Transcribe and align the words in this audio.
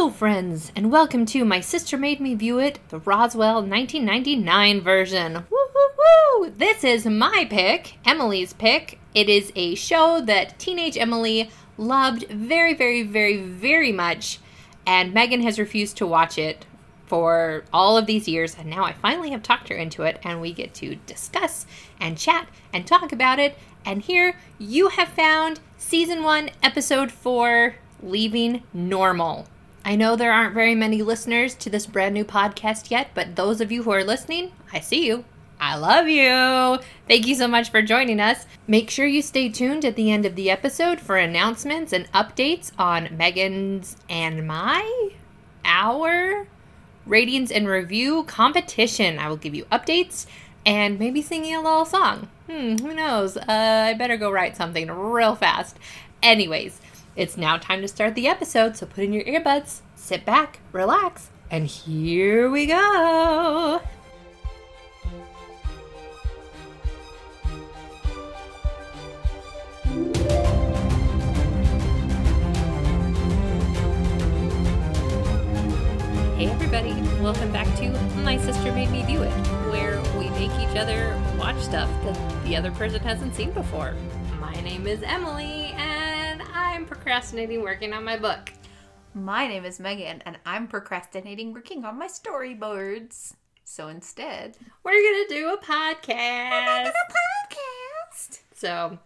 Hello, 0.00 0.10
friends, 0.10 0.72
and 0.74 0.90
welcome 0.90 1.26
to 1.26 1.44
My 1.44 1.60
Sister 1.60 1.98
Made 1.98 2.20
Me 2.20 2.34
View 2.34 2.58
It, 2.58 2.78
the 2.88 3.00
Roswell 3.00 3.56
1999 3.56 4.80
version. 4.80 5.44
Woo 5.50 5.58
woo! 6.40 6.50
This 6.56 6.82
is 6.84 7.04
my 7.04 7.46
pick, 7.50 7.98
Emily's 8.06 8.54
pick. 8.54 8.98
It 9.14 9.28
is 9.28 9.52
a 9.54 9.74
show 9.74 10.22
that 10.22 10.58
teenage 10.58 10.96
Emily 10.96 11.50
loved 11.76 12.26
very, 12.30 12.72
very, 12.72 13.02
very, 13.02 13.42
very 13.42 13.92
much, 13.92 14.38
and 14.86 15.12
Megan 15.12 15.42
has 15.42 15.58
refused 15.58 15.98
to 15.98 16.06
watch 16.06 16.38
it 16.38 16.64
for 17.04 17.64
all 17.70 17.98
of 17.98 18.06
these 18.06 18.26
years, 18.26 18.56
and 18.58 18.70
now 18.70 18.84
I 18.84 18.94
finally 18.94 19.32
have 19.32 19.42
talked 19.42 19.68
her 19.68 19.76
into 19.76 20.04
it, 20.04 20.18
and 20.24 20.40
we 20.40 20.54
get 20.54 20.72
to 20.76 20.94
discuss 21.06 21.66
and 22.00 22.16
chat 22.16 22.48
and 22.72 22.86
talk 22.86 23.12
about 23.12 23.38
it. 23.38 23.54
And 23.84 24.00
here 24.00 24.36
you 24.58 24.88
have 24.88 25.08
found 25.08 25.60
season 25.76 26.22
one, 26.22 26.48
episode 26.62 27.12
four 27.12 27.74
Leaving 28.02 28.62
Normal. 28.72 29.46
I 29.90 29.96
know 29.96 30.14
there 30.14 30.32
aren't 30.32 30.54
very 30.54 30.76
many 30.76 31.02
listeners 31.02 31.56
to 31.56 31.68
this 31.68 31.84
brand 31.84 32.14
new 32.14 32.24
podcast 32.24 32.92
yet, 32.92 33.08
but 33.12 33.34
those 33.34 33.60
of 33.60 33.72
you 33.72 33.82
who 33.82 33.90
are 33.90 34.04
listening, 34.04 34.52
I 34.72 34.78
see 34.78 35.04
you. 35.04 35.24
I 35.58 35.74
love 35.74 36.06
you. 36.06 36.78
Thank 37.08 37.26
you 37.26 37.34
so 37.34 37.48
much 37.48 37.70
for 37.70 37.82
joining 37.82 38.20
us. 38.20 38.46
Make 38.68 38.88
sure 38.88 39.04
you 39.04 39.20
stay 39.20 39.48
tuned 39.48 39.84
at 39.84 39.96
the 39.96 40.12
end 40.12 40.24
of 40.24 40.36
the 40.36 40.48
episode 40.48 41.00
for 41.00 41.16
announcements 41.16 41.92
and 41.92 42.08
updates 42.12 42.70
on 42.78 43.08
Megan's 43.16 43.96
and 44.08 44.46
my, 44.46 45.10
our 45.64 46.46
ratings 47.04 47.50
and 47.50 47.66
review 47.66 48.22
competition. 48.22 49.18
I 49.18 49.28
will 49.28 49.36
give 49.36 49.56
you 49.56 49.64
updates 49.72 50.26
and 50.64 51.00
maybe 51.00 51.20
singing 51.20 51.56
a 51.56 51.62
little 51.62 51.84
song. 51.84 52.28
Hmm, 52.48 52.76
who 52.76 52.94
knows? 52.94 53.36
Uh, 53.36 53.44
I 53.48 53.94
better 53.94 54.16
go 54.16 54.30
write 54.30 54.56
something 54.56 54.88
real 54.88 55.34
fast. 55.34 55.76
Anyways, 56.22 56.80
it's 57.20 57.36
now 57.36 57.58
time 57.58 57.82
to 57.82 57.88
start 57.88 58.14
the 58.14 58.26
episode, 58.26 58.74
so 58.78 58.86
put 58.86 59.04
in 59.04 59.12
your 59.12 59.24
earbuds, 59.24 59.80
sit 59.94 60.24
back, 60.24 60.60
relax, 60.72 61.28
and 61.50 61.66
here 61.66 62.48
we 62.48 62.64
go. 62.64 63.82
Hey 76.38 76.46
everybody, 76.46 76.94
welcome 77.20 77.52
back 77.52 77.66
to 77.76 77.90
My 78.22 78.38
Sister 78.38 78.72
Made 78.72 78.90
Me 78.90 79.02
View 79.02 79.20
It, 79.20 79.30
where 79.70 80.00
we 80.18 80.30
make 80.30 80.52
each 80.52 80.74
other 80.74 81.22
watch 81.38 81.60
stuff 81.60 81.90
that 82.04 82.44
the 82.44 82.56
other 82.56 82.70
person 82.70 83.02
hasn't 83.02 83.34
seen 83.34 83.50
before. 83.50 83.94
My 84.40 84.54
name 84.62 84.86
is 84.86 85.02
Emily, 85.02 85.74
and 85.76 86.19
I'm 86.62 86.84
procrastinating 86.84 87.62
working 87.62 87.94
on 87.94 88.04
my 88.04 88.18
book. 88.18 88.52
My 89.14 89.48
name 89.48 89.64
is 89.64 89.80
Megan, 89.80 90.22
and 90.26 90.38
I'm 90.44 90.68
procrastinating 90.68 91.54
working 91.54 91.86
on 91.86 91.98
my 91.98 92.06
storyboards. 92.06 93.32
So 93.64 93.88
instead, 93.88 94.58
We're 94.84 94.92
gonna 94.92 95.28
do 95.40 95.48
a 95.54 95.56
podcast. 95.58 96.86
a 96.86 96.92
podcast. 96.92 98.40
So, 98.54 98.98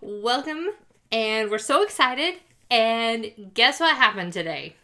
welcome, 0.00 0.68
and 1.10 1.50
we're 1.50 1.58
so 1.58 1.82
excited. 1.82 2.36
And 2.70 3.50
guess 3.54 3.80
what 3.80 3.96
happened 3.96 4.32
today? 4.32 4.76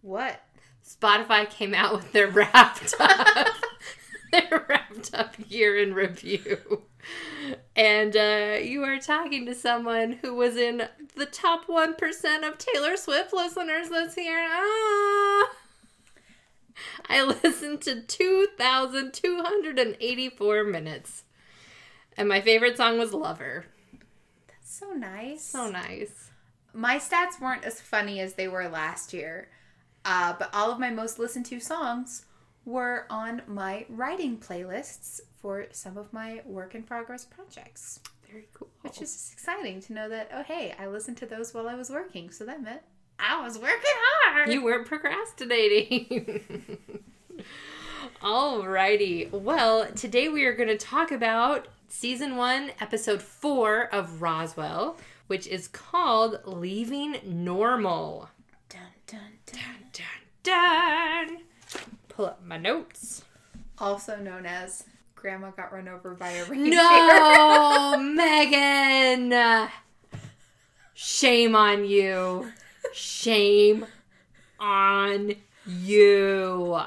What? 0.00 0.40
Spotify 0.82 1.48
came 1.50 1.74
out 1.74 1.92
with 1.94 2.12
their 2.12 2.28
wrapped 2.30 2.94
up, 2.98 3.48
their 4.32 4.64
wrapped 4.68 5.12
up 5.12 5.34
year 5.48 5.78
in 5.78 5.92
review. 5.92 6.84
And 7.76 8.16
uh, 8.16 8.56
you 8.60 8.82
are 8.84 8.98
talking 8.98 9.46
to 9.46 9.54
someone 9.54 10.18
who 10.22 10.34
was 10.34 10.56
in 10.56 10.88
the 11.14 11.26
top 11.26 11.66
1% 11.66 12.48
of 12.48 12.58
Taylor 12.58 12.96
Swift 12.96 13.32
listeners 13.32 13.88
this 13.88 14.16
year. 14.16 14.48
Ah! 14.50 15.50
I 17.08 17.22
listened 17.44 17.82
to 17.82 18.02
2,284 18.02 20.64
minutes. 20.64 21.22
And 22.16 22.28
my 22.28 22.40
favorite 22.40 22.76
song 22.76 22.98
was 22.98 23.14
Lover. 23.14 23.66
That's 24.48 24.76
so 24.78 24.92
nice. 24.92 25.44
So 25.44 25.70
nice. 25.70 26.30
My 26.74 26.98
stats 26.98 27.40
weren't 27.40 27.64
as 27.64 27.80
funny 27.80 28.20
as 28.20 28.34
they 28.34 28.48
were 28.48 28.68
last 28.68 29.12
year, 29.12 29.48
uh, 30.04 30.34
but 30.38 30.50
all 30.52 30.70
of 30.70 30.78
my 30.78 30.90
most 30.90 31.18
listened 31.18 31.46
to 31.46 31.58
songs 31.60 32.26
were 32.64 33.06
on 33.08 33.42
my 33.46 33.86
writing 33.88 34.36
playlists 34.36 35.20
for 35.40 35.66
some 35.72 35.96
of 35.96 36.12
my 36.12 36.42
work 36.44 36.74
in 36.74 36.82
progress 36.82 37.24
projects, 37.24 38.00
Very 38.30 38.48
cool. 38.54 38.68
which 38.82 39.00
is 39.00 39.30
exciting 39.32 39.80
to 39.82 39.92
know 39.92 40.08
that, 40.08 40.30
oh, 40.34 40.42
hey, 40.42 40.74
I 40.78 40.86
listened 40.86 41.16
to 41.18 41.26
those 41.26 41.54
while 41.54 41.68
I 41.68 41.74
was 41.74 41.90
working. 41.90 42.30
So 42.30 42.44
that 42.44 42.62
meant 42.62 42.82
I 43.18 43.42
was 43.42 43.58
working 43.58 43.78
hard. 43.84 44.52
You 44.52 44.62
weren't 44.64 44.86
procrastinating. 44.86 46.78
Alrighty. 48.22 49.30
Well, 49.30 49.86
today 49.92 50.28
we 50.28 50.44
are 50.44 50.54
going 50.54 50.68
to 50.68 50.76
talk 50.78 51.10
about 51.12 51.68
season 51.88 52.36
one, 52.36 52.72
episode 52.80 53.22
four 53.22 53.92
of 53.94 54.22
Roswell, 54.22 54.96
which 55.26 55.46
is 55.46 55.68
called 55.68 56.40
Leaving 56.44 57.16
Normal. 57.24 58.28
Dun, 58.68 58.80
dun, 59.06 59.20
dun. 59.46 59.60
Dun, 59.92 60.04
dun, 60.42 61.28
dun. 61.28 61.38
Pull 62.08 62.26
up 62.26 62.44
my 62.44 62.56
notes. 62.58 63.22
Also 63.78 64.16
known 64.16 64.46
as 64.46 64.84
Grandma 65.20 65.50
got 65.50 65.72
run 65.72 65.88
over 65.88 66.14
by 66.14 66.30
a 66.30 66.44
reindeer. 66.48 66.74
No, 66.76 67.98
Megan! 67.98 69.68
Shame 70.94 71.56
on 71.56 71.84
you. 71.84 72.52
Shame 72.92 73.86
on 74.60 75.34
you. 75.66 76.80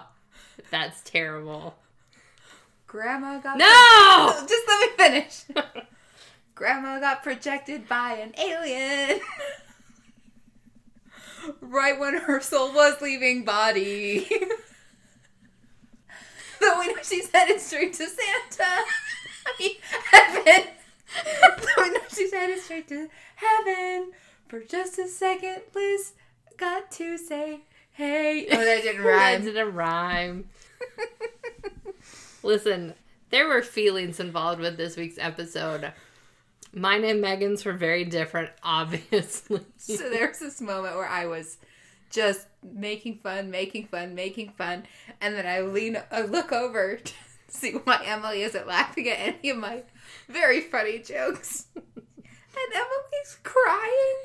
That's 0.70 1.02
terrible. 1.02 1.76
Grandma 2.88 3.40
got 3.40 3.58
No! 3.58 4.46
Just 4.48 4.68
let 4.68 4.80
me 4.82 4.96
finish. 4.98 5.44
Grandma 6.56 7.00
got 7.00 7.24
projected 7.24 7.90
by 7.90 8.14
an 8.14 8.34
alien. 8.40 9.20
right 11.60 12.00
when 12.00 12.16
her 12.16 12.40
soul 12.40 12.72
was 12.74 13.02
leaving 13.02 13.44
body. 13.44 14.30
Though 16.74 16.80
we 16.80 16.88
know 16.88 17.02
she's 17.02 17.30
headed 17.32 17.60
straight 17.60 17.94
to 17.94 18.08
Santa. 18.08 18.64
I 18.64 19.54
mean, 19.60 19.76
heaven. 20.12 20.68
Though 21.76 21.84
we 21.84 21.90
know 21.90 22.00
she's 22.14 22.32
headed 22.32 22.60
straight 22.60 22.88
to 22.90 23.10
heaven. 23.36 24.12
For 24.48 24.60
just 24.62 25.00
a 25.00 25.08
second, 25.08 25.62
Liz 25.74 26.14
got 26.58 26.92
to 26.92 27.18
say, 27.18 27.62
hey. 27.94 28.48
Oh, 28.52 28.64
that 28.64 28.84
didn't 28.84 29.04
rhyme. 29.04 29.44
That 29.44 29.54
didn't 29.54 29.74
rhyme. 29.74 30.50
Listen, 32.44 32.94
there 33.32 33.48
were 33.48 33.64
feelings 33.64 34.20
involved 34.20 34.60
with 34.60 34.78
this 34.78 34.98
week's 34.98 35.18
episode. 35.18 35.92
Mine 36.74 37.04
and 37.04 37.22
Megan's 37.22 37.66
were 37.66 37.74
very 37.74 38.06
different, 38.06 38.52
obviously. 38.64 39.62
so 39.78 40.10
there 40.10 40.28
was 40.28 40.40
this 40.40 40.62
moment 40.62 40.96
where 40.96 41.08
I 41.08 41.26
was 41.26 41.58
just 42.10 42.46
making 42.64 43.20
fun, 43.20 43.50
making 43.50 43.88
fun, 43.88 44.16
making 44.16 44.50
fun, 44.52 44.84
and 45.20 45.36
then 45.36 45.46
I 45.46 45.62
lean, 45.62 45.98
I 46.12 46.22
look 46.22 46.52
over 46.52 46.96
to 47.04 47.14
see 47.48 47.74
why 47.74 48.02
Emily 48.06 48.44
isn't 48.44 48.68
laughing 48.68 49.10
at 49.10 49.20
any 49.20 49.50
of 49.50 49.58
my 49.58 49.84
very 50.28 50.62
funny 50.62 51.00
jokes, 51.00 51.68
and 51.76 52.74
Emily's 52.74 53.38
crying, 53.44 54.16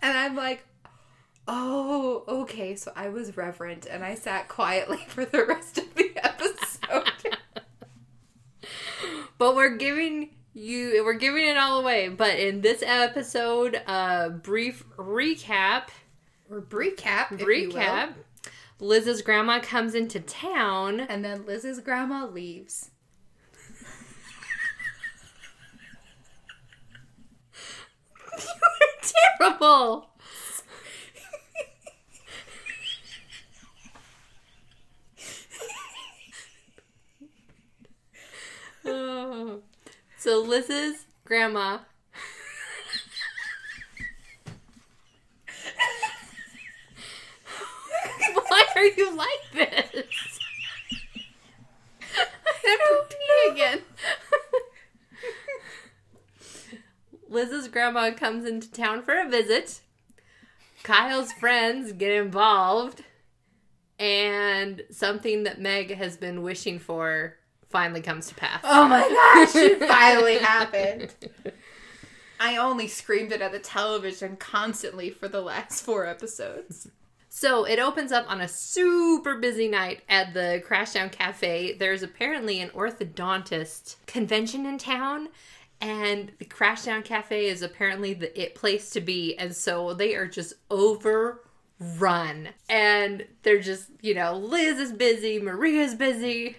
and 0.00 0.16
I'm 0.16 0.36
like, 0.36 0.64
oh, 1.48 2.24
okay. 2.28 2.76
So 2.76 2.92
I 2.94 3.08
was 3.08 3.36
reverent, 3.36 3.86
and 3.86 4.04
I 4.04 4.14
sat 4.14 4.48
quietly 4.48 4.98
for 5.08 5.24
the 5.24 5.44
rest 5.44 5.78
of 5.78 5.94
the 5.94 6.12
episode. 6.16 7.10
but 9.38 9.56
we're 9.56 9.76
giving 9.76 10.30
you 10.54 11.02
we're 11.04 11.14
giving 11.14 11.46
it 11.46 11.56
all 11.56 11.80
away. 11.80 12.08
But 12.08 12.38
in 12.38 12.60
this 12.60 12.82
episode, 12.84 13.80
uh 13.86 14.28
brief 14.28 14.84
recap 14.96 15.88
or 16.52 16.60
recap, 16.62 17.30
you 17.38 17.46
recap. 17.46 18.14
Liz's 18.78 19.22
grandma 19.22 19.60
comes 19.60 19.94
into 19.94 20.20
town. 20.20 21.00
and 21.00 21.24
then 21.24 21.46
Liz's 21.46 21.80
grandma 21.80 22.26
leaves. 22.26 22.90
Terrible. 29.38 30.10
Oh. 38.84 39.60
So 40.18 40.40
Liz's 40.40 41.06
grandma. 41.24 41.78
Why 48.48 48.61
are 48.76 48.86
you 48.86 49.16
like 49.16 49.28
this? 49.52 49.90
I 52.16 52.18
have 52.64 53.08
to 53.08 53.16
pee 53.16 53.50
again. 53.52 53.80
Liz's 57.28 57.68
grandma 57.68 58.10
comes 58.12 58.44
into 58.46 58.70
town 58.70 59.02
for 59.02 59.18
a 59.18 59.28
visit. 59.28 59.80
Kyle's 60.82 61.32
friends 61.32 61.92
get 61.92 62.10
involved. 62.12 63.04
and 63.98 64.82
something 64.90 65.44
that 65.44 65.60
Meg 65.60 65.94
has 65.94 66.16
been 66.16 66.42
wishing 66.42 66.78
for 66.78 67.36
finally 67.70 68.00
comes 68.02 68.26
to 68.28 68.34
pass. 68.34 68.60
Oh 68.64 68.86
my 68.88 69.00
gosh, 69.00 69.54
it 69.54 69.78
finally 69.88 70.38
happened. 70.38 71.14
I 72.40 72.56
only 72.56 72.88
screamed 72.88 73.32
it 73.32 73.40
at 73.40 73.52
the 73.52 73.58
television 73.60 74.36
constantly 74.36 75.10
for 75.10 75.28
the 75.28 75.40
last 75.40 75.84
four 75.84 76.04
episodes. 76.06 76.88
So 77.34 77.64
it 77.64 77.78
opens 77.78 78.12
up 78.12 78.30
on 78.30 78.42
a 78.42 78.46
super 78.46 79.36
busy 79.36 79.66
night 79.66 80.02
at 80.06 80.34
the 80.34 80.62
Crashdown 80.68 81.10
Cafe. 81.10 81.72
There's 81.72 82.02
apparently 82.02 82.60
an 82.60 82.68
orthodontist 82.68 83.96
convention 84.06 84.66
in 84.66 84.76
town, 84.76 85.30
and 85.80 86.32
the 86.38 86.44
Crashdown 86.44 87.02
Cafe 87.02 87.46
is 87.46 87.62
apparently 87.62 88.12
the 88.12 88.38
it 88.38 88.54
place 88.54 88.90
to 88.90 89.00
be. 89.00 89.34
And 89.38 89.56
so 89.56 89.94
they 89.94 90.14
are 90.14 90.26
just 90.26 90.52
overrun. 90.70 92.50
And 92.68 93.24
they're 93.44 93.62
just, 93.62 93.88
you 94.02 94.14
know, 94.14 94.36
Liz 94.36 94.78
is 94.78 94.92
busy, 94.92 95.40
Maria's 95.40 95.94
busy. 95.94 96.58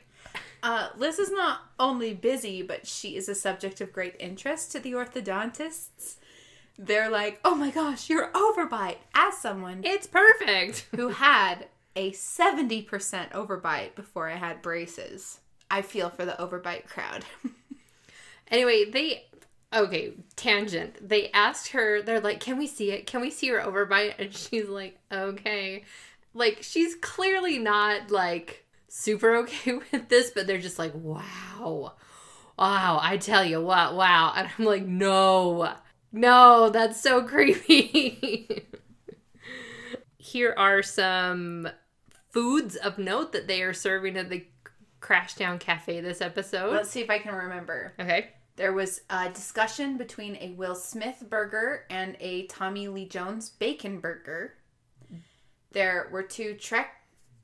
Uh, 0.63 0.89
Liz 0.97 1.19
is 1.19 1.29
not 1.29 1.59
only 1.79 2.15
busy, 2.15 2.63
but 2.63 2.87
she 2.87 3.15
is 3.15 3.29
a 3.29 3.35
subject 3.35 3.79
of 3.79 3.93
great 3.93 4.15
interest 4.19 4.71
to 4.71 4.79
the 4.79 4.93
orthodontists. 4.93 6.15
They're 6.77 7.09
like, 7.09 7.39
oh 7.45 7.55
my 7.55 7.69
gosh, 7.69 8.09
you're 8.09 8.31
overbite. 8.31 8.97
As 9.13 9.37
someone 9.37 9.81
It's 9.83 10.07
perfect. 10.07 10.87
who 10.95 11.09
had 11.09 11.67
a 11.95 12.11
70% 12.11 12.87
overbite 13.31 13.95
before 13.95 14.29
I 14.29 14.35
had 14.35 14.61
braces, 14.63 15.39
I 15.69 15.81
feel 15.83 16.09
for 16.09 16.25
the 16.25 16.33
overbite 16.39 16.87
crowd. 16.87 17.25
Anyway, 18.49 18.85
they 18.85 19.25
okay, 19.73 20.13
tangent. 20.35 21.07
They 21.07 21.31
asked 21.31 21.69
her, 21.69 22.01
they're 22.01 22.19
like, 22.19 22.39
Can 22.39 22.57
we 22.57 22.67
see 22.67 22.91
it? 22.91 23.07
Can 23.07 23.21
we 23.21 23.31
see 23.31 23.47
her 23.49 23.59
overbite? 23.59 24.13
And 24.19 24.33
she's 24.33 24.67
like, 24.69 24.99
Okay. 25.11 25.83
Like, 26.35 26.59
she's 26.61 26.95
clearly 26.95 27.57
not 27.59 28.11
like 28.11 28.65
super 28.87 29.35
okay 29.37 29.73
with 29.91 30.09
this, 30.09 30.31
but 30.31 30.45
they're 30.45 30.59
just 30.59 30.77
like, 30.79 30.93
Wow. 30.93 31.93
Wow, 32.59 32.99
I 33.01 33.17
tell 33.17 33.43
you 33.43 33.61
what, 33.61 33.95
wow. 33.95 34.33
And 34.35 34.47
I'm 34.57 34.65
like, 34.65 34.85
No, 34.85 35.73
no, 36.13 36.69
that's 36.69 37.01
so 37.01 37.23
creepy. 37.23 38.65
Here 40.17 40.53
are 40.57 40.81
some 40.81 41.67
foods 42.31 42.75
of 42.77 42.97
note 42.97 43.33
that 43.33 43.47
they 43.47 43.61
are 43.61 43.73
serving 43.73 44.15
at 44.17 44.29
the 44.29 44.45
Crashdown 45.01 45.59
Cafe 45.59 45.99
this 45.99 46.21
episode. 46.21 46.71
Let's 46.71 46.89
see 46.89 47.01
if 47.01 47.09
I 47.09 47.19
can 47.19 47.35
remember. 47.35 47.93
Okay. 47.99 48.29
There 48.55 48.71
was 48.71 49.01
a 49.09 49.29
discussion 49.29 49.97
between 49.97 50.37
a 50.37 50.51
Will 50.51 50.75
Smith 50.75 51.25
burger 51.29 51.85
and 51.89 52.15
a 52.19 52.45
Tommy 52.47 52.87
Lee 52.87 53.07
Jones 53.07 53.49
bacon 53.49 53.99
burger. 53.99 54.53
There 55.71 56.07
were 56.11 56.23
two 56.23 56.53
Trek 56.53 56.93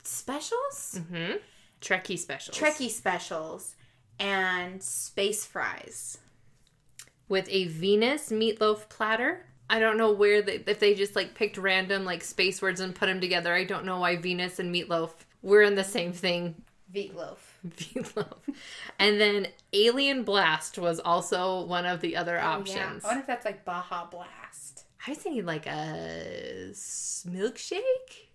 specials, 0.04 0.98
Mm-hmm. 0.98 1.32
Trekkie 1.80 2.18
specials. 2.18 2.56
Trekkie 2.56 2.90
specials, 2.90 3.74
and 4.18 4.82
space 4.82 5.44
fries. 5.44 6.18
With 7.30 7.48
a 7.48 7.68
Venus 7.68 8.28
meatloaf 8.28 8.90
platter. 8.90 9.46
I 9.70 9.78
don't 9.78 9.96
know 9.96 10.12
where 10.12 10.42
they, 10.42 10.62
if 10.66 10.80
they 10.80 10.94
just 10.94 11.16
like 11.16 11.34
picked 11.34 11.56
random 11.56 12.04
like 12.04 12.22
space 12.22 12.60
words 12.60 12.80
and 12.80 12.94
put 12.94 13.06
them 13.06 13.20
together. 13.20 13.54
I 13.54 13.64
don't 13.64 13.86
know 13.86 14.00
why 14.00 14.16
Venus 14.16 14.58
and 14.58 14.74
meatloaf 14.74 15.12
were 15.40 15.62
in 15.62 15.76
the 15.76 15.84
same 15.84 16.12
thing. 16.12 16.56
Meatloaf. 16.92 17.38
Meatloaf. 17.66 18.38
And 18.98 19.20
then 19.20 19.46
Alien 19.72 20.24
Blast 20.24 20.76
was 20.76 20.98
also 20.98 21.64
one 21.64 21.86
of 21.86 22.00
the 22.00 22.16
other 22.16 22.38
Oh, 22.38 22.64
yeah. 22.66 22.94
I 23.02 23.06
wonder 23.06 23.20
if 23.20 23.26
that's 23.26 23.44
like 23.44 23.64
Baja 23.64 24.06
Blast. 24.10 24.86
I 25.06 25.12
was 25.12 25.18
thinking 25.18 25.46
like 25.46 25.66
a 25.66 26.72
milkshake. 26.72 28.29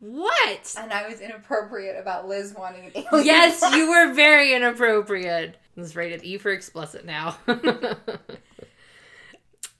What? 0.00 0.74
And 0.78 0.92
I 0.92 1.08
was 1.08 1.20
inappropriate 1.20 1.96
about 2.00 2.28
Liz 2.28 2.54
wanting 2.56 2.86
an 2.86 2.92
alien. 2.94 3.26
yes, 3.26 3.62
you 3.74 3.90
were 3.90 4.12
very 4.12 4.54
inappropriate. 4.54 5.56
Is 5.76 5.94
rated 5.94 6.24
E 6.24 6.38
for 6.38 6.50
explicit 6.50 7.04
now. 7.04 7.36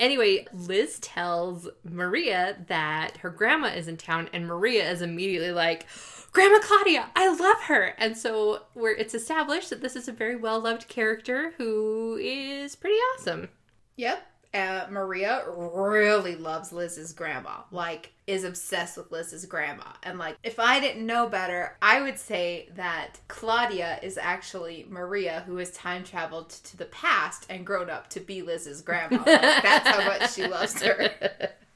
anyway, 0.01 0.47
Liz 0.53 0.99
tells 1.01 1.69
Maria 1.83 2.57
that 2.69 3.17
her 3.19 3.31
grandma 3.31 3.69
is 3.69 3.89
in 3.89 3.97
town, 3.97 4.29
and 4.33 4.47
Maria 4.47 4.89
is 4.91 5.03
immediately 5.03 5.51
like, 5.51 5.87
Grandma 6.33 6.59
Claudia, 6.61 7.11
I 7.17 7.35
love 7.35 7.63
her. 7.63 7.95
And 7.99 8.17
so 8.17 8.63
where 8.75 8.95
it's 8.95 9.15
established 9.15 9.71
that 9.71 9.81
this 9.81 9.97
is 9.97 10.09
a 10.09 10.13
very 10.13 10.37
well 10.37 10.61
loved 10.61 10.89
character 10.89 11.53
who 11.57 12.19
is 12.21 12.77
pretty 12.77 12.99
awesome. 13.15 13.49
Yep. 13.97 14.25
Uh, 14.55 14.87
Maria 14.91 15.45
really 15.49 16.37
loves 16.37 16.73
Liz's 16.73 17.13
grandma. 17.13 17.63
Like, 17.71 18.13
is 18.27 18.45
obsessed 18.45 18.97
with 18.97 19.11
Liz's 19.11 19.47
grandma. 19.47 19.85
And 20.03 20.19
like, 20.19 20.37
if 20.43 20.59
I 20.59 20.81
didn't 20.81 21.07
know 21.07 21.29
better, 21.29 21.77
I 21.81 22.03
would 22.03 22.19
say 22.19 22.69
that 22.77 23.19
Claudia 23.29 23.99
is 24.03 24.19
actually 24.19 24.87
Maria, 24.89 25.45
who 25.47 25.57
has 25.57 25.71
time 25.71 26.05
traveled 26.05 26.51
to 26.51 26.77
the 26.77 26.85
past 26.87 27.47
and 27.49 27.67
grown 27.67 27.89
up 27.89 28.11
to 28.11 28.21
be 28.21 28.43
Liz's 28.43 28.83
grandma. 28.83 29.17
Like, 29.17 29.63
that's 29.63 29.89
how 29.89 30.05
much 30.07 30.35
she 30.35 30.47
loves 30.47 30.83
her. 30.83 31.11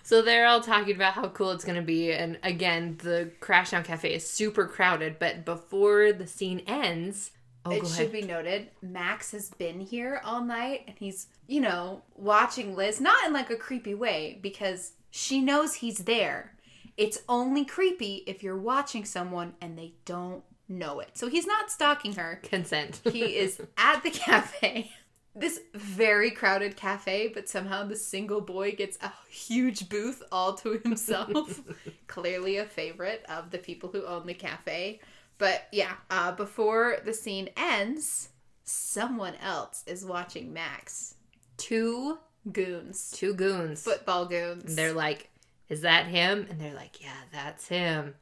So 0.07 0.23
they're 0.23 0.47
all 0.47 0.61
talking 0.61 0.95
about 0.95 1.15
how 1.15 1.27
cool 1.31 1.51
it's 1.51 1.65
going 1.65 1.81
to 1.81 1.83
be. 1.83 2.13
And 2.13 2.39
again, 2.45 2.97
the 3.03 3.33
Crashdown 3.41 3.85
Cafe 3.85 4.15
is 4.15 4.25
super 4.25 4.65
crowded. 4.65 5.19
But 5.19 5.45
before 5.45 6.13
the 6.13 6.29
scene 6.29 6.63
ends, 6.65 7.33
oh, 7.67 7.73
it 7.73 7.87
should 7.87 8.13
be 8.13 8.23
noted, 8.23 8.69
Max 8.83 9.33
has 9.33 9.51
been 9.51 9.81
here 9.81 10.21
all 10.25 10.43
night 10.43 10.85
and 10.87 10.97
he's, 10.99 11.29
you 11.47 11.61
know, 11.61 12.03
watching 12.15 12.75
Liz, 12.75 13.01
not 13.01 13.27
in 13.27 13.33
like 13.33 13.51
a 13.51 13.57
creepy 13.57 13.95
way, 13.95 14.39
because 14.43 14.93
she 15.11 15.41
knows 15.41 15.75
he's 15.75 15.99
there. 15.99 16.55
It's 16.97 17.19
only 17.29 17.65
creepy 17.65 18.25
if 18.27 18.43
you're 18.43 18.57
watching 18.57 19.05
someone 19.05 19.55
and 19.61 19.79
they 19.79 19.95
don't 20.05 20.43
know 20.69 21.01
it. 21.01 21.11
So 21.15 21.29
he's 21.29 21.47
not 21.47 21.71
stalking 21.71 22.15
her. 22.15 22.41
Consent. 22.43 23.01
He 23.13 23.37
is 23.37 23.61
at 23.77 24.03
the 24.03 24.11
cafe. 24.11 24.91
This 25.39 25.61
very 25.75 26.31
crowded 26.31 26.79
cafe, 26.79 27.29
but 27.29 27.47
somehow 27.47 27.85
the 27.85 27.95
single 27.95 28.41
boy 28.41 28.73
gets 28.73 28.97
a 29.03 29.13
huge 29.29 29.91
booth 29.91 30.23
all 30.33 30.55
to 30.55 30.81
himself. 30.83 31.61
Clearly 32.07 32.57
a 32.57 32.65
favorite 32.65 33.23
of 33.29 33.51
the 33.51 33.59
people 33.59 33.91
who 33.91 34.07
own 34.07 34.27
the 34.27 34.33
cafe. 34.33 34.99
But 35.39 35.69
yeah, 35.73 35.95
uh, 36.11 36.33
before 36.33 36.99
the 37.05 37.13
scene 37.13 37.51
ends, 37.57 38.31
someone 38.65 39.35
else 39.43 39.85
is 39.87 40.05
watching 40.05 40.53
Max. 40.53 41.15
two 41.57 42.19
Goons. 42.53 43.11
two 43.13 43.35
goons. 43.35 43.83
Football 43.83 44.27
goons. 44.27 44.65
And 44.65 44.79
they're 44.79 44.93
like, 44.93 45.31
"Is 45.69 45.81
that 45.83 46.07
him?" 46.07 46.47
And 46.49 46.61
they're 46.61 46.75
like, 46.75 47.03
"Yeah, 47.03 47.23
that's 47.33 47.69
him." 47.69 48.15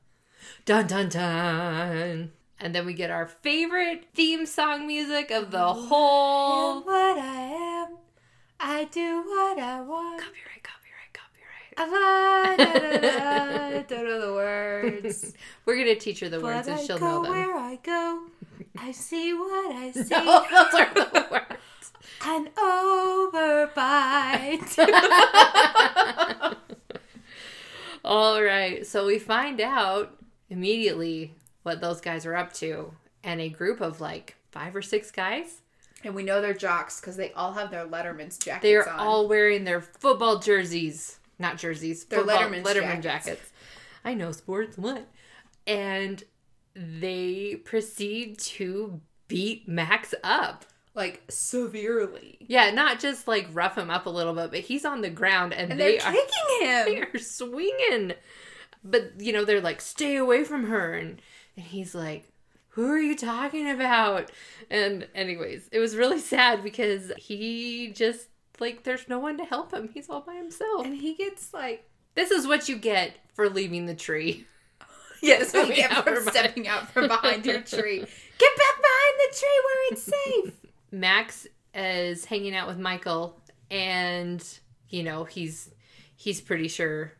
Dun 0.64 0.86
dun 0.86 1.08
dun. 1.08 2.32
And 2.60 2.74
then 2.74 2.86
we 2.86 2.94
get 2.94 3.10
our 3.10 3.26
favorite 3.26 4.06
theme 4.14 4.46
song 4.46 4.86
music 4.86 5.30
of 5.30 5.50
the 5.50 5.72
whole 5.72 6.80
what 6.82 7.18
I 7.18 7.82
am. 7.82 7.96
I 8.60 8.84
do 8.84 9.22
what 9.26 9.58
I 9.58 9.80
want. 9.82 10.20
copyright, 10.22 10.62
copyright, 10.62 10.62
da, 11.76 12.56
da, 12.56 13.82
don't 13.82 14.04
know 14.04 14.20
the 14.26 14.32
words. 14.34 15.34
We're 15.66 15.76
gonna 15.76 15.94
teach 15.96 16.20
her 16.20 16.28
the 16.28 16.38
But 16.38 16.44
words 16.54 16.68
and 16.68 16.78
I 16.78 16.82
she'll 16.84 16.98
go 16.98 17.06
know 17.06 17.22
them. 17.24 17.32
where 17.32 17.56
I 17.56 17.76
go. 17.82 18.26
I 18.78 18.92
see 18.92 19.32
what 19.34 19.74
I 19.76 19.90
see. 19.92 20.08
No, 20.10 20.44
those 20.50 20.74
are 20.74 20.94
the 20.94 21.26
words. 21.30 21.92
An 22.26 22.48
overbite. 22.56 23.84
All 28.04 28.42
right, 28.42 28.86
so 28.86 29.06
we 29.06 29.18
find 29.18 29.60
out 29.60 30.16
immediately 30.50 31.32
what 31.62 31.80
those 31.80 32.00
guys 32.02 32.26
are 32.26 32.36
up 32.36 32.52
to, 32.54 32.92
and 33.22 33.40
a 33.40 33.48
group 33.48 33.80
of 33.80 34.00
like 34.00 34.36
five 34.50 34.76
or 34.76 34.82
six 34.82 35.10
guys. 35.10 35.62
and 36.04 36.14
we 36.14 36.22
know 36.22 36.42
they're 36.42 36.52
jocks 36.52 37.00
because 37.00 37.16
they 37.16 37.32
all 37.32 37.52
have 37.54 37.70
their 37.70 37.86
Letterman's 37.86 38.36
jackets 38.36 38.62
They 38.62 38.74
are 38.74 38.86
on. 38.88 39.00
all 39.00 39.26
wearing 39.26 39.64
their 39.64 39.80
football 39.80 40.38
jerseys, 40.38 41.18
not 41.38 41.58
jerseys, 41.58 42.04
Their 42.04 42.20
football- 42.20 42.38
Letterman's 42.38 42.66
Letterman 42.66 43.00
jackets. 43.02 43.26
jackets. 43.26 43.50
I 44.04 44.14
know 44.14 44.32
sports, 44.32 44.76
what? 44.78 45.06
And 45.66 46.22
they 46.74 47.56
proceed 47.64 48.38
to 48.38 49.00
beat 49.28 49.68
Max 49.68 50.14
up. 50.22 50.64
like 50.94 51.22
severely. 51.28 52.36
Yeah, 52.40 52.70
not 52.70 53.00
just 53.00 53.26
like 53.26 53.48
rough 53.52 53.76
him 53.76 53.90
up 53.90 54.06
a 54.06 54.10
little 54.10 54.32
bit, 54.34 54.50
but 54.50 54.60
he's 54.60 54.84
on 54.84 55.00
the 55.00 55.10
ground 55.10 55.52
and, 55.52 55.72
And 55.72 55.80
they 55.80 55.98
they're 55.98 56.06
are 56.06 56.12
kicking 56.12 56.84
They 56.84 57.00
are 57.02 57.18
swinging. 57.18 58.12
But 58.84 59.20
you 59.20 59.32
know, 59.32 59.44
they're 59.44 59.60
like, 59.60 59.80
stay 59.80 60.16
away 60.16 60.44
from 60.44 60.66
her, 60.66 60.92
and 60.94 61.20
and 61.56 61.66
he's 61.66 61.94
like, 61.94 62.28
who 62.68 62.90
are 62.90 62.98
you 62.98 63.16
talking 63.16 63.68
about? 63.70 64.30
And 64.70 65.08
anyways, 65.14 65.68
it 65.72 65.78
was 65.80 65.96
really 65.96 66.18
sad 66.34 66.62
because 66.62 67.10
he 67.16 67.90
just 67.94 68.28
like 68.60 68.84
there's 68.84 69.08
no 69.08 69.18
one 69.18 69.38
to 69.38 69.44
help 69.44 69.72
him. 69.72 69.88
He's 69.92 70.08
all 70.08 70.20
by 70.20 70.34
himself. 70.34 70.86
And 70.86 70.96
he 70.96 71.14
gets 71.14 71.52
like 71.52 71.88
This 72.14 72.30
is 72.30 72.46
what 72.46 72.68
you 72.68 72.76
get 72.76 73.12
for 73.34 73.48
leaving 73.48 73.86
the 73.86 73.94
tree. 73.94 74.46
Yes, 75.22 75.52
Yeah, 75.54 75.66
get 75.68 76.04
from 76.04 76.24
stepping 76.26 76.68
out 76.68 76.90
from 76.90 77.08
behind 77.08 77.46
your 77.46 77.60
tree. 77.62 77.98
Get 77.98 78.56
back 78.56 78.76
behind 78.82 79.14
the 79.18 79.36
tree 79.36 79.60
where 79.64 79.92
it's 79.92 80.02
safe. 80.02 80.54
Max 80.90 81.46
is 81.74 82.24
hanging 82.24 82.54
out 82.54 82.68
with 82.68 82.78
Michael 82.78 83.40
and 83.70 84.46
you 84.88 85.02
know, 85.02 85.24
he's 85.24 85.70
he's 86.16 86.40
pretty 86.40 86.68
sure 86.68 87.12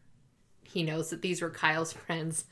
he 0.63 0.83
knows 0.83 1.11
that 1.11 1.23
these 1.23 1.43
were 1.43 1.51
Kyle's 1.51 1.93
friends. 1.93 2.45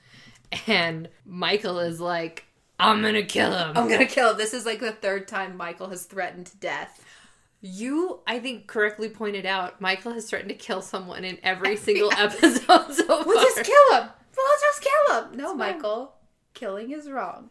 And 0.67 1.09
Michael 1.25 1.79
is 1.79 2.01
like, 2.01 2.45
I'm 2.79 3.01
gonna 3.03 3.23
kill 3.23 3.51
him. 3.57 3.77
I'm 3.77 3.89
gonna 3.89 4.07
kill 4.07 4.31
him. 4.33 4.39
This 4.39 4.53
is 4.55 4.67
like 4.67 4.81
the 4.81 4.93
third 4.93 5.29
time 5.29 5.57
Michael 5.57 5.89
has 5.89 6.05
threatened 6.05 6.51
death. 6.61 7.05
You, 7.65 8.21
I 8.27 8.41
think, 8.41 8.67
correctly 8.67 9.09
pointed 9.09 9.47
out 9.47 9.81
Michael 9.81 10.13
has 10.13 10.29
threatened 10.29 10.51
to 10.51 10.57
kill 10.57 10.83
someone 10.83 11.25
in 11.25 11.39
every 11.45 11.77
single 11.77 12.13
episode 12.19 12.93
so 12.93 13.23
far. 13.23 13.25
We'll 13.27 13.43
just 13.43 13.63
kill 13.65 13.97
him. 14.01 14.09
We'll 14.37 14.61
just 14.61 14.83
kill 14.83 15.23
him. 15.23 15.37
No, 15.37 15.49
fine. 15.51 15.59
Michael. 15.59 16.13
Killing 16.55 16.91
is 16.91 17.09
wrong. 17.09 17.51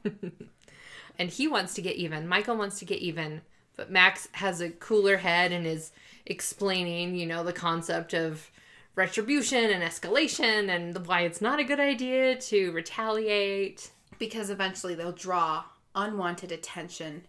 and 1.18 1.30
he 1.30 1.48
wants 1.48 1.74
to 1.76 1.82
get 1.82 1.96
even. 1.96 2.28
Michael 2.28 2.58
wants 2.58 2.78
to 2.80 2.86
get 2.86 3.00
even, 3.00 3.42
but 3.78 3.90
Max 3.90 4.28
has 4.34 4.60
a 4.60 4.70
cooler 4.70 5.18
head 5.18 5.54
and 5.54 5.66
is 5.66 5.92
explaining, 6.26 7.16
you 7.16 7.26
know, 7.26 7.44
the 7.44 7.54
concept 7.54 8.14
of 8.14 8.52
retribution 8.96 9.70
and 9.72 9.82
escalation 9.82 10.70
and 10.70 11.08
why 11.08 11.22
it's 11.22 11.40
not 11.42 11.60
a 11.60 11.64
good 11.64 11.80
idea 11.80 12.36
to 12.36 12.72
retaliate. 12.74 13.92
because 14.20 14.50
eventually 14.50 14.94
they'll 14.94 15.14
draw 15.14 15.64
unwanted 15.96 16.52
attention 16.52 17.24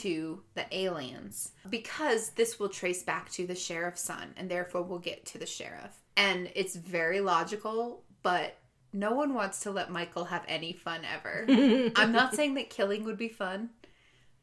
to 0.00 0.42
the 0.54 0.64
aliens 0.76 1.52
because 1.68 2.30
this 2.30 2.58
will 2.58 2.68
trace 2.68 3.02
back 3.02 3.30
to 3.30 3.46
the 3.46 3.54
sheriff's 3.54 4.02
son 4.02 4.32
and 4.36 4.50
therefore 4.50 4.82
we'll 4.82 4.98
get 4.98 5.24
to 5.26 5.38
the 5.38 5.46
sheriff. 5.46 6.00
And 6.16 6.50
it's 6.54 6.76
very 6.76 7.20
logical 7.20 8.02
but 8.22 8.58
no 8.92 9.12
one 9.12 9.34
wants 9.34 9.60
to 9.60 9.70
let 9.70 9.90
michael 9.90 10.24
have 10.24 10.44
any 10.48 10.72
fun 10.72 11.02
ever. 11.04 11.44
I'm 11.96 12.12
not 12.12 12.34
saying 12.34 12.54
that 12.54 12.70
killing 12.70 13.04
would 13.04 13.18
be 13.18 13.28
fun 13.28 13.70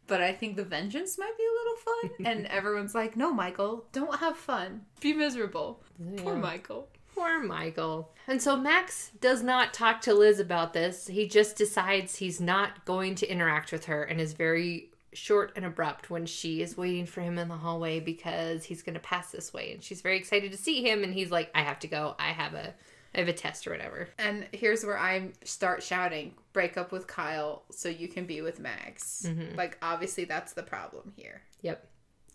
but 0.08 0.22
i 0.22 0.34
think 0.34 0.56
the 0.56 0.64
vengeance 0.64 1.20
might 1.20 1.38
be 1.38 1.44
a 1.44 1.58
little 1.60 1.78
fun. 1.78 2.26
And 2.26 2.46
everyone's 2.52 2.96
like 2.96 3.16
no 3.16 3.34
michael 3.34 3.86
don't 3.92 4.20
have 4.20 4.38
fun. 4.38 4.82
Be 5.02 5.14
miserable. 5.14 5.84
Poor 6.18 6.36
michael. 6.36 6.90
Poor 7.20 7.44
Michael. 7.44 8.14
And 8.28 8.42
so 8.42 8.56
Max 8.56 9.12
does 9.20 9.44
not 9.44 9.74
talk 9.74 10.00
to 10.02 10.14
Liz 10.14 10.40
about 10.40 10.74
this. 10.74 11.08
He 11.08 11.28
just 11.28 11.58
decides 11.58 12.16
he's 12.16 12.40
not 12.40 12.86
going 12.86 13.16
to 13.16 13.30
interact 13.30 13.74
with 13.74 13.86
her 13.86 14.04
and 14.04 14.22
is 14.22 14.32
very 14.32 14.92
short 15.14 15.54
and 15.56 15.66
abrupt 15.66 16.10
when 16.10 16.26
she 16.26 16.62
is 16.62 16.78
waiting 16.78 17.06
for 17.06 17.22
him 17.22 17.38
in 17.38 17.48
the 17.48 17.56
hallway 17.56 18.00
because 18.00 18.64
he's 18.64 18.82
going 18.82 18.94
to 18.94 19.00
pass 19.00 19.32
this 19.32 19.52
way 19.54 19.72
and 19.74 19.84
she's 19.84 20.02
very 20.02 20.18
excited 20.18 20.52
to 20.52 20.58
see 20.58 20.84
him 20.84 21.04
and 21.04 21.14
he's 21.14 21.32
like 21.32 21.50
I 21.56 21.62
have 21.62 21.80
to 21.80 21.88
go. 21.88 22.16
I 22.20 22.30
have 22.30 22.54
a 22.54 22.74
I 23.14 23.20
have 23.20 23.28
a 23.28 23.34
test 23.34 23.66
or 23.66 23.72
whatever. 23.72 24.10
And 24.20 24.48
here's 24.52 24.86
where 24.86 24.98
I 24.98 25.32
start 25.44 25.82
shouting, 25.82 26.36
break 26.54 26.78
up 26.78 26.92
with 26.92 27.08
Kyle 27.08 27.64
so 27.72 27.90
you 27.90 28.08
can 28.08 28.26
be 28.26 28.42
with 28.42 28.60
Max. 28.60 29.26
Mm-hmm. 29.28 29.58
Like, 29.58 29.78
obviously, 29.82 30.26
that's 30.26 30.54
the 30.54 30.64
problem 30.64 31.14
here. 31.16 31.42
Yep. 31.62 31.88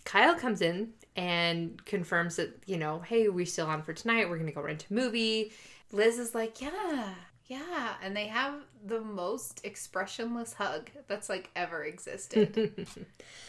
Kyle 0.05 0.35
comes 0.35 0.61
in 0.61 0.91
and 1.17 1.83
confirms 1.87 2.37
that, 2.37 2.61
you 2.67 2.77
know, 2.77 2.99
hey, 3.01 3.29
we 3.29 3.45
still 3.45 3.67
on 3.67 3.83
for 3.83 3.93
tonight. 3.93 4.29
We're 4.29 4.37
going 4.37 4.49
to 4.49 4.55
go 4.55 4.63
rent 4.63 4.87
a 4.91 4.93
movie. 4.93 5.53
Liz 5.93 6.19
is 6.19 6.35
like, 6.35 6.61
yeah, 6.61 7.15
yeah. 7.47 7.95
And 8.03 8.17
they 8.17 8.27
have 8.27 8.55
the 8.85 9.01
most 9.01 9.61
expressionless 9.65 10.55
hug 10.55 10.91
that's 11.07 11.29
like 11.29 11.51
ever 11.55 11.85
existed. 11.85 12.87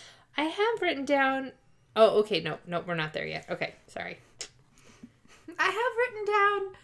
I 0.38 0.44
have 0.44 0.82
written 0.82 1.06
down. 1.06 1.52
Oh, 1.96 2.20
okay. 2.20 2.42
No, 2.42 2.58
no, 2.68 2.84
we're 2.86 2.96
not 2.96 3.14
there 3.14 3.26
yet. 3.26 3.46
Okay, 3.50 3.74
sorry. 3.88 4.18
I 5.58 5.66
have 5.66 6.14
written 6.14 6.26
down 6.26 6.76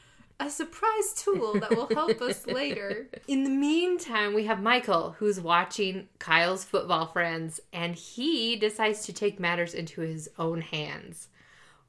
a 0.41 0.50
surprise 0.50 1.13
tool 1.15 1.60
that 1.60 1.75
will 1.75 1.89
help 1.94 2.22
us 2.22 2.48
later. 2.48 3.08
In 3.27 3.44
the 3.44 3.50
meantime, 3.50 4.34
we 4.34 4.46
have 4.46 4.62
Michael 4.62 5.15
who's 5.20 5.39
watching 5.39 6.08
Kyle's 6.18 6.63
football 6.63 7.06
friends 7.06 7.60
and 7.72 7.94
he 7.94 8.56
decides 8.56 9.06
to 9.06 9.13
take 9.13 9.39
matters 9.39 9.74
into 9.74 10.01
his 10.01 10.30
own 10.39 10.62
hands, 10.62 11.27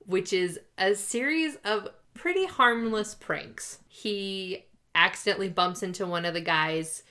which 0.05 0.33
is 0.33 0.61
a 0.76 0.95
series 0.95 1.57
of 1.64 1.88
pretty 2.12 2.45
harmless 2.45 3.14
pranks. 3.14 3.79
He 3.88 4.67
accidentally 4.95 5.49
bumps 5.49 5.83
into 5.83 6.07
one 6.07 6.25
of 6.25 6.35
the 6.35 6.41
guys, 6.41 7.03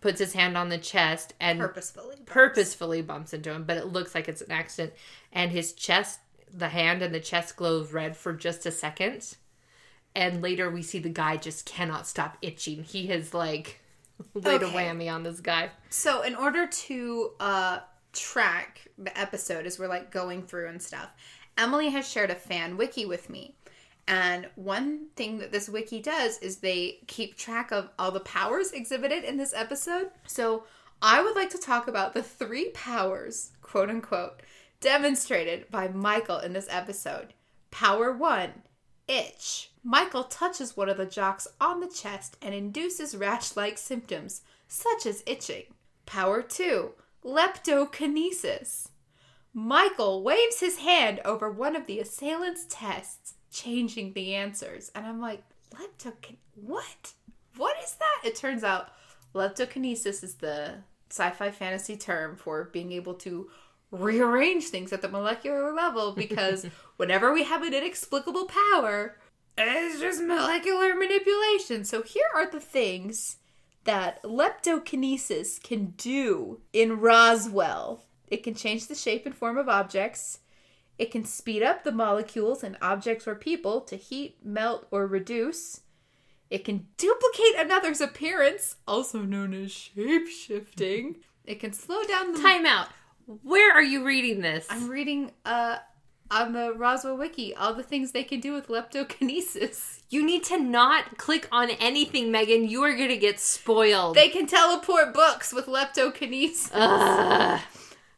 puts 0.00 0.18
his 0.20 0.32
hand 0.32 0.56
on 0.56 0.68
the 0.68 0.78
chest, 0.78 1.34
and 1.40 1.58
Purposefully. 1.58 2.16
purposefully 2.26 3.02
bumps 3.02 3.32
into 3.32 3.52
him, 3.52 3.64
but 3.64 3.76
it 3.76 3.86
looks 3.86 4.14
like 4.14 4.28
it's 4.28 4.42
an 4.42 4.52
accident. 4.52 4.92
And 5.32 5.50
his 5.50 5.72
chest, 5.72 6.20
the 6.52 6.68
hand 6.68 7.02
and 7.02 7.14
the 7.14 7.20
chest 7.20 7.56
glows 7.56 7.92
red 7.92 8.16
for 8.16 8.32
just 8.32 8.64
a 8.66 8.70
second. 8.70 9.36
And 10.14 10.42
later 10.42 10.70
we 10.70 10.82
see 10.82 10.98
the 10.98 11.08
guy 11.08 11.36
just 11.36 11.66
cannot 11.66 12.06
stop 12.06 12.38
itching. 12.42 12.82
He 12.84 13.06
has 13.08 13.34
like 13.34 13.80
laid 14.34 14.62
a 14.62 14.68
whammy 14.68 15.12
on 15.12 15.22
this 15.22 15.40
guy. 15.40 15.70
So, 15.90 16.22
in 16.22 16.34
order 16.34 16.66
to 16.66 17.30
uh, 17.38 17.78
track 18.12 18.88
the 18.96 19.16
episode 19.18 19.66
as 19.66 19.78
we're 19.78 19.86
like 19.88 20.10
going 20.10 20.42
through 20.42 20.68
and 20.68 20.82
stuff, 20.82 21.10
Emily 21.56 21.90
has 21.90 22.08
shared 22.08 22.30
a 22.30 22.34
fan 22.34 22.76
wiki 22.76 23.04
with 23.06 23.28
me. 23.30 23.54
And 24.08 24.48
one 24.56 25.08
thing 25.16 25.38
that 25.38 25.52
this 25.52 25.68
wiki 25.68 26.00
does 26.00 26.38
is 26.38 26.56
they 26.56 26.98
keep 27.06 27.36
track 27.36 27.70
of 27.70 27.90
all 27.98 28.10
the 28.10 28.20
powers 28.20 28.72
exhibited 28.72 29.22
in 29.22 29.36
this 29.36 29.52
episode. 29.54 30.10
So, 30.26 30.64
I 31.00 31.22
would 31.22 31.36
like 31.36 31.50
to 31.50 31.58
talk 31.58 31.86
about 31.86 32.14
the 32.14 32.22
three 32.22 32.70
powers, 32.70 33.52
quote 33.62 33.88
unquote, 33.88 34.40
demonstrated 34.80 35.70
by 35.70 35.88
Michael 35.88 36.38
in 36.38 36.54
this 36.54 36.66
episode. 36.70 37.34
Power 37.70 38.12
one, 38.12 38.62
itch. 39.06 39.70
Michael 39.84 40.24
touches 40.24 40.76
one 40.76 40.88
of 40.88 40.96
the 40.96 41.06
jocks 41.06 41.46
on 41.60 41.80
the 41.80 41.86
chest 41.86 42.36
and 42.42 42.54
induces 42.54 43.14
rash 43.14 43.56
like 43.56 43.78
symptoms, 43.78 44.42
such 44.66 45.06
as 45.06 45.22
itching. 45.26 45.64
Power 46.06 46.42
2 46.42 46.92
Leptokinesis. 47.24 48.88
Michael 49.52 50.22
waves 50.22 50.60
his 50.60 50.78
hand 50.78 51.20
over 51.24 51.50
one 51.50 51.76
of 51.76 51.86
the 51.86 52.00
assailant's 52.00 52.64
tests, 52.66 53.34
changing 53.50 54.12
the 54.12 54.34
answers. 54.34 54.90
And 54.94 55.06
I'm 55.06 55.20
like, 55.20 55.42
leptokin. 55.74 56.36
What? 56.54 57.12
What 57.56 57.76
is 57.82 57.94
that? 57.94 58.28
It 58.28 58.36
turns 58.36 58.64
out 58.64 58.90
leptokinesis 59.34 60.22
is 60.22 60.34
the 60.36 60.76
sci 61.10 61.30
fi 61.30 61.50
fantasy 61.50 61.96
term 61.96 62.36
for 62.36 62.64
being 62.72 62.92
able 62.92 63.14
to 63.14 63.50
rearrange 63.90 64.64
things 64.64 64.92
at 64.92 65.02
the 65.02 65.08
molecular 65.08 65.72
level 65.72 66.12
because 66.16 66.66
whenever 66.96 67.32
we 67.32 67.44
have 67.44 67.62
an 67.62 67.74
inexplicable 67.74 68.46
power, 68.46 69.16
it's 69.56 70.00
just 70.00 70.22
molecular 70.22 70.94
manipulation. 70.94 71.84
So 71.84 72.02
here 72.02 72.28
are 72.34 72.50
the 72.50 72.60
things 72.60 73.36
that 73.84 74.22
leptokinesis 74.22 75.62
can 75.62 75.94
do 75.96 76.60
in 76.72 77.00
Roswell. 77.00 78.04
It 78.28 78.42
can 78.42 78.54
change 78.54 78.86
the 78.86 78.94
shape 78.94 79.24
and 79.26 79.34
form 79.34 79.56
of 79.56 79.68
objects. 79.68 80.40
It 80.98 81.12
can 81.12 81.24
speed 81.24 81.62
up 81.62 81.84
the 81.84 81.92
molecules 81.92 82.64
in 82.64 82.76
objects 82.82 83.28
or 83.28 83.36
people 83.36 83.80
to 83.82 83.96
heat, 83.96 84.38
melt, 84.44 84.88
or 84.90 85.06
reduce. 85.06 85.82
It 86.50 86.64
can 86.64 86.88
duplicate 86.96 87.56
another's 87.56 88.00
appearance, 88.00 88.76
also 88.86 89.20
known 89.20 89.54
as 89.54 89.70
shape 89.70 90.28
shifting. 90.28 91.16
It 91.44 91.60
can 91.60 91.72
slow 91.72 92.02
down 92.04 92.32
the. 92.32 92.40
Time 92.40 92.66
out. 92.66 92.88
Where 93.42 93.72
are 93.72 93.82
you 93.82 94.04
reading 94.04 94.40
this? 94.40 94.66
I'm 94.70 94.88
reading 94.88 95.32
uh 95.44 95.78
on 96.30 96.52
the 96.52 96.74
Roswell 96.74 97.16
wiki 97.16 97.54
all 97.54 97.74
the 97.74 97.82
things 97.82 98.12
they 98.12 98.24
can 98.24 98.40
do 98.40 98.52
with 98.52 98.68
leptokinesis. 98.68 100.02
you 100.10 100.24
need 100.24 100.44
to 100.44 100.58
not 100.58 101.16
click 101.16 101.48
on 101.52 101.70
anything, 101.70 102.30
Megan. 102.30 102.68
You 102.68 102.82
are 102.82 102.94
going 102.96 103.08
to 103.08 103.16
get 103.16 103.38
spoiled. 103.40 104.16
They 104.16 104.28
can 104.28 104.46
teleport 104.46 105.14
books 105.14 105.52
with 105.52 105.66
leptokinesis. 105.66 106.70
Ugh. 106.74 107.60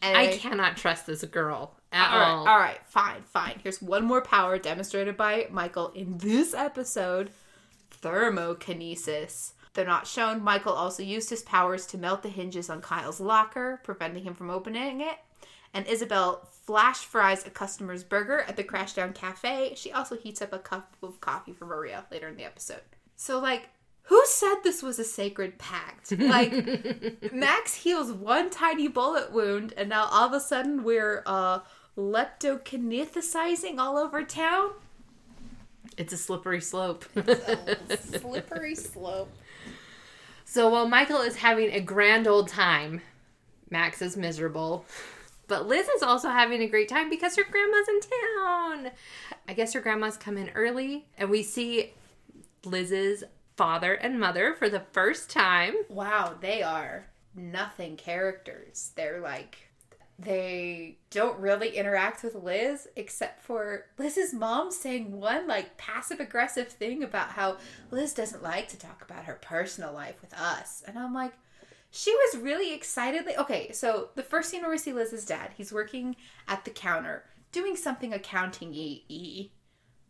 I 0.02 0.38
cannot 0.38 0.76
trust 0.76 1.06
this 1.06 1.22
girl 1.24 1.79
at 1.92 2.12
All 2.12 2.18
right, 2.18 2.50
all. 2.50 2.58
right, 2.58 2.80
fine, 2.86 3.22
fine. 3.22 3.60
Here's 3.62 3.82
one 3.82 4.04
more 4.04 4.22
power 4.22 4.58
demonstrated 4.58 5.16
by 5.16 5.46
Michael 5.50 5.88
in 5.94 6.18
this 6.18 6.54
episode 6.54 7.30
thermokinesis. 8.02 9.52
Though 9.74 9.84
not 9.84 10.06
shown, 10.06 10.42
Michael 10.42 10.72
also 10.72 11.02
used 11.02 11.30
his 11.30 11.42
powers 11.42 11.86
to 11.86 11.98
melt 11.98 12.22
the 12.22 12.28
hinges 12.28 12.68
on 12.68 12.80
Kyle's 12.80 13.20
locker, 13.20 13.80
preventing 13.84 14.24
him 14.24 14.34
from 14.34 14.50
opening 14.50 15.00
it. 15.00 15.18
And 15.72 15.86
Isabel 15.86 16.48
flash 16.64 16.98
fries 16.98 17.46
a 17.46 17.50
customer's 17.50 18.02
burger 18.02 18.40
at 18.40 18.56
the 18.56 18.64
Crashdown 18.64 19.14
Cafe. 19.14 19.74
She 19.76 19.92
also 19.92 20.16
heats 20.16 20.42
up 20.42 20.52
a 20.52 20.58
cup 20.58 20.96
of 21.02 21.20
coffee 21.20 21.52
for 21.52 21.66
Maria 21.66 22.06
later 22.10 22.26
in 22.28 22.36
the 22.36 22.44
episode. 22.44 22.82
So, 23.14 23.38
like, 23.38 23.68
who 24.04 24.20
said 24.26 24.56
this 24.64 24.82
was 24.82 24.98
a 24.98 25.04
sacred 25.04 25.58
pact? 25.58 26.10
Like, 26.18 27.32
Max 27.32 27.74
heals 27.74 28.10
one 28.10 28.50
tiny 28.50 28.88
bullet 28.88 29.30
wound, 29.32 29.72
and 29.76 29.88
now 29.88 30.08
all 30.10 30.26
of 30.26 30.32
a 30.32 30.40
sudden 30.40 30.82
we're 30.82 31.22
uh, 31.26 31.60
leptokinethicizing 31.96 33.78
all 33.78 33.96
over 33.98 34.24
town. 34.24 34.70
It's 35.96 36.12
a 36.12 36.16
slippery 36.16 36.60
slope. 36.60 37.04
Slippery 37.98 38.74
slope. 38.74 39.30
So 40.44 40.68
while 40.68 40.88
Michael 40.88 41.20
is 41.20 41.36
having 41.36 41.70
a 41.70 41.80
grand 41.80 42.26
old 42.26 42.48
time, 42.48 43.02
Max 43.70 44.02
is 44.02 44.16
miserable. 44.16 44.84
But 45.46 45.66
Liz 45.66 45.88
is 45.88 46.02
also 46.02 46.28
having 46.28 46.62
a 46.62 46.68
great 46.68 46.88
time 46.88 47.10
because 47.10 47.36
her 47.36 47.44
grandma's 47.48 47.88
in 47.88 48.00
town. 48.00 48.90
I 49.48 49.54
guess 49.54 49.72
her 49.72 49.80
grandma's 49.80 50.16
come 50.16 50.36
in 50.36 50.50
early, 50.50 51.06
and 51.18 51.28
we 51.28 51.42
see 51.42 51.92
Liz's 52.64 53.24
father 53.56 53.94
and 53.94 54.20
mother 54.20 54.54
for 54.54 54.68
the 54.68 54.84
first 54.92 55.28
time. 55.28 55.74
Wow, 55.88 56.34
they 56.40 56.62
are 56.62 57.06
nothing 57.34 57.96
characters. 57.96 58.92
They're 58.94 59.20
like 59.20 59.69
they 60.20 60.98
don't 61.10 61.40
really 61.40 61.76
interact 61.76 62.22
with 62.22 62.34
Liz 62.34 62.88
except 62.94 63.40
for 63.42 63.86
Liz's 63.98 64.34
mom 64.34 64.70
saying 64.70 65.18
one 65.18 65.46
like 65.46 65.78
passive 65.78 66.20
aggressive 66.20 66.68
thing 66.68 67.02
about 67.02 67.30
how 67.30 67.56
Liz 67.90 68.12
doesn't 68.12 68.42
like 68.42 68.68
to 68.68 68.78
talk 68.78 69.02
about 69.02 69.24
her 69.24 69.38
personal 69.40 69.92
life 69.92 70.20
with 70.20 70.34
us. 70.34 70.82
And 70.86 70.98
I'm 70.98 71.14
like, 71.14 71.32
she 71.90 72.14
was 72.14 72.42
really 72.42 72.74
excitedly 72.74 73.36
okay. 73.36 73.72
So 73.72 74.10
the 74.14 74.22
first 74.22 74.50
scene 74.50 74.60
where 74.62 74.70
we 74.70 74.78
see 74.78 74.92
Liz's 74.92 75.24
dad, 75.24 75.52
he's 75.56 75.72
working 75.72 76.16
at 76.46 76.64
the 76.64 76.70
counter 76.70 77.24
doing 77.52 77.76
something 77.76 78.12
accounting 78.12 78.72
e 78.74 79.50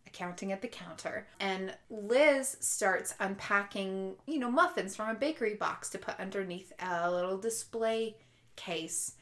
accounting 0.07 0.50
at 0.50 0.61
the 0.61 0.69
counter. 0.69 1.26
And 1.38 1.75
Liz 1.88 2.57
starts 2.61 3.14
unpacking, 3.21 4.17
you 4.26 4.38
know, 4.38 4.50
muffins 4.50 4.97
from 4.97 5.09
a 5.09 5.14
bakery 5.14 5.55
box 5.55 5.88
to 5.90 5.99
put 5.99 6.19
underneath 6.19 6.73
a 6.81 7.11
little 7.11 7.38
display 7.38 8.17
case. 8.57 9.12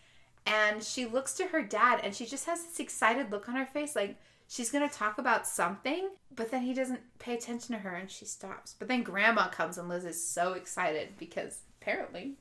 And 0.48 0.82
she 0.82 1.04
looks 1.04 1.34
to 1.34 1.46
her 1.48 1.62
dad 1.62 2.00
and 2.02 2.14
she 2.14 2.24
just 2.26 2.46
has 2.46 2.64
this 2.64 2.80
excited 2.80 3.30
look 3.30 3.48
on 3.48 3.54
her 3.56 3.66
face 3.66 3.94
like 3.94 4.16
she's 4.48 4.70
going 4.70 4.88
to 4.88 4.94
talk 4.94 5.18
about 5.18 5.46
something, 5.46 6.08
but 6.34 6.50
then 6.50 6.62
he 6.62 6.72
doesn't 6.72 7.00
pay 7.18 7.34
attention 7.34 7.74
to 7.74 7.80
her 7.82 7.94
and 7.94 8.10
she 8.10 8.24
stops. 8.24 8.74
But 8.78 8.88
then 8.88 9.02
grandma 9.02 9.48
comes 9.48 9.76
and 9.76 9.88
Liz 9.88 10.04
is 10.06 10.24
so 10.26 10.54
excited 10.54 11.10
because 11.18 11.60
apparently 11.82 12.36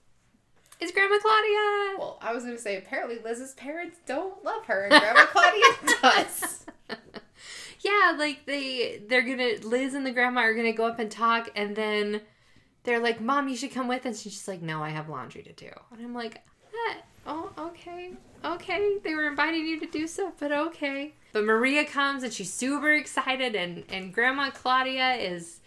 It's 0.80 0.92
Grandma 0.94 1.18
Claudia. 1.20 1.98
well, 2.00 2.18
I 2.22 2.34
was 2.34 2.44
going 2.44 2.56
to 2.56 2.62
say 2.62 2.78
apparently 2.78 3.20
Liz's 3.24 3.54
parents 3.56 3.98
don't 4.06 4.42
love 4.44 4.66
her 4.68 4.84
and 4.86 4.92
grandma 5.02 5.26
Claudia 5.26 5.66
does. 6.02 6.66
yeah, 7.82 8.16
like 8.18 8.46
they 8.46 9.02
they're 9.08 9.22
gonna 9.24 9.56
Liz 9.64 9.94
and 9.94 10.06
the 10.06 10.12
grandma 10.12 10.42
are 10.42 10.54
gonna 10.54 10.72
go 10.74 10.86
up 10.86 11.00
and 11.00 11.12
talk, 11.12 11.50
and 11.56 11.76
then 11.76 12.22
they're 12.84 13.00
like, 13.00 13.20
"Mom, 13.22 13.48
you 13.50 13.56
should 13.58 13.72
come 13.72 13.88
with." 13.88 14.06
us." 14.06 14.22
she's 14.22 14.34
just 14.34 14.48
like, 14.48 14.62
"No, 14.62 14.82
I 14.82 14.90
have 14.90 15.10
laundry 15.10 15.44
to 15.44 15.54
do." 15.54 15.70
And 15.92 16.02
I'm 16.02 16.14
like, 16.14 16.36
"Eh, 16.36 16.40
"Oh, 17.28 17.52
okay, 17.58 18.14
okay." 18.44 18.98
They 19.04 19.14
were 19.14 19.28
inviting 19.28 19.68
you 19.68 19.80
to 19.80 19.86
do 19.86 20.08
stuff, 20.08 20.34
but 20.40 20.52
okay. 20.52 21.14
But 21.34 21.44
Maria 21.44 21.86
comes 21.86 22.24
and 22.24 22.34
she's 22.34 22.52
super 22.52 22.94
excited, 22.94 23.54
and 23.56 23.84
and 23.90 24.14
Grandma 24.14 24.50
Claudia 24.50 25.16
is 25.16 25.60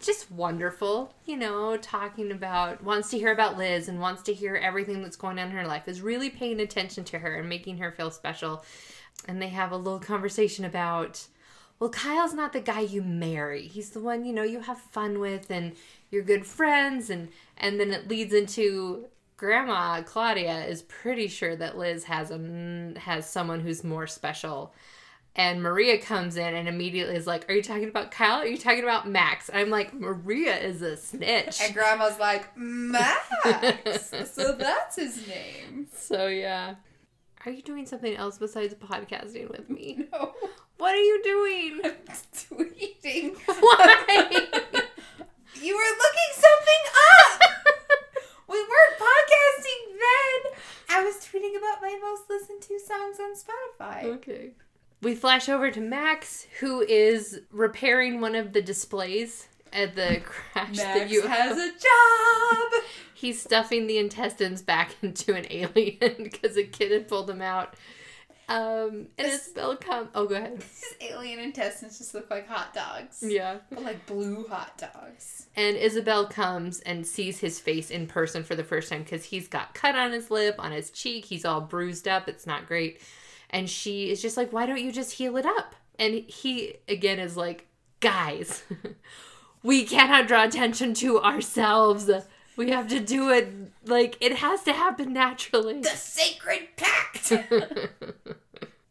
just 0.00 0.30
wonderful, 0.30 1.12
you 1.26 1.36
know, 1.36 1.76
talking 1.76 2.30
about 2.30 2.82
wants 2.82 3.10
to 3.10 3.18
hear 3.18 3.32
about 3.32 3.58
Liz 3.58 3.88
and 3.88 4.00
wants 4.00 4.22
to 4.22 4.34
hear 4.34 4.54
everything 4.54 5.02
that's 5.02 5.16
going 5.16 5.38
on 5.38 5.48
in 5.48 5.56
her 5.56 5.66
life, 5.66 5.88
is 5.88 6.00
really 6.00 6.30
paying 6.30 6.60
attention 6.60 7.04
to 7.04 7.18
her 7.18 7.34
and 7.34 7.48
making 7.48 7.78
her 7.78 7.90
feel 7.90 8.10
special. 8.10 8.64
And 9.26 9.42
they 9.42 9.48
have 9.48 9.72
a 9.72 9.76
little 9.76 9.98
conversation 9.98 10.64
about, 10.64 11.26
well, 11.80 11.90
Kyle's 11.90 12.34
not 12.34 12.52
the 12.52 12.60
guy 12.60 12.80
you 12.80 13.02
marry. 13.02 13.66
He's 13.66 13.90
the 13.90 14.00
one, 14.00 14.24
you 14.24 14.32
know, 14.32 14.44
you 14.44 14.60
have 14.60 14.78
fun 14.78 15.18
with 15.18 15.50
and 15.50 15.74
you're 16.10 16.22
good 16.22 16.46
friends 16.46 17.10
and 17.10 17.28
and 17.56 17.80
then 17.80 17.90
it 17.90 18.08
leads 18.08 18.32
into 18.32 19.06
Grandma 19.38 20.02
Claudia 20.02 20.66
is 20.66 20.82
pretty 20.82 21.28
sure 21.28 21.56
that 21.56 21.78
Liz 21.78 22.04
has 22.04 22.30
a 22.30 22.92
has 23.00 23.28
someone 23.28 23.60
who's 23.60 23.82
more 23.82 24.06
special 24.06 24.74
and 25.38 25.62
Maria 25.62 25.98
comes 25.98 26.36
in 26.36 26.54
and 26.54 26.68
immediately 26.68 27.14
is 27.14 27.26
like, 27.26 27.48
Are 27.48 27.54
you 27.54 27.62
talking 27.62 27.88
about 27.88 28.10
Kyle? 28.10 28.40
Are 28.40 28.46
you 28.46 28.58
talking 28.58 28.82
about 28.82 29.08
Max? 29.08 29.48
I'm 29.54 29.70
like, 29.70 29.94
Maria 29.94 30.56
is 30.58 30.82
a 30.82 30.96
snitch. 30.96 31.60
And 31.62 31.72
grandma's 31.72 32.18
like, 32.18 32.50
Max. 32.56 33.22
so 34.32 34.52
that's 34.52 34.96
his 34.96 35.26
name. 35.28 35.86
So, 35.94 36.26
yeah. 36.26 36.74
Are 37.46 37.52
you 37.52 37.62
doing 37.62 37.86
something 37.86 38.16
else 38.16 38.36
besides 38.36 38.74
podcasting 38.74 39.48
with 39.50 39.70
me? 39.70 40.06
No. 40.12 40.34
What 40.78 40.94
are 40.94 41.02
you 41.02 41.20
doing? 41.24 41.80
I'm 41.84 41.92
tweeting. 42.34 43.36
Why? 43.46 44.28
You 45.60 45.76
were 45.76 45.92
looking 46.02 46.32
something 46.34 46.82
up. 47.10 47.42
we 48.48 48.58
weren't 48.58 48.98
podcasting 48.98 49.82
then. 49.98 50.52
I 50.90 51.02
was 51.04 51.16
tweeting 51.16 51.56
about 51.58 51.82
my 51.82 51.98
most 52.00 52.30
listened 52.30 52.62
to 52.62 52.78
songs 52.78 53.18
okay. 53.80 54.50
We 55.02 55.14
flash 55.14 55.48
over 55.48 55.70
to 55.70 55.80
Max, 55.80 56.46
who 56.60 56.80
is 56.80 57.40
repairing 57.52 58.20
one 58.20 58.34
of 58.34 58.52
the 58.52 58.62
displays 58.62 59.46
at 59.72 59.94
the 59.94 60.20
crash 60.24 60.76
Max 60.76 61.12
has 61.26 61.58
a 61.58 61.70
job. 61.70 62.82
He's 63.14 63.40
stuffing 63.40 63.86
the 63.86 63.98
intestines 63.98 64.62
back 64.62 64.94
into 65.02 65.34
an 65.34 65.46
alien 65.50 66.14
because 66.22 66.56
a 66.56 66.64
kid 66.64 66.92
had 66.92 67.08
pulled 67.08 67.26
them 67.26 67.42
out. 67.42 67.74
Um, 68.48 69.08
and 69.18 69.28
This- 69.28 69.48
Isabel 69.48 69.76
come. 69.76 70.08
Oh, 70.14 70.26
go 70.26 70.36
ahead. 70.36 70.62
His 70.62 70.94
alien 71.02 71.38
intestines 71.38 71.98
just 71.98 72.14
look 72.14 72.30
like 72.30 72.48
hot 72.48 72.72
dogs. 72.72 73.22
Yeah. 73.22 73.58
But 73.70 73.82
like 73.82 74.06
blue 74.06 74.46
hot 74.48 74.78
dogs. 74.78 75.46
And 75.54 75.76
Isabel 75.76 76.26
comes 76.26 76.80
and 76.80 77.06
sees 77.06 77.40
his 77.40 77.60
face 77.60 77.90
in 77.90 78.06
person 78.06 78.42
for 78.44 78.54
the 78.56 78.64
first 78.64 78.88
time 78.88 79.02
because 79.02 79.24
he's 79.24 79.48
got 79.48 79.74
cut 79.74 79.96
on 79.96 80.12
his 80.12 80.30
lip, 80.30 80.54
on 80.58 80.72
his 80.72 80.90
cheek. 80.90 81.26
He's 81.26 81.44
all 81.44 81.60
bruised 81.60 82.08
up. 82.08 82.26
It's 82.26 82.46
not 82.46 82.66
great. 82.66 83.02
And 83.50 83.68
she 83.68 84.10
is 84.10 84.20
just 84.20 84.36
like, 84.36 84.52
why 84.52 84.66
don't 84.66 84.80
you 84.80 84.92
just 84.92 85.12
heal 85.12 85.36
it 85.36 85.46
up? 85.46 85.74
And 85.98 86.14
he, 86.14 86.76
again, 86.86 87.18
is 87.18 87.36
like, 87.36 87.66
guys, 88.00 88.62
we 89.62 89.84
cannot 89.84 90.28
draw 90.28 90.44
attention 90.44 90.94
to 90.94 91.20
ourselves. 91.20 92.10
We 92.56 92.70
have 92.70 92.88
to 92.88 93.00
do 93.00 93.30
it 93.30 93.48
like 93.84 94.16
it 94.20 94.36
has 94.36 94.62
to 94.64 94.72
happen 94.72 95.12
naturally. 95.12 95.80
The 95.80 95.88
sacred 95.88 96.68
pact. 96.76 97.32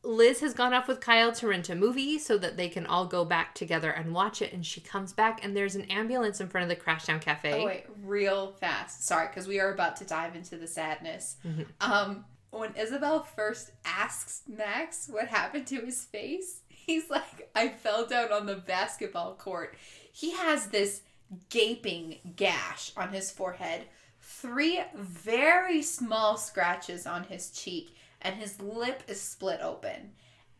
Liz 0.08 0.40
has 0.40 0.54
gone 0.54 0.74
off 0.74 0.88
with 0.88 1.02
Kyle 1.02 1.34
to 1.34 1.48
rent 1.50 1.70
a 1.70 1.76
movie 1.76 2.18
so 2.18 2.38
that 2.38 2.56
they 2.56 2.70
can 2.70 2.86
all 2.86 3.06
go 3.06 3.26
back 3.26 3.54
together 3.54 3.92
and 3.92 4.14
watch 4.14 4.42
it. 4.42 4.54
And 4.54 4.66
she 4.66 4.80
comes 4.80 5.12
back, 5.12 5.44
and 5.44 5.56
there's 5.56 5.76
an 5.76 5.84
ambulance 5.84 6.40
in 6.40 6.48
front 6.48 6.64
of 6.64 6.70
the 6.70 6.82
Crashdown 6.82 7.20
Cafe. 7.20 7.62
Oh 7.62 7.66
wait, 7.66 7.84
real 8.04 8.54
fast. 8.54 9.06
Sorry, 9.06 9.28
because 9.28 9.48
we 9.48 9.60
are 9.60 9.74
about 9.74 9.98
to 9.98 10.06
dive 10.06 10.36
into 10.36 10.56
the 10.56 10.68
sadness. 10.68 11.36
Um, 11.82 12.24
when 12.60 12.76
Isabel 12.76 13.24
first 13.24 13.72
asks 13.86 14.44
Max 14.48 15.08
what 15.12 15.28
happened 15.28 15.68
to 15.68 15.82
his 15.82 16.04
face, 16.04 16.62
he's 16.70 17.10
like, 17.10 17.50
"I 17.56 17.70
fell 17.70 18.06
down 18.06 18.32
on 18.32 18.46
the 18.46 18.56
basketball 18.56 19.36
court." 19.36 19.76
He 20.12 20.32
has 20.32 20.68
this 20.68 21.02
gaping 21.50 22.20
gash 22.36 22.92
on 22.98 23.10
his 23.10 23.32
forehead, 23.32 23.86
three 24.22 24.82
very 24.96 25.82
small 25.82 26.38
scratches 26.38 27.06
on 27.06 27.24
his 27.26 27.50
cheek, 27.52 27.96
and 28.22 28.36
his 28.36 28.62
lip 28.62 29.04
is 29.08 29.22
split 29.22 29.62
open, 29.62 30.14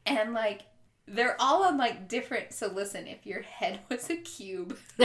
and 0.06 0.34
like. 0.34 0.64
They're 1.10 1.38
all 1.40 1.64
on 1.64 1.78
like 1.78 2.10
different. 2.10 2.52
So 2.52 2.68
listen, 2.68 3.08
if 3.08 3.26
your 3.26 3.42
head 3.42 3.80
was 3.90 4.10
a 4.10 4.18
cube, 4.18 4.78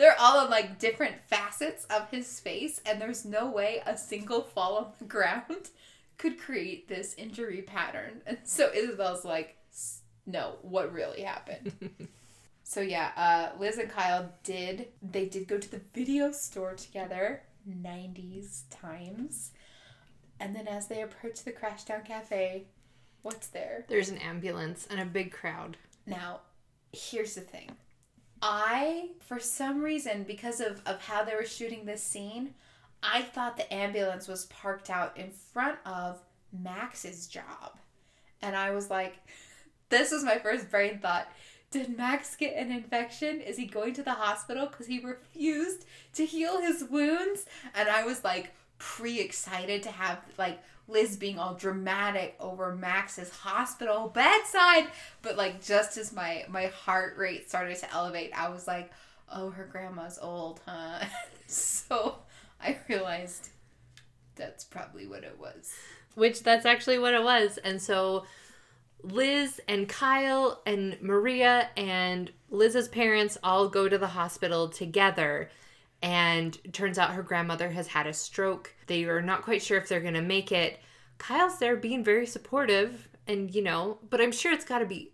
they're 0.00 0.18
all 0.18 0.38
on 0.38 0.50
like 0.50 0.78
different 0.78 1.16
facets 1.26 1.84
of 1.84 2.10
his 2.10 2.40
face, 2.40 2.80
and 2.86 2.98
there's 2.98 3.26
no 3.26 3.50
way 3.50 3.82
a 3.84 3.98
single 3.98 4.40
fall 4.40 4.76
on 4.78 4.86
the 4.98 5.04
ground 5.16 5.68
could 6.16 6.40
create 6.40 6.88
this 6.88 7.14
injury 7.18 7.60
pattern. 7.60 8.22
And 8.26 8.38
so 8.44 8.70
Isabel's 8.74 9.26
like, 9.26 9.58
no, 10.26 10.56
what 10.62 10.92
really 10.92 11.20
happened? 11.20 12.08
so 12.64 12.80
yeah, 12.80 13.10
uh, 13.14 13.58
Liz 13.60 13.76
and 13.76 13.90
Kyle 13.90 14.32
did, 14.42 14.88
they 15.02 15.26
did 15.26 15.46
go 15.46 15.58
to 15.58 15.70
the 15.70 15.82
video 15.94 16.32
store 16.32 16.74
together, 16.74 17.42
90s 17.68 18.62
times. 18.70 19.50
And 20.40 20.56
then 20.56 20.66
as 20.66 20.88
they 20.88 21.02
approach 21.02 21.44
the 21.44 21.52
Crashdown 21.52 22.06
Cafe, 22.06 22.64
what's 23.20 23.48
there? 23.48 23.84
There's 23.88 24.08
an 24.08 24.18
ambulance 24.18 24.86
and 24.90 24.98
a 24.98 25.04
big 25.04 25.30
crowd. 25.30 25.76
Now, 26.06 26.40
here's 26.90 27.34
the 27.34 27.42
thing. 27.42 27.72
I, 28.42 29.10
for 29.20 29.38
some 29.38 29.82
reason, 29.82 30.24
because 30.24 30.60
of, 30.60 30.80
of 30.86 31.02
how 31.02 31.24
they 31.24 31.34
were 31.34 31.44
shooting 31.44 31.84
this 31.84 32.02
scene, 32.02 32.54
I 33.02 33.22
thought 33.22 33.56
the 33.56 33.72
ambulance 33.72 34.28
was 34.28 34.46
parked 34.46 34.90
out 34.90 35.16
in 35.16 35.30
front 35.30 35.78
of 35.84 36.20
Max's 36.52 37.26
job. 37.26 37.78
And 38.42 38.56
I 38.56 38.70
was 38.70 38.90
like, 38.90 39.16
this 39.88 40.12
was 40.12 40.24
my 40.24 40.38
first 40.38 40.70
brain 40.70 40.98
thought. 40.98 41.28
Did 41.70 41.96
Max 41.96 42.34
get 42.34 42.56
an 42.56 42.72
infection? 42.72 43.40
Is 43.40 43.56
he 43.56 43.66
going 43.66 43.94
to 43.94 44.02
the 44.02 44.12
hospital 44.12 44.66
because 44.66 44.86
he 44.86 44.98
refused 45.00 45.84
to 46.14 46.24
heal 46.26 46.60
his 46.60 46.84
wounds? 46.84 47.46
And 47.74 47.88
I 47.88 48.04
was 48.04 48.24
like 48.24 48.52
pre 48.78 49.20
excited 49.20 49.82
to 49.84 49.90
have 49.90 50.18
like 50.36 50.60
Liz 50.90 51.16
being 51.16 51.38
all 51.38 51.54
dramatic 51.54 52.36
over 52.40 52.74
Max's 52.74 53.30
hospital 53.30 54.08
bedside. 54.08 54.88
But 55.22 55.36
like 55.36 55.64
just 55.64 55.96
as 55.96 56.12
my 56.12 56.44
my 56.48 56.66
heart 56.66 57.16
rate 57.16 57.48
started 57.48 57.76
to 57.78 57.92
elevate, 57.92 58.32
I 58.36 58.48
was 58.48 58.66
like, 58.66 58.90
oh, 59.32 59.50
her 59.50 59.64
grandma's 59.64 60.18
old, 60.20 60.60
huh? 60.66 61.04
so 61.46 62.16
I 62.60 62.78
realized 62.88 63.48
that's 64.36 64.64
probably 64.64 65.06
what 65.06 65.24
it 65.24 65.38
was. 65.38 65.72
Which 66.14 66.42
that's 66.42 66.66
actually 66.66 66.98
what 66.98 67.14
it 67.14 67.22
was. 67.22 67.58
And 67.58 67.80
so 67.80 68.24
Liz 69.02 69.60
and 69.68 69.88
Kyle 69.88 70.60
and 70.66 71.00
Maria 71.00 71.68
and 71.76 72.30
Liz's 72.50 72.88
parents 72.88 73.38
all 73.42 73.68
go 73.68 73.88
to 73.88 73.98
the 73.98 74.08
hospital 74.08 74.68
together. 74.68 75.50
And 76.02 76.58
turns 76.72 76.98
out 76.98 77.12
her 77.12 77.22
grandmother 77.22 77.70
has 77.70 77.88
had 77.88 78.06
a 78.06 78.12
stroke. 78.12 78.74
They 78.86 79.04
are 79.04 79.20
not 79.20 79.42
quite 79.42 79.62
sure 79.62 79.78
if 79.78 79.88
they're 79.88 80.00
going 80.00 80.14
to 80.14 80.22
make 80.22 80.50
it. 80.50 80.80
Kyle's 81.18 81.58
there 81.58 81.76
being 81.76 82.02
very 82.02 82.26
supportive. 82.26 83.08
And, 83.26 83.54
you 83.54 83.62
know, 83.62 83.98
but 84.08 84.20
I'm 84.20 84.32
sure 84.32 84.52
it's 84.52 84.64
got 84.64 84.78
to 84.78 84.86
be 84.86 85.12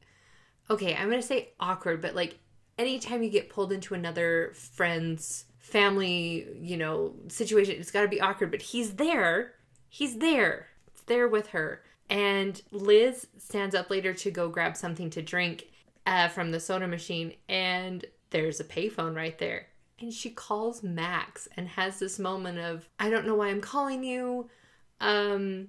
okay. 0.70 0.94
I'm 0.94 1.08
going 1.08 1.20
to 1.20 1.26
say 1.26 1.50
awkward, 1.58 2.00
but 2.00 2.14
like 2.14 2.38
anytime 2.78 3.22
you 3.22 3.30
get 3.30 3.50
pulled 3.50 3.72
into 3.72 3.94
another 3.94 4.52
friend's 4.54 5.46
family, 5.58 6.46
you 6.60 6.76
know, 6.76 7.14
situation, 7.28 7.74
it's 7.80 7.90
got 7.90 8.02
to 8.02 8.08
be 8.08 8.20
awkward. 8.20 8.50
But 8.52 8.62
he's 8.62 8.94
there. 8.94 9.54
He's 9.88 10.18
there 10.18 10.68
It's 10.88 11.02
there 11.02 11.26
with 11.26 11.48
her. 11.48 11.82
And 12.08 12.60
Liz 12.70 13.26
stands 13.38 13.74
up 13.74 13.90
later 13.90 14.14
to 14.14 14.30
go 14.30 14.48
grab 14.48 14.76
something 14.76 15.10
to 15.10 15.22
drink 15.22 15.66
uh, 16.06 16.28
from 16.28 16.52
the 16.52 16.60
soda 16.60 16.86
machine, 16.86 17.34
and 17.48 18.04
there's 18.30 18.60
a 18.60 18.64
payphone 18.64 19.16
right 19.16 19.36
there. 19.38 19.66
And 20.00 20.12
she 20.12 20.30
calls 20.30 20.82
Max 20.82 21.48
and 21.56 21.68
has 21.68 21.98
this 21.98 22.18
moment 22.18 22.58
of, 22.58 22.88
I 23.00 23.08
don't 23.08 23.26
know 23.26 23.34
why 23.34 23.48
I'm 23.48 23.62
calling 23.62 24.04
you. 24.04 24.48
Um, 25.00 25.68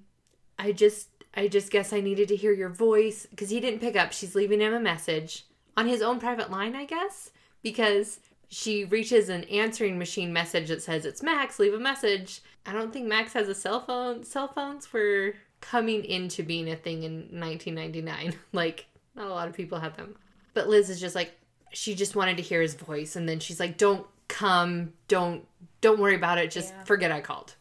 I 0.59 0.73
just, 0.73 1.09
I 1.33 1.47
just 1.47 1.71
guess 1.71 1.93
I 1.93 2.01
needed 2.01 2.27
to 2.29 2.35
hear 2.35 2.51
your 2.51 2.69
voice 2.69 3.25
because 3.29 3.49
he 3.49 3.59
didn't 3.59 3.79
pick 3.79 3.95
up. 3.95 4.11
She's 4.11 4.35
leaving 4.35 4.59
him 4.59 4.73
a 4.73 4.79
message 4.79 5.45
on 5.77 5.87
his 5.87 6.01
own 6.01 6.19
private 6.19 6.51
line, 6.51 6.75
I 6.75 6.85
guess, 6.85 7.29
because 7.61 8.19
she 8.49 8.85
reaches 8.85 9.29
an 9.29 9.43
answering 9.45 9.97
machine 9.97 10.33
message 10.33 10.69
that 10.69 10.81
says 10.81 11.05
it's 11.05 11.21
Max, 11.21 11.59
leave 11.59 11.73
a 11.73 11.79
message. 11.79 12.41
I 12.65 12.73
don't 12.73 12.91
think 12.91 13.07
Max 13.07 13.33
has 13.33 13.47
a 13.47 13.55
cell 13.55 13.81
phone. 13.81 14.23
Cell 14.23 14.47
phones 14.47 14.91
were 14.91 15.35
coming 15.61 16.03
into 16.05 16.43
being 16.43 16.69
a 16.69 16.75
thing 16.75 17.03
in 17.03 17.27
1999. 17.39 18.33
Like, 18.53 18.87
not 19.15 19.27
a 19.27 19.33
lot 19.33 19.47
of 19.47 19.55
people 19.55 19.79
have 19.79 19.97
them. 19.97 20.15
But 20.53 20.69
Liz 20.69 20.89
is 20.89 20.99
just 20.99 21.15
like, 21.15 21.31
she 21.71 21.95
just 21.95 22.15
wanted 22.15 22.37
to 22.37 22.43
hear 22.43 22.61
his 22.61 22.73
voice. 22.75 23.15
And 23.15 23.27
then 23.27 23.39
she's 23.39 23.59
like, 23.59 23.77
don't 23.77 24.05
come, 24.27 24.93
don't, 25.07 25.47
don't 25.81 25.99
worry 25.99 26.15
about 26.15 26.37
it. 26.37 26.51
Just 26.51 26.73
Yeah. 26.73 26.83
forget 26.83 27.11
I 27.11 27.21
called. 27.21 27.55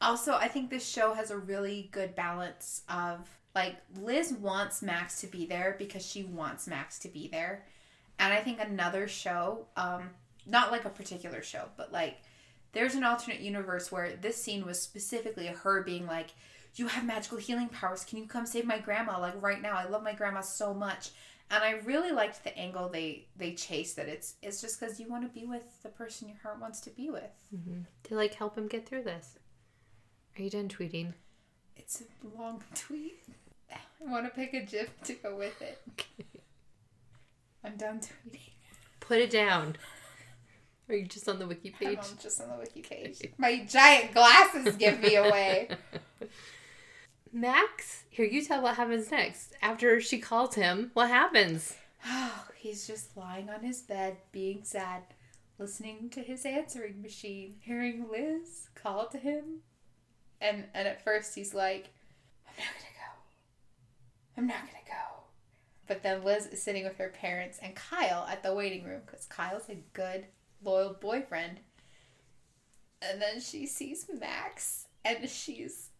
Also, 0.00 0.34
I 0.34 0.48
think 0.48 0.70
this 0.70 0.86
show 0.86 1.14
has 1.14 1.30
a 1.30 1.38
really 1.38 1.88
good 1.92 2.14
balance 2.14 2.82
of 2.88 3.28
like 3.54 3.76
Liz 4.00 4.32
wants 4.32 4.82
Max 4.82 5.20
to 5.20 5.26
be 5.28 5.46
there 5.46 5.76
because 5.78 6.04
she 6.04 6.24
wants 6.24 6.66
Max 6.66 6.98
to 7.00 7.08
be 7.08 7.28
there. 7.28 7.64
And 8.18 8.32
I 8.32 8.40
think 8.40 8.60
another 8.60 9.08
show, 9.08 9.66
um, 9.76 10.10
not 10.46 10.70
like 10.72 10.84
a 10.84 10.90
particular 10.90 11.42
show, 11.42 11.68
but 11.76 11.92
like 11.92 12.18
there's 12.72 12.96
an 12.96 13.04
alternate 13.04 13.40
universe 13.40 13.90
where 13.92 14.16
this 14.16 14.36
scene 14.36 14.66
was 14.66 14.80
specifically 14.82 15.46
her 15.46 15.82
being 15.82 16.06
like, 16.06 16.30
You 16.74 16.88
have 16.88 17.04
magical 17.04 17.38
healing 17.38 17.68
powers. 17.68 18.04
Can 18.04 18.18
you 18.18 18.26
come 18.26 18.46
save 18.46 18.66
my 18.66 18.78
grandma? 18.78 19.20
Like 19.20 19.40
right 19.40 19.62
now. 19.62 19.76
I 19.76 19.84
love 19.88 20.02
my 20.02 20.12
grandma 20.12 20.40
so 20.40 20.74
much. 20.74 21.10
And 21.50 21.62
I 21.62 21.72
really 21.84 22.10
liked 22.10 22.42
the 22.42 22.56
angle 22.58 22.88
they 22.88 23.26
they 23.36 23.52
chase 23.52 23.94
that 23.94 24.08
it's 24.08 24.34
it's 24.42 24.60
just 24.60 24.80
because 24.80 24.98
you 24.98 25.08
want 25.08 25.22
to 25.22 25.40
be 25.40 25.46
with 25.46 25.82
the 25.82 25.88
person 25.88 26.28
your 26.28 26.38
heart 26.42 26.60
wants 26.60 26.80
to 26.80 26.90
be 26.90 27.10
with. 27.10 27.30
Mm-hmm. 27.54 27.82
To 28.04 28.14
like 28.14 28.34
help 28.34 28.56
him 28.56 28.66
get 28.66 28.86
through 28.86 29.04
this. 29.04 29.38
Are 30.38 30.42
you 30.42 30.50
done 30.50 30.68
tweeting? 30.68 31.12
It's 31.76 32.02
a 32.02 32.38
long 32.38 32.62
tweet. 32.74 33.20
I 33.70 34.10
want 34.10 34.26
to 34.26 34.30
pick 34.30 34.54
a 34.54 34.60
GIF 34.60 34.90
to 35.04 35.14
go 35.14 35.36
with 35.36 35.60
it. 35.62 35.80
I'm 37.64 37.76
done 37.76 38.00
tweeting. 38.00 38.50
Put 39.00 39.18
it 39.18 39.30
down. 39.30 39.76
Are 40.88 40.94
you 40.94 41.06
just 41.06 41.28
on 41.28 41.38
the 41.38 41.46
wiki 41.46 41.70
page? 41.70 41.98
I'm 41.98 42.18
just 42.20 42.40
on 42.42 42.50
the 42.50 42.56
wiki 42.56 42.82
page. 42.82 43.22
My 43.38 43.64
giant 43.64 44.12
glasses 44.12 44.76
give 44.76 45.00
me 45.00 45.16
away. 45.16 45.68
Max, 47.36 48.04
here 48.10 48.24
you 48.24 48.44
tell 48.44 48.62
what 48.62 48.76
happens 48.76 49.10
next. 49.10 49.54
After 49.60 50.00
she 50.00 50.20
calls 50.20 50.54
him, 50.54 50.92
what 50.94 51.08
happens? 51.08 51.74
Oh, 52.06 52.44
he's 52.56 52.86
just 52.86 53.16
lying 53.16 53.50
on 53.50 53.64
his 53.64 53.82
bed, 53.82 54.18
being 54.30 54.62
sad, 54.62 55.02
listening 55.58 56.10
to 56.10 56.20
his 56.20 56.46
answering 56.46 57.02
machine, 57.02 57.56
hearing 57.58 58.06
Liz 58.08 58.68
call 58.76 59.08
to 59.08 59.18
him. 59.18 59.62
And 60.40 60.66
and 60.74 60.86
at 60.86 61.02
first 61.02 61.34
he's 61.34 61.52
like, 61.52 61.88
I'm 62.46 62.54
not 62.56 62.72
gonna 62.78 62.94
go. 62.94 64.38
I'm 64.38 64.46
not 64.46 64.60
gonna 64.60 64.86
go. 64.86 65.24
But 65.88 66.04
then 66.04 66.22
Liz 66.22 66.46
is 66.46 66.62
sitting 66.62 66.84
with 66.84 66.98
her 66.98 67.08
parents 67.08 67.58
and 67.60 67.74
Kyle 67.74 68.28
at 68.30 68.44
the 68.44 68.54
waiting 68.54 68.84
room 68.84 69.00
because 69.04 69.26
Kyle's 69.26 69.68
a 69.68 69.82
good, 69.92 70.26
loyal 70.62 70.96
boyfriend. 71.00 71.58
And 73.02 73.20
then 73.20 73.40
she 73.40 73.66
sees 73.66 74.06
Max 74.20 74.86
and 75.04 75.28
she's 75.28 75.90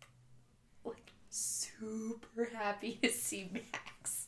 like 0.85 1.11
super 1.35 2.49
happy 2.55 2.99
to 3.03 3.09
see 3.11 3.51
Max. 3.53 4.27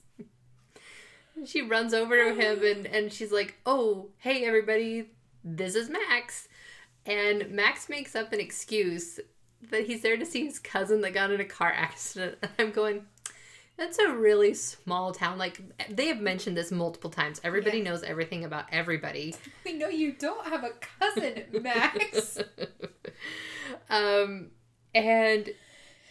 She 1.45 1.63
runs 1.63 1.93
over 1.95 2.17
to 2.17 2.35
him 2.35 2.65
and, 2.65 2.87
and 2.87 3.13
she's 3.13 3.31
like, 3.31 3.57
Oh, 3.67 4.09
hey 4.19 4.45
everybody, 4.45 5.11
this 5.45 5.75
is 5.75 5.89
Max. 5.89 6.49
And 7.05 7.51
Max 7.51 7.89
makes 7.89 8.17
up 8.17 8.33
an 8.33 8.41
excuse 8.41 9.21
that 9.71 9.87
he's 9.87 10.03
there 10.03 10.17
to 10.17 10.27
see 10.27 10.45
his 10.47 10.59
cousin 10.59 11.01
that 11.03 11.15
got 11.15 11.31
in 11.31 11.41
a 11.41 11.45
car 11.45 11.73
accident. 11.73 12.39
And 12.43 12.51
I'm 12.59 12.71
going, 12.73 13.05
That's 13.77 13.99
a 13.99 14.13
really 14.13 14.55
small 14.55 15.13
town. 15.13 15.39
Like, 15.39 15.61
they 15.91 16.07
have 16.09 16.21
mentioned 16.21 16.57
this 16.57 16.73
multiple 16.73 17.11
times. 17.11 17.41
Everybody 17.45 17.79
Yeah. 17.79 17.85
knows 17.85 18.03
everything 18.03 18.45
about 18.45 18.65
everybody. 18.73 19.37
We 19.65 19.75
know 19.75 19.89
you 19.89 20.13
don't 20.13 20.47
have 20.49 20.65
a 20.65 20.71
cousin, 20.99 21.45
Max. 21.63 22.39
um, 23.91 24.49
and 24.95 25.51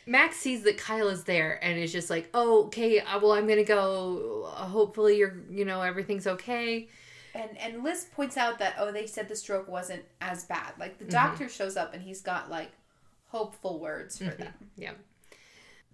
Max 0.06 0.38
sees 0.38 0.64
that 0.64 0.78
Kyle 0.78 1.08
is 1.08 1.24
there 1.24 1.60
and 1.64 1.80
is 1.80 1.92
just 1.92 2.10
like, 2.10 2.30
"Oh, 2.34 2.66
okay. 2.66 3.00
uh, 3.00 3.20
Well, 3.20 3.32
I'm 3.32 3.48
gonna 3.48 3.64
go. 3.64 4.52
Uh, 4.56 4.66
hopefully, 4.66 5.18
you're, 5.18 5.36
you 5.50 5.66
know, 5.66 5.82
everything's 5.82 6.28
okay." 6.28 6.88
and 7.36 7.58
and 7.58 7.84
Liz 7.84 8.08
points 8.16 8.38
out 8.38 8.60
that 8.60 8.76
oh, 8.80 8.92
they 8.92 9.06
said 9.06 9.28
the 9.28 9.36
stroke 9.36 9.68
wasn't 9.68 10.04
as 10.22 10.46
bad. 10.46 10.74
Like 10.80 10.98
the 10.98 11.04
mm-hmm. 11.04 11.12
doctor 11.12 11.50
shows 11.50 11.78
up 11.78 11.94
and 11.94 12.02
he's 12.02 12.22
got 12.22 12.50
like 12.50 12.72
hopeful 13.28 13.80
words 13.80 14.18
for 14.18 14.26
mm-hmm. 14.26 14.44
them. 14.44 14.54
Yeah. 14.78 14.94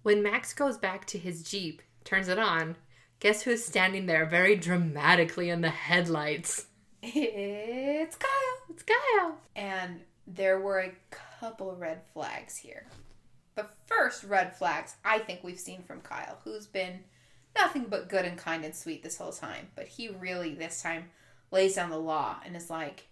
When 0.02 0.22
Max 0.22 0.52
goes 0.54 0.78
back 0.78 1.04
to 1.06 1.18
his 1.18 1.42
jeep, 1.42 1.82
turns 2.04 2.28
it 2.28 2.38
on. 2.38 2.76
Guess 3.20 3.42
who's 3.42 3.64
standing 3.64 4.06
there, 4.06 4.26
very 4.26 4.56
dramatically 4.56 5.50
in 5.50 5.60
the 5.60 5.68
headlights? 5.70 6.66
It's 7.02 8.16
Kyle. 8.16 8.30
It's 8.70 8.82
Kyle. 8.82 9.36
And 9.54 10.00
there 10.26 10.60
were 10.60 10.80
a 10.80 10.92
couple 11.10 11.74
red 11.76 12.00
flags 12.12 12.56
here. 12.56 12.86
The 13.54 13.66
first 13.86 14.24
red 14.24 14.56
flags 14.56 14.96
I 15.04 15.18
think 15.18 15.40
we've 15.42 15.58
seen 15.60 15.82
from 15.82 16.00
Kyle, 16.00 16.38
who's 16.44 16.66
been 16.66 17.00
nothing 17.56 17.86
but 17.88 18.08
good 18.08 18.24
and 18.24 18.38
kind 18.38 18.64
and 18.64 18.74
sweet 18.74 19.02
this 19.02 19.18
whole 19.18 19.32
time. 19.32 19.68
But 19.74 19.88
he 19.88 20.08
really, 20.08 20.54
this 20.54 20.82
time, 20.82 21.10
lays 21.50 21.74
down 21.76 21.90
the 21.90 21.98
law 21.98 22.36
and 22.44 22.56
is 22.56 22.70
like, 22.70 23.08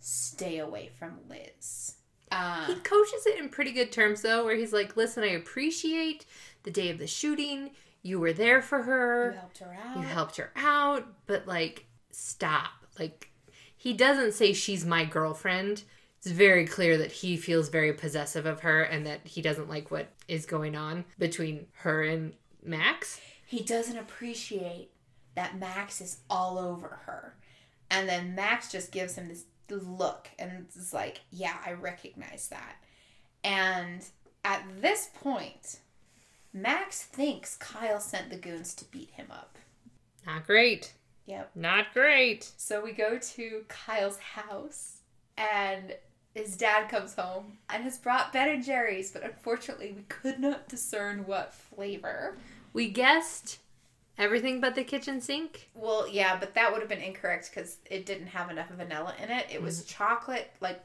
stay 0.00 0.58
away 0.58 0.90
from 0.98 1.18
Liz. 1.28 1.94
Uh, 2.32 2.66
He 2.66 2.74
coaches 2.76 3.26
it 3.26 3.38
in 3.38 3.48
pretty 3.48 3.70
good 3.72 3.92
terms, 3.92 4.22
though, 4.22 4.44
where 4.44 4.56
he's 4.56 4.72
like, 4.72 4.96
"Listen, 4.96 5.22
I 5.22 5.28
appreciate 5.28 6.26
the 6.64 6.70
day 6.72 6.90
of 6.90 6.98
the 6.98 7.06
shooting. 7.06 7.70
You 8.02 8.18
were 8.18 8.32
there 8.32 8.60
for 8.60 8.82
her. 8.82 9.30
you 9.32 9.38
helped 9.38 9.58
her 9.58 9.78
out. 9.80 9.96
you 9.96 10.02
helped 10.02 10.36
her 10.38 10.50
out, 10.56 11.06
but 11.26 11.46
like, 11.46 11.86
stop. 12.10 12.70
Like, 12.98 13.30
he 13.76 13.92
doesn't 13.92 14.32
say 14.32 14.52
she's 14.52 14.84
my 14.84 15.04
girlfriend. 15.04 15.84
It's 16.24 16.32
very 16.32 16.66
clear 16.66 16.96
that 16.98 17.12
he 17.12 17.36
feels 17.36 17.68
very 17.68 17.92
possessive 17.92 18.46
of 18.46 18.60
her 18.60 18.82
and 18.82 19.06
that 19.06 19.20
he 19.24 19.42
doesn't 19.42 19.68
like 19.68 19.90
what 19.90 20.08
is 20.26 20.46
going 20.46 20.74
on 20.74 21.04
between 21.18 21.66
her 21.80 22.02
and 22.02 22.32
Max. 22.62 23.20
he 23.46 23.62
doesn't 23.62 23.98
appreciate 23.98 24.90
that 25.34 25.58
Max 25.58 26.00
is 26.00 26.18
all 26.30 26.58
over 26.58 27.00
her. 27.04 27.36
And 27.90 28.08
then 28.08 28.34
Max 28.34 28.72
just 28.72 28.90
gives 28.90 29.16
him 29.16 29.28
this 29.28 29.44
look 29.68 30.28
and 30.38 30.66
is 30.74 30.94
like, 30.94 31.20
yeah, 31.30 31.56
I 31.64 31.72
recognize 31.72 32.48
that. 32.48 32.76
And 33.42 34.02
at 34.44 34.62
this 34.80 35.10
point, 35.20 35.80
Max 36.52 37.02
thinks 37.02 37.56
Kyle 37.56 38.00
sent 38.00 38.30
the 38.30 38.36
goons 38.36 38.74
to 38.76 38.84
beat 38.86 39.10
him 39.10 39.26
up. 39.30 39.58
Not 40.26 40.46
great. 40.46 40.94
Yep. 41.26 41.50
Not 41.54 41.92
great. 41.92 42.50
So 42.56 42.82
we 42.82 42.92
go 42.92 43.18
to 43.18 43.64
Kyle's 43.68 44.18
house 44.18 45.00
and 45.36 45.94
his 46.34 46.56
dad 46.56 46.88
comes 46.88 47.14
home 47.14 47.58
and 47.70 47.84
has 47.84 47.96
brought 47.96 48.32
Ben 48.32 48.48
and 48.48 48.64
Jerry's, 48.64 49.10
but 49.10 49.22
unfortunately 49.22 49.92
we 49.96 50.02
could 50.02 50.40
not 50.40 50.68
discern 50.68 51.26
what 51.26 51.54
flavor. 51.54 52.36
We 52.72 52.90
guessed 52.90 53.60
everything 54.18 54.60
but 54.60 54.74
the 54.74 54.84
kitchen 54.84 55.20
sink. 55.20 55.70
Well, 55.74 56.08
yeah, 56.08 56.36
but 56.38 56.54
that 56.54 56.72
would 56.72 56.80
have 56.80 56.88
been 56.88 57.00
incorrect 57.00 57.50
because 57.54 57.78
it 57.88 58.04
didn't 58.04 58.28
have 58.28 58.50
enough 58.50 58.68
vanilla 58.70 59.14
in 59.22 59.30
it. 59.30 59.46
It 59.52 59.62
was 59.62 59.80
mm-hmm. 59.80 59.88
chocolate, 59.96 60.50
like 60.60 60.82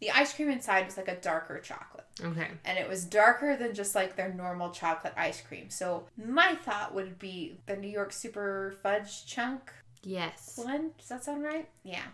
the 0.00 0.10
ice 0.10 0.34
cream 0.34 0.50
inside 0.50 0.84
was 0.86 0.96
like 0.96 1.08
a 1.08 1.16
darker 1.16 1.58
chocolate. 1.60 2.06
Okay. 2.22 2.48
And 2.64 2.78
it 2.78 2.88
was 2.88 3.04
darker 3.04 3.56
than 3.56 3.74
just 3.74 3.94
like 3.94 4.16
their 4.16 4.32
normal 4.32 4.70
chocolate 4.70 5.14
ice 5.16 5.40
cream. 5.40 5.70
So 5.70 6.04
my 6.22 6.54
thought 6.56 6.94
would 6.94 7.18
be 7.18 7.56
the 7.66 7.76
New 7.76 7.88
York 7.88 8.12
Super 8.12 8.74
Fudge 8.82 9.24
Chunk 9.26 9.72
Yes. 10.02 10.58
one. 10.62 10.92
Does 10.98 11.08
that 11.08 11.24
sound 11.24 11.42
right? 11.42 11.68
Yeah. 11.82 12.04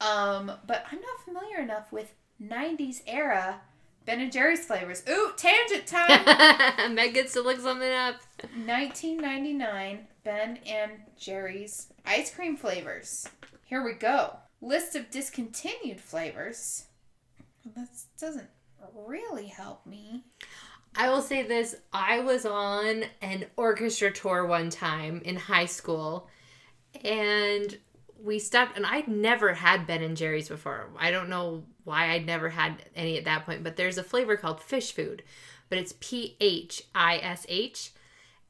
Um, 0.00 0.52
but 0.66 0.84
I'm 0.90 1.00
not 1.00 1.24
familiar 1.24 1.58
enough 1.58 1.92
with 1.92 2.12
90s 2.42 3.02
era 3.06 3.60
Ben 4.04 4.20
and 4.20 4.30
Jerry's 4.30 4.64
flavors. 4.64 5.02
Ooh, 5.08 5.32
tangent 5.36 5.86
time! 5.86 6.94
Meg 6.94 7.14
gets 7.14 7.32
to 7.32 7.40
look 7.40 7.58
something 7.58 7.90
up. 7.90 8.20
1999 8.64 10.06
Ben 10.22 10.58
and 10.64 10.92
Jerry's 11.18 11.92
ice 12.04 12.32
cream 12.32 12.56
flavors. 12.56 13.28
Here 13.64 13.84
we 13.84 13.94
go. 13.94 14.36
List 14.60 14.94
of 14.94 15.10
discontinued 15.10 16.00
flavors. 16.00 16.84
That 17.74 17.88
doesn't 18.20 18.48
really 18.94 19.48
help 19.48 19.84
me. 19.86 20.22
I 20.94 21.10
will 21.10 21.22
say 21.22 21.42
this 21.42 21.74
I 21.92 22.20
was 22.20 22.46
on 22.46 23.04
an 23.20 23.46
orchestra 23.56 24.12
tour 24.12 24.46
one 24.46 24.70
time 24.70 25.20
in 25.24 25.36
high 25.36 25.66
school 25.66 26.28
and 27.04 27.76
we 28.22 28.38
stopped 28.38 28.76
and 28.76 28.86
I'd 28.86 29.08
never 29.08 29.54
had 29.54 29.86
Ben 29.86 30.02
and 30.02 30.16
Jerry's 30.16 30.48
before. 30.48 30.88
I 30.98 31.10
don't 31.10 31.28
know 31.28 31.64
why 31.84 32.10
I'd 32.10 32.26
never 32.26 32.48
had 32.48 32.82
any 32.94 33.16
at 33.18 33.24
that 33.24 33.46
point, 33.46 33.62
but 33.62 33.76
there's 33.76 33.98
a 33.98 34.02
flavor 34.02 34.36
called 34.36 34.60
Phish 34.60 34.92
Food. 34.92 35.22
but 35.68 35.78
it's 35.78 35.94
P 36.00 36.36
H 36.40 36.82
I 36.94 37.18
S 37.18 37.46
H. 37.48 37.90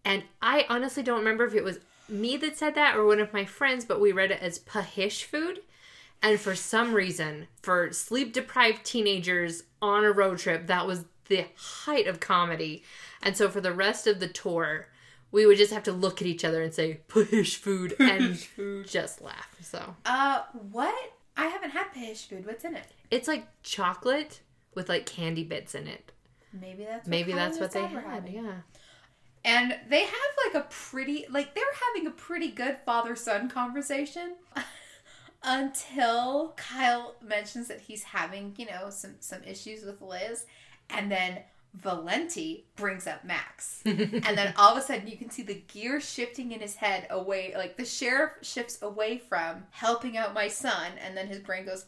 And 0.04 0.22
I 0.40 0.66
honestly 0.68 1.02
don't 1.02 1.18
remember 1.18 1.44
if 1.44 1.54
it 1.54 1.64
was 1.64 1.80
me 2.08 2.36
that 2.36 2.56
said 2.56 2.74
that 2.76 2.96
or 2.96 3.04
one 3.04 3.20
of 3.20 3.32
my 3.32 3.44
friends, 3.44 3.84
but 3.84 4.00
we 4.00 4.12
read 4.12 4.30
it 4.30 4.40
as 4.40 4.58
pahish 4.60 5.24
food. 5.24 5.60
And 6.22 6.40
for 6.40 6.54
some 6.54 6.94
reason, 6.94 7.48
for 7.62 7.92
sleep 7.92 8.32
deprived 8.32 8.84
teenagers 8.84 9.64
on 9.82 10.04
a 10.04 10.12
road 10.12 10.38
trip, 10.38 10.66
that 10.66 10.86
was 10.86 11.04
the 11.28 11.46
height 11.56 12.06
of 12.06 12.20
comedy. 12.20 12.84
And 13.22 13.36
so 13.36 13.48
for 13.48 13.60
the 13.60 13.72
rest 13.72 14.06
of 14.06 14.20
the 14.20 14.28
tour, 14.28 14.88
we 15.32 15.44
would 15.46 15.58
just 15.58 15.72
have 15.72 15.82
to 15.84 15.92
look 15.92 16.20
at 16.20 16.26
each 16.26 16.44
other 16.44 16.62
and 16.62 16.72
say 16.72 17.00
pahish 17.08 17.56
food 17.56 17.94
and 17.98 18.46
just 18.86 19.20
laugh. 19.22 19.54
So 19.62 19.96
Uh, 20.04 20.42
what? 20.70 20.94
I 21.36 21.46
haven't 21.46 21.70
had 21.70 21.92
pish 21.92 22.28
food. 22.28 22.46
What's 22.46 22.64
in 22.64 22.74
it? 22.76 22.86
it's 23.10 23.28
like 23.28 23.46
chocolate 23.62 24.40
with 24.74 24.88
like 24.88 25.06
candy 25.06 25.44
bits 25.44 25.74
in 25.74 25.86
it. 25.86 26.12
Maybe 26.52 26.84
that's 26.84 27.04
what 27.06 27.10
Maybe 27.10 27.32
that's 27.32 27.58
what 27.60 27.72
they 27.72 27.86
had. 27.86 28.02
having. 28.04 28.34
Yeah. 28.34 28.52
And 29.44 29.76
they 29.88 30.00
have 30.04 30.30
like 30.46 30.64
a 30.64 30.66
pretty, 30.70 31.26
like 31.30 31.54
they're 31.54 31.64
having 31.94 32.06
a 32.08 32.10
pretty 32.10 32.50
good 32.50 32.78
father 32.84 33.14
son 33.14 33.48
conversation 33.48 34.34
until 35.42 36.54
Kyle 36.56 37.14
mentions 37.22 37.68
that 37.68 37.80
he's 37.82 38.02
having, 38.04 38.54
you 38.58 38.66
know, 38.66 38.90
some 38.90 39.16
some 39.20 39.42
issues 39.44 39.84
with 39.84 40.00
Liz, 40.02 40.46
and 40.90 41.10
then 41.10 41.40
Valenti 41.76 42.64
brings 42.74 43.06
up 43.06 43.24
Max, 43.24 43.82
and 43.84 44.22
then 44.22 44.54
all 44.56 44.72
of 44.72 44.78
a 44.78 44.80
sudden 44.80 45.06
you 45.06 45.16
can 45.16 45.30
see 45.30 45.42
the 45.42 45.62
gear 45.68 46.00
shifting 46.00 46.52
in 46.52 46.60
his 46.60 46.76
head 46.76 47.06
away, 47.10 47.52
like 47.56 47.76
the 47.76 47.84
sheriff 47.84 48.32
shifts 48.42 48.80
away 48.82 49.18
from 49.18 49.64
helping 49.70 50.16
out 50.16 50.34
my 50.34 50.48
son, 50.48 50.92
and 51.04 51.16
then 51.16 51.26
his 51.26 51.40
brain 51.40 51.66
goes, 51.66 51.84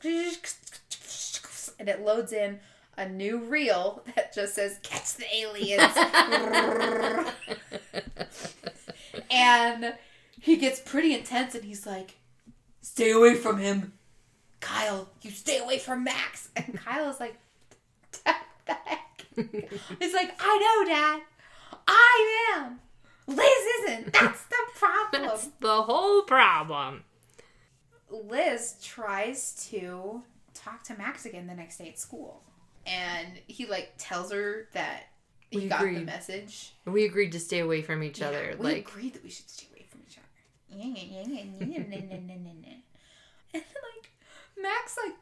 and 1.78 1.88
it 1.88 2.04
loads 2.04 2.32
in 2.32 2.60
a 2.96 3.08
new 3.08 3.38
reel 3.38 4.02
that 4.14 4.34
just 4.34 4.54
says 4.54 4.78
"Catch 4.82 5.14
the 5.14 5.26
aliens." 5.34 5.96
and 9.30 9.94
he 10.40 10.56
gets 10.56 10.80
pretty 10.80 11.14
intense 11.14 11.54
and 11.54 11.64
he's 11.64 11.86
like, 11.86 12.16
Stay 12.80 13.10
away 13.12 13.34
from 13.34 13.58
him. 13.58 13.92
Kyle, 14.60 15.08
you 15.22 15.30
stay 15.30 15.58
away 15.58 15.78
from 15.78 16.04
Max. 16.04 16.48
And 16.56 16.76
Kyle 16.76 17.08
is 17.10 17.20
like, 17.20 17.38
what 18.24 18.36
the 18.66 18.74
heck? 18.74 18.97
He's 20.00 20.14
like, 20.14 20.32
I 20.40 20.82
know, 20.84 20.90
Dad. 20.90 21.22
I 21.86 22.54
am. 22.56 22.80
Liz 23.26 23.38
isn't. 23.82 24.12
That's 24.12 24.42
the 24.44 24.56
problem. 24.74 25.22
That's 25.22 25.48
the 25.60 25.82
whole 25.82 26.22
problem. 26.22 27.04
Liz 28.10 28.76
tries 28.82 29.68
to 29.70 30.22
talk 30.54 30.82
to 30.84 30.96
Max 30.96 31.26
again 31.26 31.46
the 31.46 31.54
next 31.54 31.78
day 31.78 31.88
at 31.88 31.98
school. 31.98 32.42
And 32.86 33.28
he 33.46 33.66
like 33.66 33.92
tells 33.98 34.32
her 34.32 34.68
that 34.72 35.04
he 35.50 35.58
We 35.58 35.68
got 35.68 35.82
the 35.82 36.00
message. 36.00 36.72
We 36.86 37.04
agreed 37.04 37.32
to 37.32 37.40
stay 37.40 37.60
away 37.60 37.82
from 37.82 38.02
each 38.02 38.22
other. 38.22 38.56
We 38.58 38.64
like 38.64 38.88
agreed 38.88 39.14
that 39.14 39.22
we 39.22 39.30
should 39.30 39.48
stay 39.50 39.66
away 39.72 39.86
from 39.90 40.00
each 40.08 40.16
other. 40.16 40.26
and 43.54 43.62
like 43.62 44.10
Max 44.60 44.96
like 45.04 45.14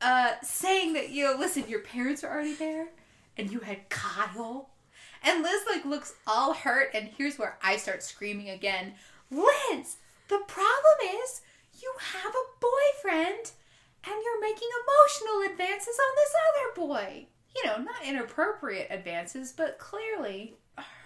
uh 0.00 0.32
saying 0.42 0.92
that 0.92 1.10
you 1.10 1.24
know 1.24 1.36
listen 1.38 1.64
your 1.68 1.80
parents 1.80 2.22
are 2.22 2.32
already 2.32 2.54
there 2.54 2.88
and 3.36 3.50
you 3.50 3.60
had 3.60 3.88
Kyle 3.88 4.70
and 5.22 5.42
Liz 5.42 5.62
like 5.68 5.84
looks 5.84 6.14
all 6.26 6.52
hurt 6.52 6.90
and 6.94 7.08
here's 7.16 7.38
where 7.38 7.58
I 7.62 7.76
start 7.76 8.02
screaming 8.02 8.50
again 8.50 8.94
Liz 9.30 9.96
the 10.28 10.40
problem 10.46 11.22
is 11.22 11.42
you 11.80 11.92
have 11.98 12.32
a 12.34 12.60
boyfriend 12.60 13.50
and 14.04 14.14
you're 14.22 14.40
making 14.40 14.68
emotional 14.84 15.52
advances 15.52 15.98
on 15.98 16.14
this 16.16 16.34
other 16.48 16.86
boy 16.86 17.26
you 17.54 17.66
know 17.66 17.78
not 17.78 18.04
inappropriate 18.04 18.88
advances 18.90 19.52
but 19.52 19.78
clearly 19.78 20.56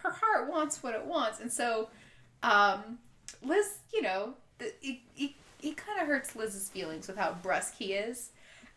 her 0.02 0.10
heart 0.10 0.50
wants 0.50 0.82
what 0.82 0.94
it 0.94 1.04
wants 1.04 1.40
and 1.40 1.52
so 1.52 1.88
um 2.42 2.98
Liz, 3.42 3.78
you 3.92 4.02
know, 4.02 4.34
he, 4.80 5.02
he, 5.14 5.36
he 5.60 5.72
kind 5.72 6.00
of 6.00 6.06
hurts 6.06 6.36
Liz's 6.36 6.68
feelings 6.68 7.08
with 7.08 7.16
how 7.16 7.36
brusque 7.42 7.74
he 7.76 7.92
is. 7.94 8.30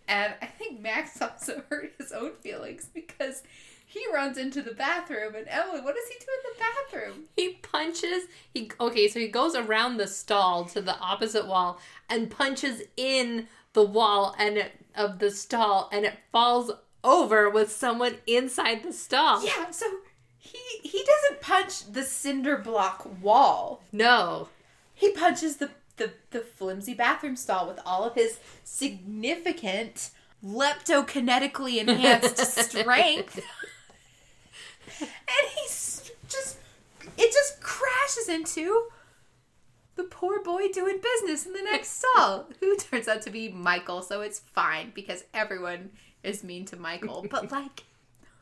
And 0.07 0.33
I 0.41 0.45
think 0.45 0.81
Max 0.81 1.21
also 1.21 1.63
hurt 1.69 1.93
his 1.97 2.11
own 2.11 2.33
feelings 2.41 2.89
because 2.93 3.43
he 3.85 4.03
runs 4.11 4.37
into 4.37 4.61
the 4.61 4.73
bathroom 4.73 5.35
and 5.35 5.47
Emily, 5.47 5.81
what 5.81 5.95
does 5.95 6.07
he 6.07 6.15
do 6.19 6.25
in 6.25 6.53
the 6.53 6.59
bathroom? 6.59 7.23
he 7.35 7.53
punches 7.61 8.23
he 8.53 8.71
okay, 8.79 9.07
so 9.07 9.19
he 9.19 9.27
goes 9.27 9.55
around 9.55 9.97
the 9.97 10.07
stall 10.07 10.65
to 10.65 10.81
the 10.81 10.97
opposite 10.99 11.47
wall 11.47 11.79
and 12.09 12.31
punches 12.31 12.81
in 12.97 13.47
the 13.73 13.83
wall 13.83 14.35
and 14.39 14.57
it, 14.57 14.71
of 14.95 15.19
the 15.19 15.29
stall 15.31 15.89
and 15.91 16.05
it 16.05 16.17
falls 16.31 16.71
over 17.03 17.49
with 17.49 17.71
someone 17.71 18.15
inside 18.25 18.83
the 18.83 18.93
stall. 18.93 19.45
Yeah, 19.45 19.69
so 19.71 19.85
he 20.37 20.59
he 20.81 21.03
doesn't 21.03 21.41
punch 21.41 21.91
the 21.91 22.03
cinder 22.03 22.57
block 22.57 23.07
wall. 23.21 23.83
No. 23.91 24.49
He 24.93 25.11
punches 25.11 25.57
the 25.57 25.71
the, 25.97 26.11
the 26.31 26.39
flimsy 26.39 26.93
bathroom 26.93 27.35
stall 27.35 27.67
with 27.67 27.79
all 27.85 28.03
of 28.03 28.15
his 28.15 28.39
significant 28.63 30.09
leptokinetically 30.43 31.77
enhanced 31.77 32.37
strength. 32.69 33.39
and 34.99 35.47
he's 35.55 36.11
just 36.27 36.57
it 37.17 37.31
just 37.31 37.61
crashes 37.61 38.27
into 38.27 38.87
the 39.95 40.03
poor 40.03 40.41
boy 40.43 40.67
doing 40.69 40.99
business 41.01 41.45
in 41.45 41.53
the 41.53 41.61
next 41.61 42.01
stall 42.01 42.49
who 42.59 42.75
turns 42.77 43.07
out 43.07 43.21
to 43.21 43.29
be 43.29 43.49
michael 43.49 44.01
so 44.01 44.21
it's 44.21 44.39
fine 44.39 44.91
because 44.93 45.23
everyone 45.33 45.91
is 46.23 46.43
mean 46.43 46.65
to 46.65 46.75
michael 46.75 47.25
but 47.31 47.51
like 47.51 47.83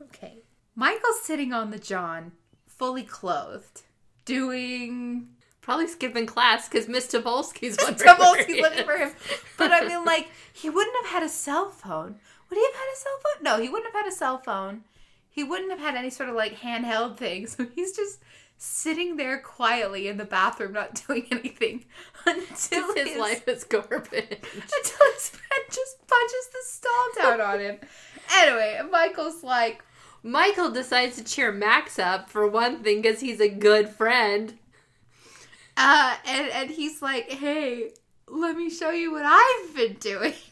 okay 0.01 0.37
michael's 0.75 1.21
sitting 1.21 1.53
on 1.53 1.69
the 1.71 1.79
john 1.79 2.31
fully 2.67 3.03
clothed 3.03 3.81
doing 4.25 5.27
Probably 5.61 5.87
skipping 5.87 6.25
class 6.25 6.67
because 6.67 6.87
Miss 6.87 7.07
Topolsky's 7.07 7.77
wondering. 7.81 8.09
Topolsky's 8.09 8.45
he 8.47 8.61
looking 8.61 8.83
for 8.83 8.97
him. 8.97 9.11
But 9.57 9.71
I 9.71 9.87
mean, 9.87 10.03
like, 10.05 10.29
he 10.51 10.69
wouldn't 10.69 10.95
have 11.03 11.11
had 11.13 11.23
a 11.23 11.29
cell 11.29 11.69
phone. 11.69 12.15
Would 12.49 12.57
he 12.57 12.65
have 12.65 12.73
had 12.73 12.93
a 12.93 12.97
cell 12.97 13.19
phone? 13.23 13.43
No, 13.43 13.61
he 13.61 13.69
wouldn't 13.69 13.93
have 13.93 14.03
had 14.03 14.11
a 14.11 14.15
cell 14.15 14.39
phone. 14.39 14.81
He 15.29 15.43
wouldn't 15.43 15.69
have 15.71 15.79
had 15.79 15.95
any 15.95 16.09
sort 16.09 16.29
of 16.29 16.35
like 16.35 16.59
handheld 16.59 17.17
thing. 17.17 17.47
So 17.47 17.67
he's 17.75 17.95
just 17.95 18.19
sitting 18.57 19.17
there 19.17 19.39
quietly 19.39 20.07
in 20.07 20.17
the 20.17 20.25
bathroom, 20.25 20.73
not 20.73 21.01
doing 21.07 21.25
anything 21.31 21.85
until 22.25 22.93
His 22.95 23.17
life 23.17 23.47
is 23.47 23.63
garbage. 23.63 24.03
until 24.13 25.11
his 25.13 25.29
friend 25.29 25.63
just 25.69 26.07
punches 26.07 26.47
the 26.51 26.63
stall 26.63 27.07
down 27.17 27.41
on 27.41 27.59
him. 27.59 27.77
Anyway, 28.37 28.79
Michael's 28.91 29.43
like, 29.43 29.83
Michael 30.23 30.69
decides 30.69 31.15
to 31.15 31.23
cheer 31.23 31.51
Max 31.51 31.97
up 31.97 32.29
for 32.29 32.45
one 32.47 32.83
thing 32.83 33.01
because 33.01 33.21
he's 33.21 33.39
a 33.39 33.49
good 33.49 33.89
friend. 33.89 34.59
Uh, 35.77 36.15
and 36.25 36.49
and 36.49 36.69
he's 36.69 37.01
like, 37.01 37.29
hey, 37.31 37.91
let 38.27 38.55
me 38.55 38.69
show 38.69 38.91
you 38.91 39.11
what 39.11 39.23
I've 39.25 39.75
been 39.75 39.93
doing. 39.93 40.33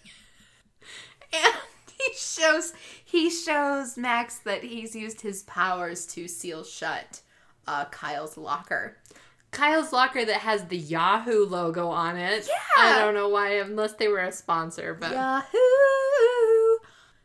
And 1.32 1.54
he 1.96 2.14
shows 2.18 2.74
he 3.06 3.30
shows 3.30 3.98
Max 3.98 4.40
that 4.40 4.64
he's 4.64 4.96
used 4.96 5.22
his 5.22 5.44
powers 5.44 6.08
to 6.08 6.28
seal 6.28 6.64
shut 6.64 7.22
uh, 7.68 7.86
Kyle's 7.86 8.36
locker. 8.36 8.98
Kyle's 9.52 9.94
locker 9.94 10.26
that 10.26 10.38
has 10.38 10.66
the 10.66 10.78
Yahoo 10.78 11.46
logo 11.46 11.90
on 11.90 12.18
it. 12.18 12.48
Yeah. 12.48 12.96
I 12.96 12.98
don't 13.00 13.14
know 13.14 13.30
why, 13.30 13.54
unless 13.60 13.94
they 13.94 14.08
were 14.08 14.20
a 14.20 14.32
sponsor, 14.32 14.96
but 15.00 15.12
Yahoo! 15.12 15.58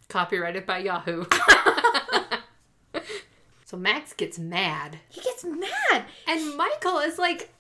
copyrighted 0.08 0.66
by 0.66 0.78
Yahoo. 0.78 1.24
so 3.64 3.76
Max 3.76 4.12
gets 4.12 4.38
mad, 4.38 4.98
He 5.08 5.20
gets 5.22 5.44
mad. 5.44 6.04
and 6.28 6.56
Michael 6.56 6.98
is 6.98 7.18
like, 7.18 7.53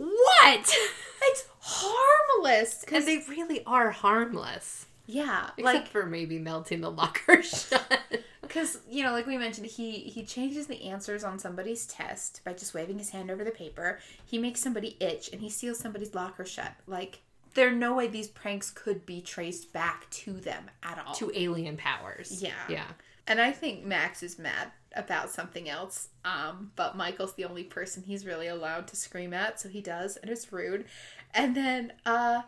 "What?" 0.00 0.74
It's 1.22 1.44
harmless. 1.60 2.80
Because 2.80 3.04
they 3.04 3.18
really 3.28 3.62
are 3.66 3.90
harmless, 3.90 4.86
Yeah, 5.06 5.50
except 5.58 5.62
like 5.62 5.86
for 5.88 6.06
maybe 6.06 6.38
melting 6.38 6.80
the 6.80 6.90
locker 6.90 7.42
shut. 7.42 8.00
because 8.40 8.78
you 8.88 9.02
know, 9.02 9.12
like 9.12 9.26
we 9.26 9.36
mentioned, 9.36 9.66
he 9.66 9.98
he 10.00 10.24
changes 10.24 10.66
the 10.66 10.82
answers 10.88 11.22
on 11.24 11.38
somebody's 11.38 11.86
test 11.86 12.40
by 12.44 12.54
just 12.54 12.72
waving 12.72 12.98
his 12.98 13.10
hand 13.10 13.30
over 13.30 13.44
the 13.44 13.50
paper. 13.50 13.98
He 14.24 14.38
makes 14.38 14.60
somebody 14.62 14.96
itch, 14.98 15.30
and 15.32 15.42
he 15.42 15.50
seals 15.50 15.78
somebody's 15.78 16.14
locker 16.14 16.46
shut. 16.46 16.72
Like 16.86 17.20
there's 17.54 17.76
no 17.76 17.94
way 17.94 18.06
these 18.06 18.28
pranks 18.28 18.70
could 18.70 19.04
be 19.04 19.20
traced 19.20 19.72
back 19.72 20.08
to 20.10 20.32
them 20.32 20.70
at 20.82 21.04
all. 21.04 21.14
to 21.16 21.30
alien 21.34 21.76
powers. 21.76 22.40
Yeah. 22.42 22.52
yeah. 22.68 22.86
And 23.26 23.40
I 23.40 23.52
think 23.52 23.84
Max 23.84 24.22
is 24.22 24.38
mad 24.38 24.70
about 24.94 25.30
something 25.30 25.68
else. 25.68 26.08
Um, 26.24 26.72
but 26.76 26.96
Michael's 26.96 27.34
the 27.34 27.44
only 27.44 27.64
person 27.64 28.02
he's 28.02 28.26
really 28.26 28.48
allowed 28.48 28.88
to 28.88 28.96
scream 28.96 29.32
at, 29.32 29.60
so 29.60 29.68
he 29.68 29.80
does, 29.80 30.16
and 30.16 30.30
it's 30.30 30.52
rude. 30.52 30.84
And 31.32 31.56
then 31.56 31.92
uh 32.04 32.42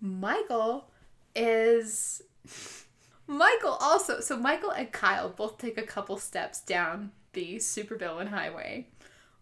Michael 0.00 0.90
is 1.34 2.22
Michael 3.26 3.76
also 3.80 4.20
so 4.20 4.36
Michael 4.36 4.70
and 4.70 4.92
Kyle 4.92 5.28
both 5.28 5.58
take 5.58 5.78
a 5.78 5.82
couple 5.82 6.18
steps 6.18 6.60
down 6.60 7.12
the 7.32 7.56
supervillain 7.56 8.28
highway 8.28 8.86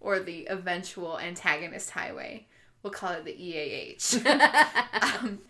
or 0.00 0.18
the 0.18 0.46
eventual 0.48 1.18
antagonist 1.18 1.90
highway. 1.90 2.46
We'll 2.82 2.92
call 2.92 3.12
it 3.12 3.24
the 3.24 3.32
EAH. 3.32 3.98
um, 5.20 5.40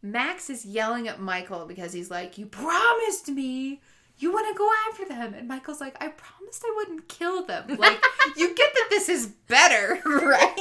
Max 0.00 0.48
is 0.48 0.64
yelling 0.64 1.08
at 1.08 1.20
Michael 1.20 1.66
because 1.66 1.92
he's 1.92 2.10
like, 2.10 2.38
You 2.38 2.46
promised 2.46 3.28
me 3.28 3.80
you 4.18 4.32
want 4.32 4.46
to 4.48 4.58
go 4.58 4.68
after 4.90 5.04
them. 5.06 5.34
And 5.34 5.46
Michael's 5.48 5.80
like, 5.80 5.96
I 6.02 6.08
promised 6.08 6.64
I 6.66 6.72
wouldn't 6.76 7.08
kill 7.08 7.44
them. 7.44 7.76
Like, 7.78 8.02
you 8.36 8.54
get 8.54 8.72
that 8.74 8.86
this 8.90 9.08
is 9.08 9.26
better, 9.26 10.00
right? 10.06 10.56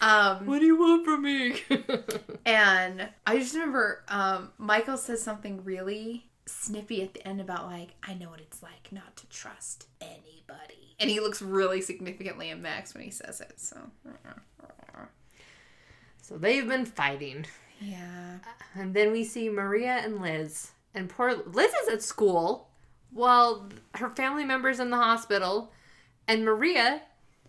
Um, 0.00 0.46
What 0.46 0.60
do 0.60 0.66
you 0.66 0.78
want 0.78 1.04
from 1.04 1.22
me? 1.22 1.62
and 2.46 3.08
I 3.26 3.38
just 3.38 3.54
remember 3.54 4.02
um, 4.08 4.50
Michael 4.58 4.96
says 4.96 5.22
something 5.22 5.62
really 5.64 6.26
snippy 6.46 7.02
at 7.02 7.14
the 7.14 7.26
end 7.26 7.40
about 7.40 7.66
like, 7.66 7.90
I 8.02 8.14
know 8.14 8.30
what 8.30 8.40
it's 8.40 8.62
like 8.62 8.90
not 8.92 9.16
to 9.16 9.28
trust 9.28 9.86
anybody. 10.00 10.96
And 10.98 11.08
he 11.10 11.20
looks 11.20 11.40
really 11.40 11.80
significantly 11.80 12.50
at 12.50 12.60
Max 12.60 12.92
when 12.94 13.02
he 13.04 13.10
says 13.10 13.40
it. 13.40 13.54
So, 13.56 13.76
so 16.22 16.36
they've 16.36 16.66
been 16.66 16.86
fighting. 16.86 17.46
yeah. 17.80 18.38
And 18.74 18.94
then 18.94 19.12
we 19.12 19.24
see 19.24 19.48
Maria 19.48 20.00
and 20.04 20.20
Liz. 20.20 20.70
And 20.94 21.08
poor 21.08 21.34
Liz 21.34 21.72
is 21.82 21.88
at 21.88 22.02
school 22.02 22.68
while 23.12 23.68
her 23.94 24.10
family 24.10 24.44
member's 24.44 24.80
in 24.80 24.90
the 24.90 24.96
hospital. 24.96 25.72
And 26.26 26.44
Maria 26.44 27.02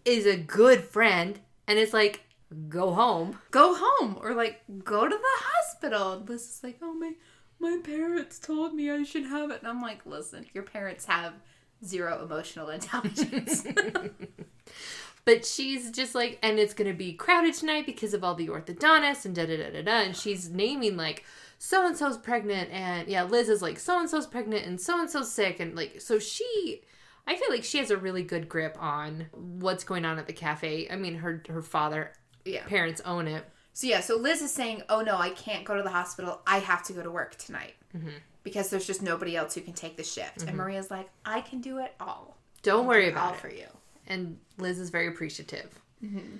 is 0.05 0.25
a 0.25 0.37
good 0.37 0.83
friend 0.83 1.39
and 1.67 1.77
is 1.77 1.93
like, 1.93 2.23
go 2.69 2.93
home. 2.93 3.39
Go 3.51 3.75
home 3.77 4.17
or 4.21 4.33
like 4.33 4.61
go 4.83 5.07
to 5.07 5.15
the 5.15 5.43
hospital. 5.43 6.13
And 6.13 6.29
Liz 6.29 6.41
is 6.41 6.59
like, 6.63 6.77
oh 6.81 6.93
my, 6.93 7.13
my 7.59 7.79
parents 7.83 8.39
told 8.39 8.73
me 8.73 8.89
I 8.91 9.03
should 9.03 9.25
have 9.25 9.51
it. 9.51 9.59
And 9.59 9.67
I'm 9.67 9.81
like, 9.81 10.05
listen, 10.05 10.45
your 10.53 10.63
parents 10.63 11.05
have 11.05 11.33
zero 11.83 12.23
emotional 12.23 12.69
intelligence. 12.71 13.65
But 15.23 15.45
she's 15.45 15.91
just 15.91 16.15
like, 16.15 16.39
and 16.41 16.57
it's 16.57 16.73
gonna 16.73 16.93
be 16.93 17.13
crowded 17.13 17.53
tonight 17.53 17.85
because 17.85 18.13
of 18.13 18.23
all 18.23 18.35
the 18.35 18.47
orthodontists 18.47 19.25
and 19.25 19.35
da 19.35 19.45
da 19.45 19.57
da 19.57 19.69
da 19.69 19.81
da. 19.83 20.01
And 20.01 20.15
she's 20.15 20.49
naming 20.49 20.97
like, 20.97 21.23
so 21.63 21.85
and 21.85 21.95
so's 21.95 22.17
pregnant, 22.17 22.71
and 22.71 23.07
yeah, 23.07 23.21
Liz 23.21 23.47
is 23.47 23.61
like, 23.61 23.77
so 23.77 23.99
and 23.99 24.09
so's 24.09 24.25
pregnant, 24.25 24.65
and 24.65 24.81
so 24.81 24.99
and 24.99 25.07
so's 25.07 25.31
sick, 25.31 25.59
and 25.59 25.75
like, 25.75 26.01
so 26.01 26.17
she, 26.17 26.81
I 27.27 27.35
feel 27.35 27.49
like 27.51 27.63
she 27.63 27.77
has 27.77 27.91
a 27.91 27.97
really 27.97 28.23
good 28.23 28.49
grip 28.49 28.75
on 28.79 29.27
what's 29.31 29.83
going 29.83 30.03
on 30.03 30.17
at 30.17 30.25
the 30.25 30.33
cafe. 30.33 30.87
I 30.89 30.95
mean, 30.95 31.17
her 31.17 31.43
her 31.49 31.61
father, 31.61 32.13
yeah. 32.45 32.65
parents 32.65 32.99
own 33.05 33.27
it. 33.27 33.45
So 33.73 33.85
yeah, 33.85 33.99
so 33.99 34.17
Liz 34.17 34.41
is 34.41 34.51
saying, 34.51 34.81
"Oh 34.89 35.01
no, 35.01 35.17
I 35.17 35.29
can't 35.29 35.63
go 35.63 35.77
to 35.77 35.83
the 35.83 35.91
hospital. 35.91 36.41
I 36.47 36.57
have 36.57 36.81
to 36.85 36.93
go 36.93 37.03
to 37.03 37.11
work 37.11 37.35
tonight 37.35 37.75
mm-hmm. 37.95 38.09
because 38.41 38.71
there's 38.71 38.87
just 38.87 39.03
nobody 39.03 39.37
else 39.37 39.53
who 39.53 39.61
can 39.61 39.73
take 39.73 39.97
the 39.97 40.03
shift." 40.03 40.39
And 40.39 40.47
mm-hmm. 40.47 40.57
Maria's 40.57 40.89
like, 40.89 41.09
"I 41.25 41.41
can 41.41 41.61
do 41.61 41.77
it 41.77 41.93
all. 41.99 42.37
Don't 42.63 42.87
worry 42.87 43.05
all 43.05 43.11
about 43.11 43.35
it. 43.35 43.39
for 43.39 43.51
you." 43.51 43.67
And 44.07 44.39
Liz 44.57 44.79
is 44.79 44.89
very 44.89 45.09
appreciative. 45.09 45.79
Mm-hmm. 46.03 46.37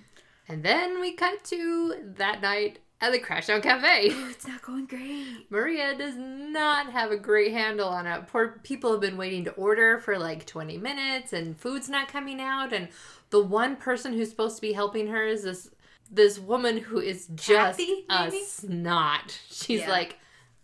And 0.47 0.63
then 0.63 0.99
we 0.99 1.13
cut 1.13 1.43
to 1.43 2.13
that 2.17 2.41
night 2.41 2.79
at 3.01 3.11
the 3.11 3.19
Crashdown 3.19 3.61
Cafe. 3.63 4.05
It's 4.29 4.47
not 4.47 4.61
going 4.61 4.85
great. 4.85 5.47
Maria 5.49 5.97
does 5.97 6.15
not 6.15 6.91
have 6.91 7.11
a 7.11 7.17
great 7.17 7.51
handle 7.51 7.87
on 7.89 8.05
it. 8.07 8.27
Poor 8.27 8.59
people 8.63 8.91
have 8.91 9.01
been 9.01 9.17
waiting 9.17 9.43
to 9.45 9.51
order 9.51 9.99
for 9.99 10.17
like 10.19 10.45
20 10.45 10.77
minutes 10.77 11.33
and 11.33 11.57
food's 11.59 11.89
not 11.89 12.07
coming 12.07 12.39
out 12.39 12.71
and 12.73 12.87
the 13.31 13.41
one 13.43 13.75
person 13.75 14.13
who's 14.13 14.29
supposed 14.29 14.55
to 14.57 14.61
be 14.61 14.73
helping 14.73 15.07
her 15.07 15.25
is 15.25 15.43
this 15.43 15.69
this 16.13 16.37
woman 16.37 16.77
who 16.77 16.99
is 16.99 17.27
just 17.27 17.79
Kathy, 17.79 18.05
a 18.09 18.25
maybe? 18.25 18.43
snot. 18.43 19.39
She's 19.49 19.79
Yeah. 19.81 19.89
like 19.89 20.17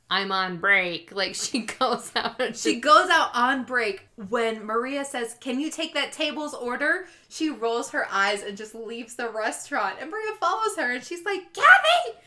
I'm 0.09 0.31
on 0.31 0.57
break. 0.57 1.11
Like 1.15 1.35
she 1.35 1.59
goes 1.61 2.11
out 2.15 2.39
and 2.41 2.55
She 2.55 2.79
goes 2.81 3.09
out 3.09 3.29
on 3.33 3.63
break 3.63 4.07
when 4.29 4.63
Maria 4.65 5.03
says, 5.05 5.35
"Can 5.39 5.59
you 5.59 5.69
take 5.71 5.93
that 5.95 6.11
table's 6.11 6.53
order?" 6.53 7.07
She 7.29 7.49
rolls 7.49 7.91
her 7.91 8.05
eyes 8.11 8.43
and 8.43 8.57
just 8.57 8.75
leaves 8.75 9.15
the 9.15 9.29
restaurant. 9.29 9.95
And 10.01 10.11
Maria 10.11 10.33
follows 10.39 10.75
her 10.77 10.91
and 10.93 11.03
she's 11.03 11.23
like, 11.25 11.53
"Kathy!" 11.53 12.19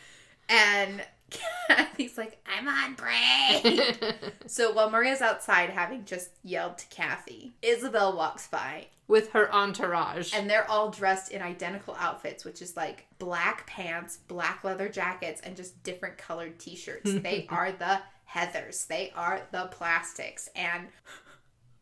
And 0.50 1.02
Kathy's 1.68 2.18
like, 2.18 2.38
"I'm 2.46 2.68
on 2.68 2.94
break." 2.94 4.04
so 4.46 4.72
while 4.72 4.90
Maria's 4.90 5.20
outside 5.22 5.70
having 5.70 6.04
just 6.04 6.30
yelled 6.42 6.78
to 6.78 6.86
Kathy, 6.88 7.54
Isabel 7.62 8.16
walks 8.16 8.48
by 8.48 8.88
with 9.06 9.30
her 9.30 9.52
entourage. 9.52 10.32
and 10.34 10.48
they're 10.48 10.70
all 10.70 10.90
dressed 10.90 11.32
in 11.32 11.40
identical 11.42 11.96
outfits, 11.98 12.44
which 12.44 12.60
is 12.62 12.76
like 12.76 13.06
black 13.18 13.66
pants, 13.66 14.18
black 14.28 14.62
leather 14.64 14.88
jackets, 14.88 15.40
and 15.40 15.56
just 15.56 15.82
different 15.82 16.18
colored 16.18 16.58
t-shirts. 16.58 17.12
they 17.14 17.46
are 17.50 17.72
the 17.72 18.00
Heathers. 18.32 18.86
They 18.86 19.12
are 19.16 19.42
the 19.50 19.66
plastics. 19.72 20.48
And 20.54 20.86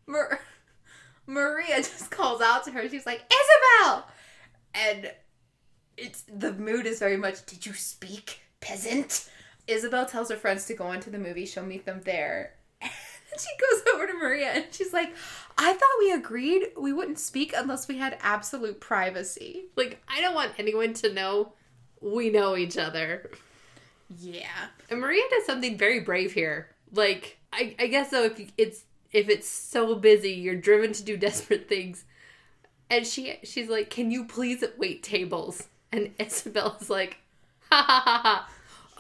Mar- 0.06 0.40
Maria 1.26 1.76
just 1.76 2.10
calls 2.10 2.40
out 2.40 2.64
to 2.64 2.70
her. 2.70 2.88
She's 2.88 3.04
like, 3.04 3.22
Isabel! 3.30 4.06
And 4.74 5.12
it's 5.98 6.22
the 6.32 6.52
mood 6.54 6.86
is 6.86 6.98
very 6.98 7.16
much, 7.18 7.44
did 7.44 7.66
you 7.66 7.74
speak, 7.74 8.40
peasant? 8.60 9.28
Isabel 9.66 10.06
tells 10.06 10.30
her 10.30 10.36
friends 10.36 10.64
to 10.66 10.74
go 10.74 10.92
into 10.92 11.10
the 11.10 11.18
movie. 11.18 11.46
She'll 11.46 11.66
meet 11.66 11.84
them 11.84 12.02
there. 12.04 12.54
And 13.30 13.38
she 13.38 13.48
goes 13.60 13.94
over 13.94 14.06
to 14.06 14.14
Maria 14.14 14.52
and 14.52 14.64
she's 14.70 14.94
like, 14.94 15.14
I 15.58 15.70
thought 15.70 15.98
we 15.98 16.12
agreed 16.12 16.68
we 16.78 16.94
wouldn't 16.94 17.18
speak 17.18 17.52
unless 17.54 17.86
we 17.86 17.98
had 17.98 18.16
absolute 18.22 18.80
privacy. 18.80 19.66
like 19.76 20.02
I 20.08 20.22
don't 20.22 20.34
want 20.34 20.52
anyone 20.58 20.94
to 20.94 21.12
know 21.12 21.52
we 22.00 22.30
know 22.30 22.56
each 22.56 22.78
other. 22.78 23.30
Yeah. 24.18 24.68
And 24.90 25.00
Maria 25.00 25.22
does 25.30 25.44
something 25.44 25.76
very 25.76 26.00
brave 26.00 26.32
here. 26.32 26.70
Like 26.92 27.38
I, 27.52 27.74
I 27.78 27.86
guess 27.88 28.10
though, 28.10 28.24
if 28.24 28.52
it's 28.56 28.84
if 29.12 29.28
it's 29.28 29.48
so 29.48 29.94
busy, 29.94 30.32
you're 30.32 30.56
driven 30.56 30.92
to 30.92 31.02
do 31.02 31.16
desperate 31.18 31.68
things. 31.68 32.04
And 32.90 33.06
she 33.06 33.38
she's 33.42 33.68
like, 33.68 33.90
"Can 33.90 34.10
you 34.10 34.24
please 34.24 34.64
wait 34.78 35.02
tables?" 35.02 35.68
And 35.92 36.12
Isabella's 36.20 36.88
like, 36.88 37.18
"Ha 37.18 37.18
ha 37.18 37.18
ha 37.18 37.18
ha! 37.18 37.27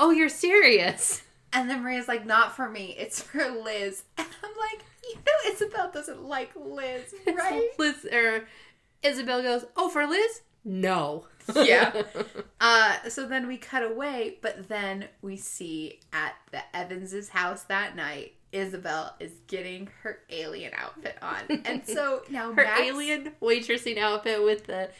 Oh, 0.00 0.10
you're 0.10 0.28
serious?" 0.28 1.22
And 1.52 1.68
then 1.68 1.82
Maria's 1.82 2.08
like, 2.08 2.26
not 2.26 2.54
for 2.54 2.68
me, 2.68 2.94
it's 2.98 3.22
for 3.22 3.48
Liz. 3.50 4.04
And 4.18 4.28
I'm 4.44 4.50
like, 4.56 4.84
you 5.02 5.14
know, 5.16 5.52
Isabel 5.52 5.90
doesn't 5.90 6.22
like 6.22 6.50
Liz, 6.54 7.14
right? 7.26 7.68
Liz 7.78 8.04
or 8.04 8.46
Isabel 9.02 9.42
goes, 9.42 9.64
"Oh, 9.76 9.88
for 9.88 10.06
Liz? 10.06 10.42
No." 10.64 11.26
Yeah. 11.54 12.02
uh, 12.60 13.08
so 13.08 13.26
then 13.26 13.46
we 13.48 13.56
cut 13.56 13.82
away, 13.82 14.36
but 14.42 14.68
then 14.68 15.06
we 15.22 15.36
see 15.38 16.00
at 16.12 16.34
the 16.52 16.60
Evanses' 16.74 17.30
house 17.30 17.62
that 17.64 17.96
night, 17.96 18.34
Isabel 18.52 19.14
is 19.18 19.32
getting 19.46 19.88
her 20.02 20.18
alien 20.28 20.72
outfit 20.76 21.16
on. 21.22 21.62
And 21.64 21.86
so 21.86 22.22
now 22.30 22.52
Her 22.52 22.64
Max- 22.64 22.80
alien 22.82 23.32
waitressing 23.40 23.96
outfit 23.96 24.42
with 24.44 24.66
the 24.66 24.90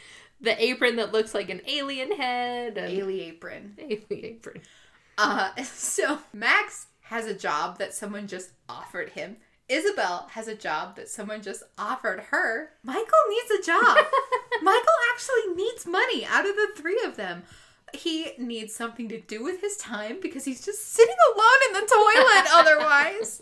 the 0.41 0.61
apron 0.63 0.95
that 0.97 1.11
looks 1.11 1.33
like 1.33 1.49
an 1.49 1.61
alien 1.67 2.11
head 2.13 2.77
and 2.77 2.91
alien 2.91 3.29
apron. 3.29 3.73
alien 3.77 4.05
apron. 4.11 4.61
Uh, 5.17 5.55
so 5.63 6.19
Max 6.33 6.87
has 7.03 7.25
a 7.25 7.33
job 7.33 7.77
that 7.79 7.93
someone 7.93 8.27
just 8.27 8.51
offered 8.67 9.09
him. 9.09 9.37
Isabel 9.67 10.27
has 10.31 10.47
a 10.47 10.55
job 10.55 10.95
that 10.95 11.09
someone 11.09 11.43
just 11.43 11.61
offered 11.77 12.21
her. 12.31 12.71
Michael 12.83 13.05
needs 13.29 13.51
a 13.51 13.65
job. 13.65 13.97
Michael 14.63 14.99
actually 15.13 15.53
needs 15.55 15.85
money 15.85 16.25
out 16.25 16.49
of 16.49 16.55
the 16.55 16.69
three 16.75 17.01
of 17.05 17.15
them. 17.15 17.43
He 17.93 18.31
needs 18.37 18.73
something 18.73 19.07
to 19.09 19.19
do 19.19 19.43
with 19.43 19.61
his 19.61 19.77
time 19.77 20.17
because 20.21 20.45
he's 20.45 20.65
just 20.65 20.91
sitting 20.91 21.15
alone 21.35 21.47
in 21.67 21.73
the 21.73 21.87
toilet 21.87 22.47
otherwise. 22.53 23.41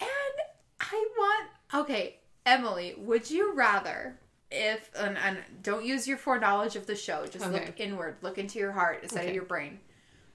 And 0.00 0.36
I 0.80 1.08
want 1.16 1.48
okay, 1.82 2.18
Emily, 2.46 2.94
would 2.96 3.30
you 3.30 3.54
rather 3.54 4.18
if 4.54 4.90
and, 4.98 5.18
and 5.18 5.38
don't 5.62 5.84
use 5.84 6.06
your 6.08 6.16
foreknowledge 6.16 6.76
of 6.76 6.86
the 6.86 6.94
show, 6.96 7.26
just 7.26 7.44
Okay. 7.44 7.66
look 7.66 7.80
inward, 7.80 8.16
look 8.22 8.38
into 8.38 8.58
your 8.58 8.72
heart 8.72 9.00
instead 9.02 9.20
Okay. 9.20 9.28
of 9.30 9.34
your 9.34 9.44
brain. 9.44 9.80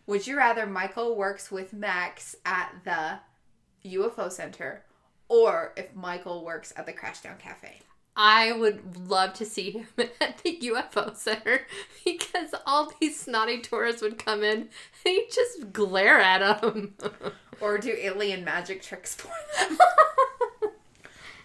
Would 0.07 0.27
you 0.27 0.37
rather 0.37 0.65
Michael 0.65 1.15
works 1.15 1.51
with 1.51 1.71
Max 1.73 2.35
at 2.45 2.73
the 2.83 3.19
UFO 3.89 4.31
Center 4.31 4.83
or 5.27 5.73
if 5.77 5.95
Michael 5.95 6.43
works 6.43 6.73
at 6.75 6.85
the 6.85 6.93
Crashdown 6.93 7.39
Cafe? 7.39 7.79
I 8.15 8.51
would 8.51 9.07
love 9.07 9.33
to 9.35 9.45
see 9.45 9.71
him 9.71 9.87
at 10.19 10.39
the 10.39 10.59
UFO 10.63 11.15
Center 11.15 11.61
because 12.05 12.53
all 12.65 12.91
these 12.99 13.17
snotty 13.19 13.61
tourists 13.61 14.01
would 14.01 14.17
come 14.23 14.43
in 14.43 14.57
and 14.61 14.69
he'd 15.05 15.29
just 15.31 15.71
glare 15.71 16.19
at 16.19 16.61
them. 16.61 16.95
Or 17.61 17.77
do 17.77 17.93
alien 17.99 18.45
magic 18.45 18.81
tricks 18.81 19.13
for 19.15 19.27
them? 19.67 19.77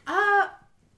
uh, 0.06 0.46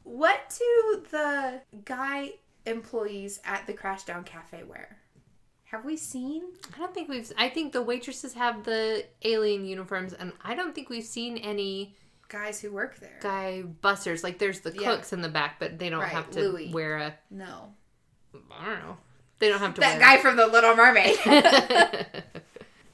what 0.06 0.54
do 0.58 1.04
the 1.10 1.60
guy 1.84 2.30
employees 2.64 3.40
at 3.44 3.66
the 3.66 3.72
Crashdown 3.72 4.24
Cafe 4.24 4.62
wear? 4.64 4.98
Have 5.64 5.84
we 5.84 5.96
seen? 5.96 6.44
I 6.74 6.78
don't 6.78 6.94
think 6.94 7.08
we've. 7.08 7.30
I 7.36 7.48
think 7.48 7.72
the 7.72 7.82
waitresses 7.82 8.34
have 8.34 8.62
the 8.64 9.04
alien 9.22 9.64
uniforms, 9.66 10.12
and 10.12 10.32
I 10.44 10.54
don't 10.54 10.74
think 10.74 10.88
we've 10.88 11.04
seen 11.04 11.36
any 11.38 11.96
Guys 12.28 12.60
who 12.60 12.70
work 12.72 12.98
there. 13.00 13.18
guy 13.20 13.62
busters. 13.62 14.22
Like 14.24 14.38
there's 14.38 14.60
the 14.60 14.72
Yeah. 14.72 14.94
cooks 14.94 15.12
in 15.12 15.22
the 15.22 15.28
back, 15.28 15.58
but 15.58 15.78
they 15.78 15.90
don't 15.90 16.00
Right, 16.00 16.10
have 16.12 16.30
to 16.32 16.40
Louis. 16.40 16.72
wear 16.72 16.98
a. 16.98 17.14
No. 17.30 17.74
I 18.52 18.66
don't 18.66 18.78
know. 18.80 18.96
They 19.38 19.48
don't 19.48 19.58
have 19.58 19.74
to. 19.74 19.80
Wear 19.80 19.90
That 19.90 20.00
guy 20.00 20.16
from 20.22 20.36
The 20.36 20.46
Little 20.46 20.74
Mermaid. 20.76 21.16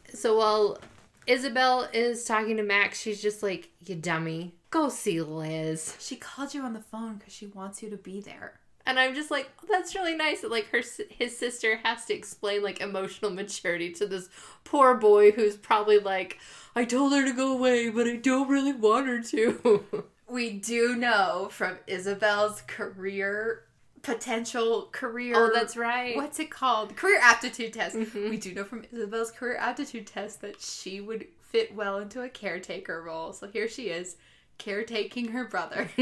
so 0.15 0.37
while 0.39 0.79
Isabel 1.27 1.89
is 1.93 2.25
talking 2.25 2.57
to 2.57 2.63
Max, 2.63 3.01
she's 3.01 3.21
just 3.23 3.43
like, 3.43 3.69
"You 3.81 3.95
dummy, 3.97 4.55
go 4.73 4.89
see 4.89 5.21
Liz." 5.21 5.97
she 6.01 6.17
called 6.17 6.53
you 6.55 6.63
on 6.63 6.73
the 6.73 6.81
phone 6.81 7.17
because 7.19 7.33
she 7.33 7.47
wants 7.47 7.83
you 7.83 7.91
to 7.91 7.97
be 7.97 8.21
there. 8.21 8.59
And 8.85 8.99
I'm 8.99 9.15
just 9.15 9.31
like, 9.31 9.49
oh, 9.63 9.67
that's 9.71 9.95
really 9.95 10.17
nice 10.17 10.41
that 10.41 10.51
like 10.51 10.67
her 10.71 10.83
his 11.09 11.39
sister 11.39 11.77
has 11.85 12.05
to 12.07 12.15
explain 12.15 12.65
like 12.65 12.81
emotional 12.81 13.31
maturity 13.31 13.93
to 13.93 14.07
this 14.09 14.29
poor 14.65 14.95
boy 14.95 15.31
who's 15.31 15.57
probably 15.57 15.99
like, 15.99 16.39
I 16.75 16.85
told 16.85 17.13
her 17.13 17.25
to 17.25 17.33
go 17.33 17.53
away, 17.53 17.91
but 17.91 18.09
I 18.09 18.17
don't 18.17 18.49
really 18.49 18.73
want 18.73 19.07
her 19.07 19.23
to. 19.23 20.05
We 20.29 20.51
do 20.51 20.97
know 20.97 21.49
from 21.51 21.77
Isabel's 21.87 22.63
career 22.63 23.65
potential 24.03 24.89
career. 24.91 25.35
oh, 25.37 25.51
that's 25.53 25.77
right. 25.77 26.17
What's 26.17 26.41
it 26.41 26.51
called? 26.51 26.97
Career 26.97 27.21
aptitude 27.23 27.75
test. 27.75 27.97
Mhm. 27.97 28.31
We 28.31 28.37
do 28.39 28.55
know 28.55 28.65
from 28.65 28.85
Isabel's 28.91 29.31
career 29.31 29.57
aptitude 29.57 30.07
test 30.07 30.41
that 30.41 30.61
she 30.61 31.03
would 31.03 31.27
fit 31.41 31.75
well 31.75 31.99
into 31.99 32.23
a 32.23 32.29
caretaker 32.31 33.03
role. 33.03 33.33
So 33.33 33.47
here 33.47 33.69
she 33.69 33.91
is, 33.91 34.17
caretaking 34.59 35.29
her 35.29 35.45
brother. 35.45 35.91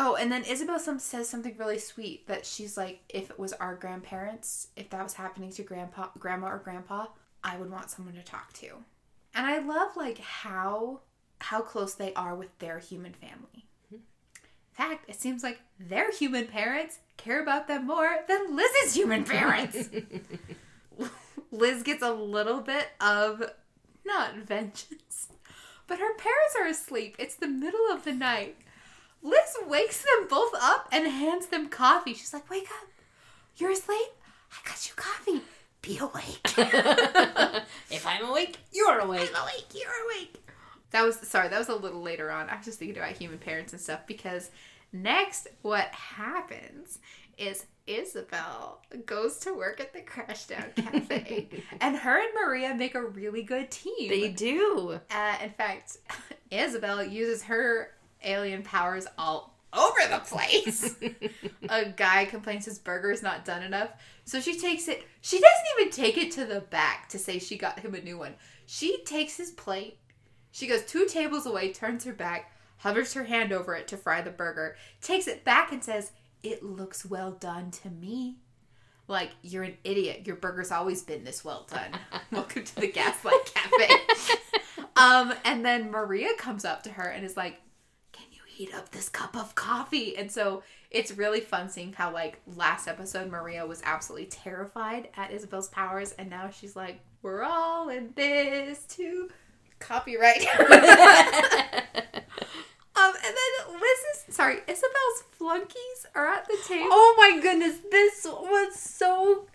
Oh, 0.00 0.14
and 0.14 0.30
then 0.30 0.44
Isabel 0.44 0.78
some 0.78 1.00
says 1.00 1.28
something 1.28 1.56
really 1.58 1.80
sweet 1.80 2.28
that 2.28 2.46
she's 2.46 2.76
like, 2.76 3.00
if 3.08 3.30
it 3.30 3.38
was 3.38 3.52
our 3.54 3.74
grandparents, 3.74 4.68
if 4.76 4.88
that 4.90 5.02
was 5.02 5.14
happening 5.14 5.50
to 5.50 5.64
grandpa, 5.64 6.06
grandma 6.20 6.50
or 6.50 6.58
grandpa, 6.58 7.06
I 7.42 7.56
would 7.56 7.68
want 7.68 7.90
someone 7.90 8.14
to 8.14 8.22
talk 8.22 8.52
to. 8.54 8.84
And 9.34 9.44
I 9.44 9.58
love 9.58 9.96
like 9.96 10.18
how 10.18 11.00
how 11.40 11.62
close 11.62 11.94
they 11.94 12.14
are 12.14 12.36
with 12.36 12.56
their 12.60 12.78
human 12.78 13.12
family. 13.12 13.66
In 13.90 14.00
fact, 14.70 15.08
it 15.08 15.20
seems 15.20 15.42
like 15.42 15.58
their 15.80 16.12
human 16.12 16.46
parents 16.46 17.00
care 17.16 17.42
about 17.42 17.66
them 17.66 17.88
more 17.88 18.18
than 18.28 18.54
Liz's 18.54 18.94
human 18.94 19.24
parents. 19.24 19.88
Liz 21.50 21.82
gets 21.82 22.04
a 22.04 22.12
little 22.12 22.60
bit 22.60 22.86
of 23.00 23.42
not 24.06 24.36
vengeance, 24.36 25.28
but 25.88 25.98
her 25.98 26.14
parents 26.14 26.54
are 26.60 26.66
asleep. 26.66 27.16
It's 27.18 27.34
the 27.34 27.48
middle 27.48 27.90
of 27.90 28.04
the 28.04 28.12
night. 28.12 28.56
Liz 29.22 29.56
wakes 29.66 30.02
them 30.02 30.28
both 30.28 30.52
up 30.60 30.88
and 30.92 31.08
hands 31.08 31.46
them 31.46 31.68
coffee. 31.68 32.14
She's 32.14 32.32
like, 32.32 32.48
Wake 32.48 32.68
up. 32.70 32.88
You're 33.56 33.72
asleep? 33.72 34.10
I 34.52 34.68
got 34.68 34.88
you 34.88 34.94
coffee. 34.94 35.42
Be 35.82 35.98
awake. 35.98 36.40
if 37.90 38.06
I'm 38.06 38.26
awake, 38.26 38.58
you're 38.72 39.00
awake. 39.00 39.30
I'm 39.34 39.42
awake. 39.42 39.66
You're 39.74 40.04
awake. 40.06 40.36
That 40.90 41.02
was, 41.02 41.16
sorry, 41.16 41.48
that 41.48 41.58
was 41.58 41.68
a 41.68 41.74
little 41.74 42.02
later 42.02 42.30
on. 42.30 42.48
I 42.48 42.56
was 42.56 42.64
just 42.64 42.78
thinking 42.78 42.96
about 42.96 43.12
human 43.12 43.38
parents 43.38 43.72
and 43.72 43.82
stuff 43.82 44.06
because 44.06 44.50
next, 44.92 45.48
what 45.62 45.86
happens 45.88 46.98
is 47.36 47.66
Isabel 47.88 48.82
goes 49.06 49.38
to 49.38 49.54
work 49.54 49.80
at 49.80 49.92
the 49.92 50.00
Crashdown 50.00 50.74
Cafe 50.76 51.48
and 51.80 51.96
her 51.96 52.20
and 52.20 52.34
Maria 52.34 52.74
make 52.74 52.94
a 52.94 53.02
really 53.02 53.42
good 53.42 53.70
team. 53.70 54.08
They 54.08 54.28
do. 54.28 55.00
Uh, 55.10 55.36
in 55.42 55.50
fact, 55.50 55.96
Isabel 56.50 57.02
uses 57.02 57.42
her 57.44 57.94
alien 58.22 58.62
powers 58.62 59.06
all 59.16 59.54
over 59.72 60.00
the 60.10 60.18
place. 60.18 60.96
a 61.68 61.86
guy 61.86 62.26
complains 62.26 62.66
his 62.66 62.78
burger 62.78 63.10
is 63.10 63.22
not 63.22 63.44
done 63.44 63.62
enough. 63.62 63.90
So 64.24 64.40
she 64.40 64.58
takes 64.58 64.86
it. 64.88 65.04
She 65.22 65.40
doesn't 65.40 65.66
even 65.80 65.90
take 65.90 66.18
it 66.18 66.30
to 66.32 66.44
the 66.44 66.60
back 66.60 67.08
to 67.10 67.18
say 67.18 67.38
she 67.38 67.56
got 67.56 67.80
him 67.80 67.94
a 67.94 68.00
new 68.00 68.18
one. 68.18 68.34
She 68.66 69.02
takes 69.04 69.36
his 69.36 69.50
plate. 69.50 69.98
She 70.50 70.66
goes 70.66 70.84
two 70.84 71.06
tables 71.06 71.46
away, 71.46 71.72
turns 71.72 72.04
her 72.04 72.12
back, 72.12 72.52
hovers 72.78 73.14
her 73.14 73.24
hand 73.24 73.52
over 73.52 73.74
it 73.74 73.88
to 73.88 73.96
fry 73.96 74.20
the 74.20 74.30
burger, 74.30 74.76
takes 75.00 75.26
it 75.26 75.44
back 75.44 75.72
and 75.72 75.82
says, 75.82 76.12
It 76.42 76.62
looks 76.62 77.04
well 77.04 77.32
done 77.32 77.70
to 77.82 77.90
me. 77.90 78.36
Like, 79.08 79.30
you're 79.42 79.64
an 79.64 79.76
idiot. 79.84 80.26
Your 80.26 80.36
burger's 80.36 80.70
always 80.70 81.02
been 81.02 81.24
this 81.24 81.44
well 81.44 81.66
done. 81.70 81.98
Welcome 82.30 82.64
to 82.64 82.76
the 82.76 82.88
Gaslight 82.88 83.54
Cafe. 83.54 83.88
um, 84.96 85.32
and 85.44 85.64
then 85.64 85.90
Maria 85.90 86.28
comes 86.36 86.64
up 86.64 86.82
to 86.82 86.90
her 86.90 87.08
and 87.08 87.24
is 87.24 87.36
like, 87.36 87.58
Can 88.12 88.26
you 88.30 88.40
heat 88.46 88.74
up 88.74 88.90
this 88.90 89.08
cup 89.08 89.34
of 89.36 89.54
coffee? 89.54 90.16
And 90.16 90.30
so 90.30 90.62
it's 90.90 91.12
really 91.12 91.40
fun 91.40 91.70
seeing 91.70 91.92
how, 91.92 92.12
like, 92.12 92.40
last 92.54 92.86
episode, 92.86 93.30
Maria 93.30 93.66
was 93.66 93.82
absolutely 93.84 94.26
terrified 94.26 95.08
at 95.16 95.32
Isabel's 95.32 95.68
powers, 95.68 96.12
and 96.12 96.28
now 96.30 96.50
she's 96.50 96.76
like, 96.76 97.00
We're 97.22 97.42
all 97.42 97.88
in 97.88 98.12
this 98.14 98.84
too. 98.84 99.30
Copyright. 99.80 100.46
then 103.88 104.12
Liz's, 104.14 104.34
sorry, 104.34 104.58
Isabel's 104.66 105.22
flunkies 105.32 106.06
are 106.14 106.26
at 106.26 106.46
the 106.46 106.58
table. 106.66 106.88
oh 106.90 107.14
my 107.18 107.40
goodness, 107.40 107.78
this 107.90 108.24
was 108.24 108.74
so. 108.74 109.46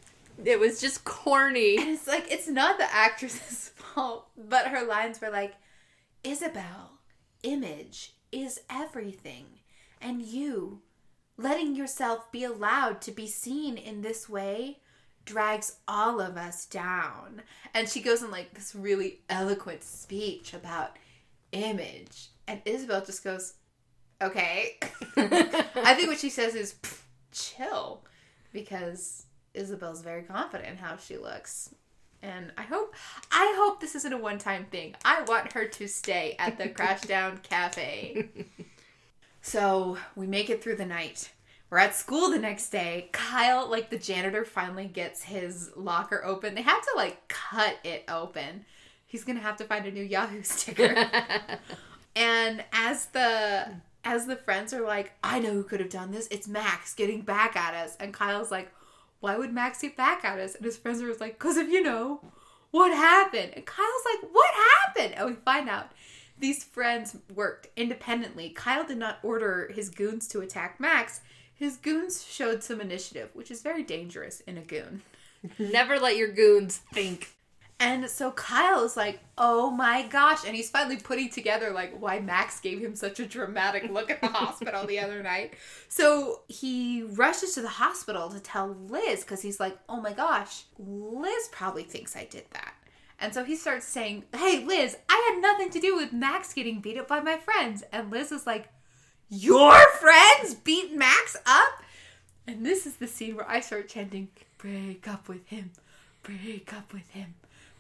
It 0.44 0.60
was 0.60 0.82
just 0.82 1.04
corny. 1.04 1.78
And 1.78 1.90
it's 1.90 2.08
like, 2.08 2.32
it's 2.32 2.48
not 2.48 2.80
the 2.80 2.92
actress's 2.92 3.70
fault, 3.76 4.28
but 4.36 4.68
her 4.68 4.84
lines 4.84 5.22
were 5.22 5.30
like, 5.30 5.54
Isabel, 6.24 7.00
image 7.44 8.14
is 8.32 8.62
everything. 8.70 9.46
And 10.02 10.22
you, 10.22 10.82
letting 11.38 11.76
yourself 11.76 12.32
be 12.32 12.44
allowed 12.44 13.00
to 13.02 13.12
be 13.12 13.28
seen 13.28 13.78
in 13.78 14.02
this 14.02 14.28
way, 14.28 14.80
drags 15.26 15.78
all 15.88 16.20
of 16.20 16.36
us 16.36 16.66
down. 16.66 17.44
And 17.74 17.88
she 17.88 18.02
goes 18.02 18.24
in 18.24 18.32
like 18.32 18.54
this 18.54 18.76
really 18.76 19.20
eloquent 19.30 19.84
speech 19.84 20.54
about 20.54 20.98
image. 21.52 22.30
And 22.48 22.62
Isabel 22.66 23.06
just 23.06 23.24
goes, 23.24 23.54
okay. 24.24 24.78
I 25.18 25.94
think 25.96 26.10
what 26.10 26.20
she 26.20 26.30
says 26.30 26.56
is 26.56 26.76
chill 27.32 28.04
because 28.52 29.26
Isabel's 29.54 30.02
very 30.02 30.24
confident 30.24 30.70
in 30.70 30.78
how 30.78 30.98
she 30.98 31.18
looks. 31.18 31.74
And 32.22 32.54
I 32.58 32.64
hope 32.64 32.96
I 33.32 33.54
hope 33.58 33.82
this 33.82 33.96
isn't 33.96 34.14
a 34.14 34.18
one-time 34.18 34.66
thing. 34.72 34.96
I 35.04 35.24
want 35.24 35.52
her 35.54 35.66
to 35.66 35.88
stay 35.88 36.36
at 36.40 36.58
the 36.58 36.70
Crashdown 36.70 37.42
Cafe. 37.44 38.30
So, 39.46 39.98
we 40.16 40.26
make 40.26 40.50
it 40.50 40.64
through 40.64 40.78
the 40.78 40.86
night. 40.86 41.34
We're 41.70 41.80
at 41.80 41.94
school 41.94 42.30
the 42.30 42.40
next 42.40 42.70
day. 42.70 43.10
Kyle, 43.12 43.70
like 43.70 43.90
the 43.90 43.98
janitor, 43.98 44.46
finally 44.46 44.86
gets 44.86 45.22
his 45.22 45.70
locker 45.76 46.24
open. 46.24 46.56
They 46.56 46.62
have 46.62 46.82
to 46.82 46.92
like 46.96 47.28
cut 47.28 47.76
it 47.84 48.06
open. 48.08 48.64
He's 49.06 49.26
gonna 49.26 49.42
have 49.42 49.58
to 49.58 49.66
find 49.66 49.86
a 49.86 49.92
new 49.92 50.02
Yahoo 50.02 50.44
sticker. 50.44 50.96
And 52.16 52.64
as 52.72 53.08
the 53.08 53.68
as 54.04 54.26
the 54.26 54.36
friends 54.36 54.74
are 54.74 54.86
like, 54.86 55.14
I 55.24 55.40
know 55.40 55.52
who 55.52 55.64
could 55.64 55.80
have 55.80 55.90
done 55.90 56.12
this. 56.12 56.28
It's 56.30 56.48
Max 56.48 56.94
getting 56.94 57.22
back 57.22 57.56
at 57.56 57.74
us. 57.74 57.96
And 58.00 58.14
Kyle's 58.14 58.52
like, 58.52 58.72
Why 59.20 59.38
would 59.38 59.54
Max 59.54 59.82
get 59.82 59.96
back 59.96 60.26
at 60.26 60.40
us? 60.40 60.56
And 60.56 60.66
his 60.66 60.78
friends 60.78 61.02
are 61.02 61.14
like, 61.16 61.40
Cause 61.40 61.58
if 61.58 61.70
you 61.70 61.82
know 61.82 62.22
what 62.72 62.92
happened. 62.92 63.54
And 63.56 63.66
Kyle's 63.66 64.06
like, 64.06 64.30
What 64.32 64.52
happened? 64.86 65.16
And 65.16 65.30
we 65.30 65.34
find 65.34 65.70
out 65.70 65.92
these 66.38 66.64
friends 66.64 67.16
worked 67.34 67.68
independently. 67.76 68.50
Kyle 68.50 68.86
did 68.86 68.98
not 68.98 69.20
order 69.24 69.72
his 69.74 69.90
goons 69.90 70.28
to 70.30 70.42
attack 70.42 70.80
Max. 70.80 71.22
His 71.54 71.78
goons 71.78 72.26
showed 72.26 72.64
some 72.64 72.82
initiative, 72.82 73.30
which 73.34 73.52
is 73.52 73.62
very 73.62 73.84
dangerous 73.84 74.42
in 74.42 74.58
a 74.58 74.62
goon. 74.62 75.04
Never 75.60 76.00
let 76.00 76.18
your 76.18 76.32
goons 76.32 76.78
think. 76.94 77.33
And 77.84 78.10
so 78.10 78.32
Kyle 78.32 78.86
is 78.86 78.96
like, 78.96 79.20
oh 79.38 79.70
my 79.70 80.08
gosh. 80.08 80.46
And 80.46 80.56
he's 80.56 80.70
finally 80.70 80.96
putting 80.96 81.30
together 81.30 81.72
like 81.72 81.94
why 82.00 82.22
Max 82.22 82.62
gave 82.62 82.80
him 82.80 82.96
such 82.96 83.20
a 83.20 83.26
dramatic 83.26 83.92
look 83.92 84.10
at 84.10 84.22
the 84.22 84.28
hospital 84.28 84.88
the 84.88 85.00
other 85.00 85.22
night. 85.22 85.56
So 85.90 86.44
he 86.48 87.04
rushes 87.04 87.56
to 87.56 87.62
the 87.62 87.68
hospital 87.68 88.30
to 88.30 88.40
tell 88.40 88.78
Liz 88.88 89.26
because 89.26 89.42
he's 89.42 89.60
like, 89.60 89.78
oh 89.90 90.00
my 90.00 90.14
gosh, 90.14 90.64
Liz 90.80 91.50
probably 91.52 91.84
thinks 91.84 92.16
I 92.16 92.24
did 92.24 92.46
that. 92.54 92.74
And 93.20 93.34
so 93.34 93.44
he 93.44 93.58
starts 93.58 93.86
saying, 93.86 94.24
hey, 94.34 94.64
Liz, 94.64 94.96
I 95.10 95.32
had 95.34 95.42
nothing 95.42 95.70
to 95.72 95.82
do 95.82 95.98
with 95.98 96.14
Max 96.14 96.54
getting 96.54 96.80
beat 96.80 96.98
up 96.98 97.10
by 97.10 97.20
my 97.20 97.36
friends. 97.36 97.84
And 97.92 98.10
Liz 98.10 98.32
is 98.32 98.48
like, 98.48 98.70
your 99.30 99.78
friends 100.00 100.54
beat 100.54 100.96
Max 100.96 101.36
up? 101.46 101.84
And 102.48 102.66
this 102.66 102.86
is 102.86 102.96
the 102.96 103.08
scene 103.08 103.36
where 103.36 103.50
I 103.50 103.60
start 103.60 103.90
chanting, 103.90 104.30
break 104.58 105.06
up 105.06 105.28
with 105.28 105.46
him, 105.48 105.72
break 106.24 106.74
up 106.74 106.94
with 106.94 107.10
him. 107.10 107.36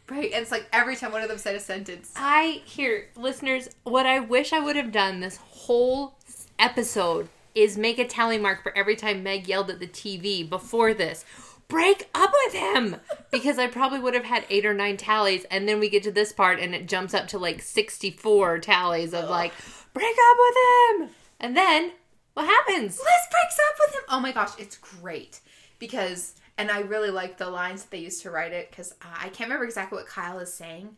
Break. 0.05 0.33
And 0.33 0.41
it's 0.41 0.51
like 0.51 0.67
every 0.73 0.95
time 0.95 1.11
one 1.11 1.21
of 1.21 1.29
them 1.29 1.37
said 1.37 1.55
a 1.55 1.59
sentence. 1.59 2.11
I 2.15 2.61
here, 2.65 3.09
listeners, 3.15 3.69
what 3.83 4.05
I 4.05 4.19
wish 4.19 4.53
I 4.53 4.59
would 4.59 4.75
have 4.75 4.91
done 4.91 5.19
this 5.19 5.37
whole 5.37 6.15
episode 6.59 7.29
is 7.55 7.77
make 7.77 7.99
a 7.99 8.05
tally 8.05 8.37
mark 8.37 8.63
for 8.63 8.75
every 8.77 8.95
time 8.95 9.23
Meg 9.23 9.47
yelled 9.47 9.69
at 9.69 9.79
the 9.79 9.87
TV 9.87 10.47
before 10.47 10.93
this. 10.93 11.23
Break 11.67 12.09
up 12.13 12.31
with 12.45 12.53
him! 12.53 12.97
Because 13.31 13.57
I 13.57 13.67
probably 13.67 13.99
would 13.99 14.13
have 14.13 14.25
had 14.25 14.45
eight 14.49 14.65
or 14.65 14.73
nine 14.73 14.97
tallies, 14.97 15.45
and 15.49 15.67
then 15.67 15.79
we 15.79 15.89
get 15.89 16.03
to 16.03 16.11
this 16.11 16.33
part 16.33 16.59
and 16.59 16.75
it 16.75 16.87
jumps 16.87 17.13
up 17.13 17.27
to 17.29 17.39
like 17.39 17.61
64 17.61 18.59
tallies 18.59 19.13
of 19.13 19.29
like, 19.29 19.53
break 19.93 20.15
up 20.31 20.37
with 20.39 20.55
him! 21.01 21.15
And 21.39 21.57
then, 21.57 21.93
what 22.33 22.45
happens? 22.45 22.97
Liz 22.97 23.27
breaks 23.31 23.57
up 23.57 23.75
with 23.79 23.95
him. 23.95 24.01
Oh 24.09 24.19
my 24.19 24.31
gosh, 24.31 24.51
it's 24.59 24.77
great 24.77 25.39
because, 25.79 26.35
and 26.57 26.69
I 26.69 26.81
really 26.81 27.09
like 27.09 27.37
the 27.37 27.49
lines 27.49 27.83
that 27.83 27.91
they 27.91 27.99
used 27.99 28.21
to 28.23 28.31
write 28.31 28.51
it 28.51 28.69
because 28.69 28.91
uh, 29.01 29.15
I 29.19 29.29
can't 29.29 29.49
remember 29.49 29.65
exactly 29.65 29.97
what 29.97 30.07
Kyle 30.07 30.39
is 30.39 30.53
saying. 30.53 30.95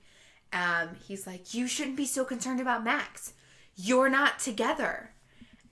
Um, 0.53 0.89
he's 1.08 1.26
like, 1.26 1.53
"You 1.53 1.68
shouldn't 1.68 1.97
be 1.97 2.06
so 2.06 2.26
concerned 2.26 2.60
about 2.60 2.84
Max. 2.84 3.34
You're 3.76 4.10
not 4.10 4.39
together." 4.39 5.12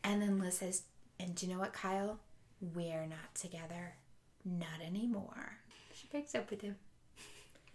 And 0.03 0.21
then 0.21 0.39
Liz 0.39 0.57
says, 0.57 0.83
"And 1.19 1.35
do 1.35 1.45
you 1.45 1.53
know 1.53 1.59
what, 1.59 1.73
Kyle? 1.73 2.19
We're 2.61 3.05
not 3.05 3.35
together. 3.35 3.95
Not 4.45 4.81
anymore." 4.85 5.57
She 5.93 6.07
breaks 6.07 6.35
up 6.35 6.49
with 6.49 6.61
him. 6.61 6.77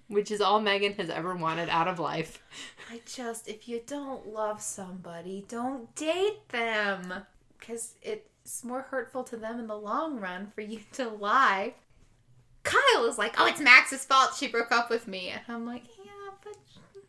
Which 0.08 0.30
is 0.30 0.40
all 0.40 0.60
Megan 0.60 0.94
has 0.94 1.10
ever 1.10 1.36
wanted 1.36 1.68
out 1.68 1.86
of 1.86 1.98
life. 1.98 2.42
I 2.90 3.02
just, 3.04 3.46
if 3.46 3.68
you 3.68 3.82
don't 3.86 4.32
love 4.32 4.62
somebody, 4.62 5.44
don't 5.48 5.94
date 5.94 6.48
them. 6.48 7.12
Because 7.58 7.94
it 8.00 8.30
it's 8.48 8.64
more 8.64 8.80
hurtful 8.80 9.24
to 9.24 9.36
them 9.36 9.60
in 9.60 9.66
the 9.66 9.76
long 9.76 10.18
run 10.18 10.50
for 10.54 10.62
you 10.62 10.80
to 10.92 11.06
lie. 11.06 11.74
Kyle 12.68 13.06
is 13.06 13.18
like, 13.18 13.34
oh, 13.38 13.46
it's 13.46 13.60
Max's 13.60 14.04
fault 14.04 14.34
she 14.38 14.48
broke 14.48 14.72
up 14.72 14.90
with 14.90 15.08
me. 15.08 15.30
And 15.30 15.40
I'm 15.48 15.66
like, 15.66 15.84
yeah, 16.04 16.30
but 16.44 16.56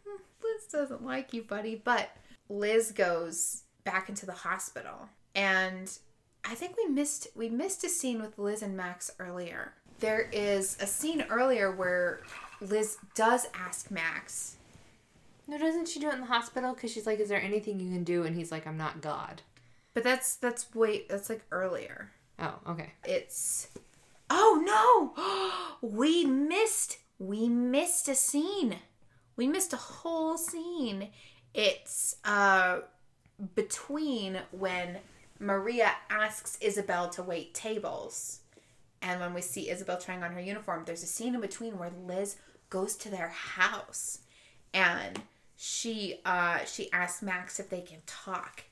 Liz 0.44 0.66
doesn't 0.72 1.04
like 1.04 1.34
you, 1.34 1.42
buddy. 1.44 1.76
But 1.76 2.10
Liz 2.50 2.92
goes 2.92 3.64
back 3.84 4.10
into 4.10 4.26
the 4.26 4.34
hospital. 4.34 5.10
And 5.36 5.92
I 6.46 6.56
think 6.56 6.78
we 6.78 6.86
missed 6.88 7.28
we 7.36 7.50
missed 7.50 7.84
a 7.84 7.90
scene 7.90 8.22
with 8.22 8.38
Liz 8.38 8.62
and 8.62 8.76
Max 8.76 9.12
earlier. 9.20 9.74
There 10.00 10.30
is 10.32 10.78
a 10.80 10.88
scene 10.88 11.26
earlier 11.30 11.72
where 11.72 12.22
Liz 12.62 12.98
does 13.16 13.48
ask 13.54 13.92
Max. 13.92 14.56
No, 15.48 15.58
doesn't 15.58 15.88
she 15.88 16.00
do 16.00 16.10
it 16.10 16.14
in 16.14 16.22
the 16.22 16.28
hospital? 16.28 16.74
Because 16.74 16.92
she's 16.92 17.08
like, 17.08 17.20
"Is 17.20 17.30
there 17.30 17.42
anything 17.42 17.80
you 17.80 17.92
can 17.92 18.04
do?" 18.04 18.24
And 18.24 18.36
he's 18.36 18.52
like, 18.52 18.66
"I'm 18.66 18.78
not 18.78 19.02
God." 19.02 19.42
But 19.94 20.04
that's 20.04 20.36
that's 20.36 20.74
wait 20.74 21.10
that's 21.10 21.30
like 21.30 21.44
earlier. 21.52 22.12
Oh, 22.38 22.56
okay. 22.68 22.92
It's 23.04 23.68
oh 24.30 25.14
no, 25.82 25.88
we 25.90 26.26
missed 26.26 26.98
we 27.18 27.50
missed 27.50 28.08
a 28.08 28.16
scene. 28.16 28.78
We 29.36 29.48
missed 29.48 29.74
a 29.74 29.78
whole 29.78 30.38
scene. 30.38 31.10
It's 31.54 32.16
uh 32.24 32.80
between 33.56 34.40
when 34.52 34.98
Maria 35.40 35.92
asks 36.10 36.58
Isabel 36.62 37.10
to 37.10 37.24
wait 37.24 37.54
tables. 37.54 38.42
And 39.02 39.22
when 39.22 39.34
we 39.34 39.42
see 39.42 39.70
Isabel 39.70 39.98
trying 39.98 40.24
on 40.24 40.34
her 40.34 40.42
uniform, 40.42 40.84
there's 40.86 41.04
a 41.04 41.08
scene 41.08 41.36
in 41.36 41.42
between 41.42 41.78
where 41.78 41.92
Liz 42.06 42.36
goes 42.70 42.96
to 42.98 43.10
their 43.10 43.30
house 43.30 44.20
and 44.74 45.22
she 45.56 46.22
uh 46.26 46.60
she 46.66 46.92
asks 46.92 47.22
Max 47.22 47.60
if 47.60 47.70
they 47.70 47.82
can 47.82 48.00
talk. 48.06 48.64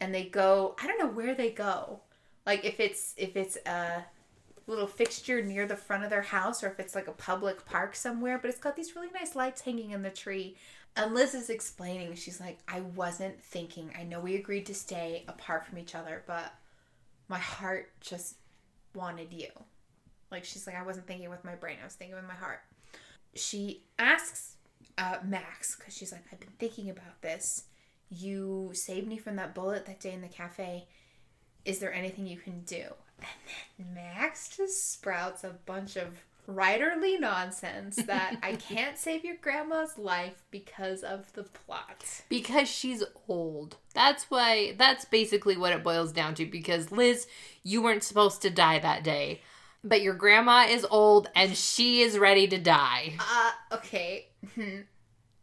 And 0.00 0.12
they 0.12 0.24
go, 0.24 0.74
I 0.82 0.86
don't 0.86 0.98
know 0.98 1.08
where 1.08 1.34
they 1.34 1.50
go. 1.50 2.00
Like 2.44 2.64
if 2.64 2.80
it's 2.80 3.14
if 3.16 3.36
it's 3.36 3.56
a 3.66 4.04
little 4.66 4.86
fixture 4.86 5.42
near 5.42 5.66
the 5.66 5.76
front 5.76 6.04
of 6.04 6.10
their 6.10 6.22
house 6.22 6.62
or 6.62 6.68
if 6.68 6.78
it's 6.78 6.94
like 6.94 7.08
a 7.08 7.12
public 7.12 7.64
park 7.64 7.94
somewhere, 7.96 8.38
but 8.38 8.48
it's 8.48 8.60
got 8.60 8.76
these 8.76 8.94
really 8.94 9.10
nice 9.12 9.34
lights 9.34 9.62
hanging 9.62 9.90
in 9.90 10.02
the 10.02 10.10
tree. 10.10 10.56
And 10.94 11.14
Liz 11.14 11.34
is 11.34 11.48
explaining, 11.48 12.14
she's 12.14 12.40
like, 12.40 12.58
I 12.68 12.80
wasn't 12.80 13.42
thinking. 13.42 13.90
I 13.98 14.02
know 14.02 14.20
we 14.20 14.36
agreed 14.36 14.66
to 14.66 14.74
stay 14.74 15.24
apart 15.26 15.66
from 15.66 15.78
each 15.78 15.94
other, 15.94 16.22
but 16.26 16.52
my 17.28 17.38
heart 17.38 17.90
just 18.00 18.36
wanted 18.94 19.32
you. 19.32 19.48
Like, 20.30 20.44
she's 20.44 20.66
like, 20.66 20.76
I 20.76 20.82
wasn't 20.82 21.06
thinking 21.06 21.30
with 21.30 21.44
my 21.44 21.54
brain, 21.54 21.78
I 21.80 21.84
was 21.84 21.94
thinking 21.94 22.16
with 22.16 22.26
my 22.26 22.34
heart. 22.34 22.60
She 23.34 23.84
asks 23.98 24.56
uh, 24.98 25.16
Max, 25.24 25.76
because 25.76 25.96
she's 25.96 26.12
like, 26.12 26.24
I've 26.30 26.40
been 26.40 26.50
thinking 26.58 26.90
about 26.90 27.22
this. 27.22 27.64
You 28.10 28.70
saved 28.74 29.08
me 29.08 29.16
from 29.16 29.36
that 29.36 29.54
bullet 29.54 29.86
that 29.86 30.00
day 30.00 30.12
in 30.12 30.20
the 30.20 30.28
cafe. 30.28 30.86
Is 31.64 31.78
there 31.78 31.92
anything 31.92 32.26
you 32.26 32.36
can 32.36 32.60
do? 32.60 32.84
And 33.78 33.86
then 33.88 33.94
Max 33.94 34.56
just 34.56 34.92
sprouts 34.92 35.44
a 35.44 35.54
bunch 35.66 35.96
of 35.96 36.22
writerly 36.48 37.20
nonsense 37.20 37.96
that 37.96 38.36
I 38.42 38.52
can't 38.68 38.98
save 38.98 39.24
your 39.24 39.36
grandma's 39.36 39.98
life 39.98 40.44
because 40.50 41.02
of 41.02 41.32
the 41.34 41.44
plot. 41.44 42.22
Because 42.28 42.68
she's 42.68 43.02
old. 43.28 43.76
That's 43.94 44.24
why, 44.24 44.74
that's 44.76 45.04
basically 45.04 45.56
what 45.56 45.72
it 45.72 45.84
boils 45.84 46.12
down 46.12 46.34
to. 46.36 46.46
Because 46.46 46.92
Liz, 46.92 47.26
you 47.62 47.82
weren't 47.82 48.02
supposed 48.02 48.42
to 48.42 48.50
die 48.50 48.78
that 48.78 49.04
day. 49.04 49.42
But 49.84 50.02
your 50.02 50.14
grandma 50.14 50.66
is 50.68 50.86
old 50.88 51.28
and 51.34 51.56
she 51.56 52.02
is 52.02 52.18
ready 52.18 52.46
to 52.48 52.58
die. 52.58 53.14
Uh, 53.18 53.76
okay. 53.76 54.28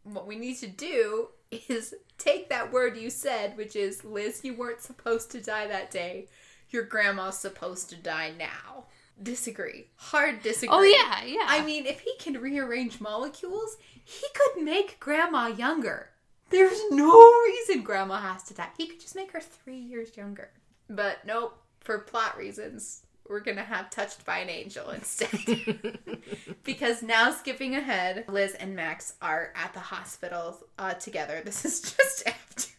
what 0.04 0.26
we 0.26 0.36
need 0.36 0.56
to 0.58 0.66
do 0.66 1.28
is 1.68 1.94
take 2.16 2.48
that 2.48 2.72
word 2.72 2.96
you 2.96 3.10
said, 3.10 3.56
which 3.56 3.76
is 3.76 4.04
Liz, 4.04 4.40
you 4.42 4.54
weren't 4.54 4.80
supposed 4.80 5.30
to 5.32 5.42
die 5.42 5.66
that 5.66 5.90
day. 5.90 6.28
Your 6.70 6.84
grandma's 6.84 7.38
supposed 7.38 7.90
to 7.90 7.96
die 7.96 8.32
now 8.38 8.84
disagree. 9.22 9.88
Hard 9.96 10.42
disagree. 10.42 10.74
Oh 10.74 10.82
yeah, 10.82 11.24
yeah. 11.24 11.46
I 11.46 11.64
mean, 11.64 11.86
if 11.86 12.00
he 12.00 12.14
can 12.18 12.40
rearrange 12.40 13.00
molecules, 13.00 13.76
he 14.04 14.26
could 14.34 14.62
make 14.62 15.00
grandma 15.00 15.46
younger. 15.46 16.10
There's 16.50 16.80
no 16.90 17.20
reason 17.46 17.82
grandma 17.82 18.20
has 18.20 18.42
to 18.44 18.54
die. 18.54 18.68
He 18.76 18.86
could 18.86 19.00
just 19.00 19.14
make 19.14 19.32
her 19.32 19.40
3 19.40 19.76
years 19.76 20.16
younger. 20.16 20.50
But 20.88 21.18
nope, 21.24 21.56
for 21.80 21.98
plot 21.98 22.36
reasons, 22.36 23.02
we're 23.28 23.40
going 23.40 23.56
to 23.56 23.62
have 23.62 23.90
touched 23.90 24.26
by 24.26 24.38
an 24.38 24.50
angel 24.50 24.90
instead. 24.90 25.98
because 26.64 27.02
now 27.02 27.30
skipping 27.30 27.76
ahead, 27.76 28.24
Liz 28.28 28.54
and 28.54 28.74
Max 28.74 29.14
are 29.22 29.52
at 29.54 29.72
the 29.72 29.80
hospital 29.80 30.58
uh, 30.78 30.94
together. 30.94 31.40
This 31.44 31.64
is 31.64 31.80
just 31.96 32.26
after 32.26 32.69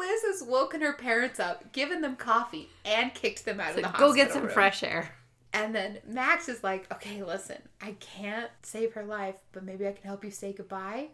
Liz 0.00 0.22
has 0.22 0.42
woken 0.42 0.80
her 0.80 0.92
parents 0.94 1.38
up, 1.38 1.72
given 1.72 2.00
them 2.00 2.16
coffee, 2.16 2.68
and 2.84 3.14
kicked 3.14 3.44
them 3.44 3.60
out 3.60 3.74
So 3.74 3.76
of 3.76 3.76
the 3.76 3.82
go 3.82 3.88
hospital. 3.88 4.14
get 4.14 4.32
some 4.32 4.42
room. 4.44 4.52
fresh 4.52 4.82
air. 4.82 5.14
And 5.52 5.74
then 5.74 5.98
Max 6.06 6.48
is 6.48 6.62
like, 6.64 6.90
okay, 6.92 7.22
listen, 7.22 7.58
I 7.80 7.92
can't 8.00 8.50
save 8.62 8.92
her 8.94 9.04
life, 9.04 9.36
but 9.52 9.64
maybe 9.64 9.86
I 9.86 9.92
can 9.92 10.04
help 10.04 10.24
you 10.24 10.30
say 10.30 10.52
goodbye. 10.52 11.08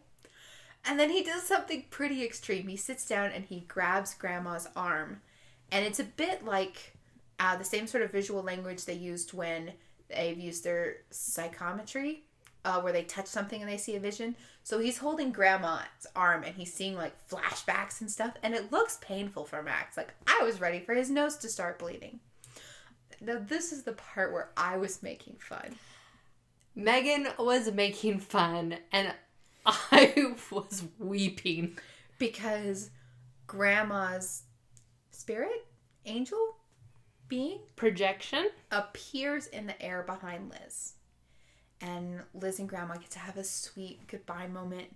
And 0.85 1.01
then 1.01 1.11
he 1.11 1.23
does 1.25 1.43
something 1.43 1.85
pretty 1.91 2.23
extreme. 2.25 2.69
He 2.69 2.77
sits 2.77 3.07
down 3.07 3.31
and 3.33 3.45
he 3.45 3.61
grabs 3.61 4.15
Grandma's 4.15 4.69
arm. 4.77 5.21
And 5.73 5.85
it's 5.85 5.99
a 5.99 6.05
bit 6.05 6.45
like 6.45 6.97
uh, 7.41 7.57
the 7.57 7.65
same 7.65 7.87
sort 7.87 8.03
of 8.05 8.13
visual 8.13 8.43
language 8.43 8.85
they 8.85 8.95
used 8.95 9.33
when 9.33 9.73
they've 10.09 10.39
used 10.39 10.63
their 10.65 10.99
psychometry, 11.11 12.23
uh, 12.65 12.81
where 12.81 12.93
they 12.93 13.03
touch 13.05 13.27
something 13.27 13.61
and 13.63 13.71
they 13.71 13.77
see 13.79 13.97
a 13.97 14.01
vision. 14.01 14.37
So 14.67 14.81
he's 14.81 14.99
holding 14.99 15.31
Grandma's 15.31 16.09
arm 16.17 16.43
and 16.43 16.57
he's 16.57 16.75
seeing 16.75 16.97
like 16.97 17.15
flashbacks 17.31 18.01
and 18.01 18.11
stuff. 18.11 18.35
And 18.43 18.53
it 18.53 18.73
looks 18.73 18.99
painful 19.01 19.45
for 19.45 19.63
Max. 19.63 19.97
Like, 19.97 20.13
I 20.27 20.43
was 20.43 20.61
ready 20.61 20.81
for 20.81 20.93
his 20.93 21.09
nose 21.09 21.37
to 21.37 21.49
start 21.49 21.79
bleeding. 21.79 22.19
Now, 23.21 23.39
this 23.41 23.71
is 23.71 23.85
the 23.85 23.93
part 23.93 24.33
where 24.33 24.49
I 24.57 24.77
was 24.77 25.05
making 25.05 25.37
fun. 25.39 25.77
Megan 26.75 27.29
was 27.39 27.71
making 27.71 28.19
fun 28.19 28.79
and 28.91 29.15
I 29.67 30.35
was 30.51 30.83
weeping. 30.99 31.79
because 32.19 32.91
grandma's 33.47 34.43
spirit 35.13 35.65
angel 36.07 36.57
being 37.29 37.61
Projection? 37.77 38.49
appears 38.73 39.47
in 39.47 39.69
the 39.69 39.81
air 39.81 40.03
behind 40.03 40.51
liz 40.51 40.95
and 41.81 42.23
liz 42.35 42.59
and 42.59 42.69
grandma 42.69 42.95
get 42.95 43.11
to 43.11 43.19
have 43.19 43.37
a 43.37 43.45
sweet 43.45 44.07
goodbye 44.09 44.47
moment. 44.47 44.95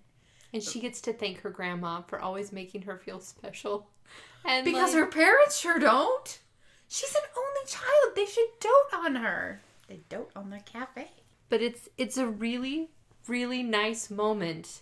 And 0.53 0.61
she 0.61 0.79
gets 0.79 0.99
to 1.01 1.13
thank 1.13 1.41
her 1.41 1.49
grandma 1.49 2.01
for 2.01 2.19
always 2.19 2.51
making 2.51 2.83
her 2.83 2.97
feel 2.97 3.19
special. 3.19 3.87
And 4.43 4.65
because 4.65 4.95
like, 4.95 5.03
her 5.03 5.05
parents 5.05 5.59
sure 5.59 5.77
don't. 5.77 6.39
She's 6.87 7.13
an 7.13 7.21
only 7.37 7.67
child. 7.67 8.15
They 8.15 8.25
should 8.25 8.49
dote 8.59 9.05
on 9.05 9.15
her. 9.15 9.61
They 9.87 9.99
dote 10.09 10.31
on 10.35 10.49
their 10.49 10.61
cafe. 10.61 11.11
But 11.47 11.61
it's 11.61 11.87
it's 11.95 12.17
a 12.17 12.25
really 12.25 12.89
really 13.27 13.61
nice 13.61 14.09
moment. 14.09 14.81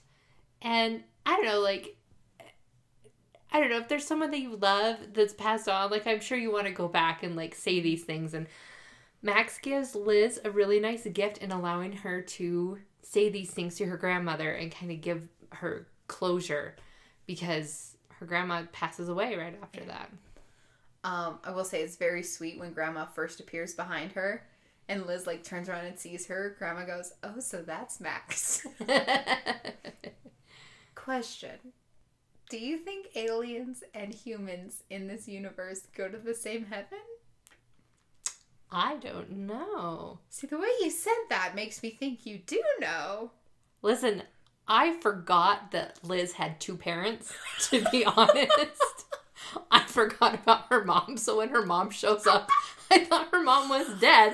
And 0.62 1.04
i 1.30 1.36
don't 1.36 1.46
know 1.46 1.60
like 1.60 1.96
i 3.52 3.60
don't 3.60 3.70
know 3.70 3.78
if 3.78 3.88
there's 3.88 4.06
someone 4.06 4.32
that 4.32 4.40
you 4.40 4.56
love 4.56 4.98
that's 5.14 5.34
passed 5.34 5.70
on 5.70 5.92
like 5.92 6.08
i'm 6.08 6.20
sure 6.20 6.38
you 6.38 6.52
want 6.52 6.66
to 6.66 6.72
go 6.72 6.88
back 6.88 7.24
and 7.24 7.36
like 7.36 7.54
say 7.54 7.80
these 7.80 8.04
things 8.04 8.34
and 8.34 8.48
max 9.22 9.58
gives 9.60 9.96
liz 9.96 10.40
a 10.44 10.52
really 10.52 10.80
nice 10.80 11.06
gift 11.08 11.40
in 11.40 11.52
allowing 11.52 11.92
her 11.92 12.22
to 12.22 12.80
say 13.02 13.30
these 13.30 13.52
things 13.52 13.76
to 13.76 13.86
her 13.86 13.98
grandmother 13.98 14.52
and 14.52 14.74
kind 14.74 14.92
of 14.92 15.02
give 15.02 15.28
her 15.52 15.88
closure 16.08 16.76
because 17.26 17.98
her 18.10 18.26
grandma 18.26 18.64
passes 18.72 19.10
away 19.10 19.36
right 19.36 19.58
after 19.62 19.84
that. 19.86 20.10
Um 21.04 21.40
i 21.44 21.52
will 21.52 21.66
say 21.66 21.82
it's 21.82 21.96
very 21.96 22.24
sweet 22.24 22.60
when 22.60 22.74
grandma 22.74 23.06
first 23.06 23.40
appears 23.40 23.74
behind 23.74 24.12
her 24.14 24.46
and 24.88 25.06
liz 25.06 25.28
like 25.28 25.44
turns 25.44 25.70
around 25.70 25.86
and 25.86 25.98
sees 25.98 26.28
her. 26.28 26.56
Grandma 26.58 26.86
goes 26.86 27.14
oh 27.24 27.40
so 27.40 27.62
that's 27.62 28.00
max. 28.00 28.66
Question. 30.96 31.74
Do 32.50 32.58
you 32.58 32.78
think 32.78 33.16
aliens 33.16 33.84
and 33.94 34.12
humans 34.12 34.84
in 34.90 35.08
this 35.08 35.28
universe 35.28 35.82
go 35.96 36.10
to 36.10 36.18
the 36.18 36.34
same 36.34 36.66
heaven? 36.66 37.00
I 38.72 38.96
don't 38.98 39.32
know 39.32 40.20
See, 40.30 40.48
the 40.48 40.58
way 40.58 40.70
you 40.82 40.90
said 40.90 41.14
that 41.30 41.56
makes 41.56 41.84
me 41.84 41.90
think 41.90 42.26
you 42.26 42.40
do 42.46 42.64
know. 42.80 43.32
Listen, 43.82 44.24
I 44.68 44.94
forgot 45.02 45.72
that 45.72 46.00
Liz 46.04 46.34
had 46.34 46.60
two 46.60 46.78
parents, 46.78 47.34
to 47.70 47.84
be 47.92 48.06
honest. 48.18 49.06
I 49.72 49.84
forgot 49.86 50.36
about 50.36 50.68
her 50.70 50.86
mom, 50.86 51.18
so 51.18 51.38
when 51.40 51.50
her 51.50 51.66
mom 51.66 51.90
shows 51.90 52.28
up, 52.28 52.50
I 52.92 53.00
thought 53.04 53.30
her 53.32 53.44
mom 53.44 53.70
was 53.70 54.00
dead. 54.00 54.34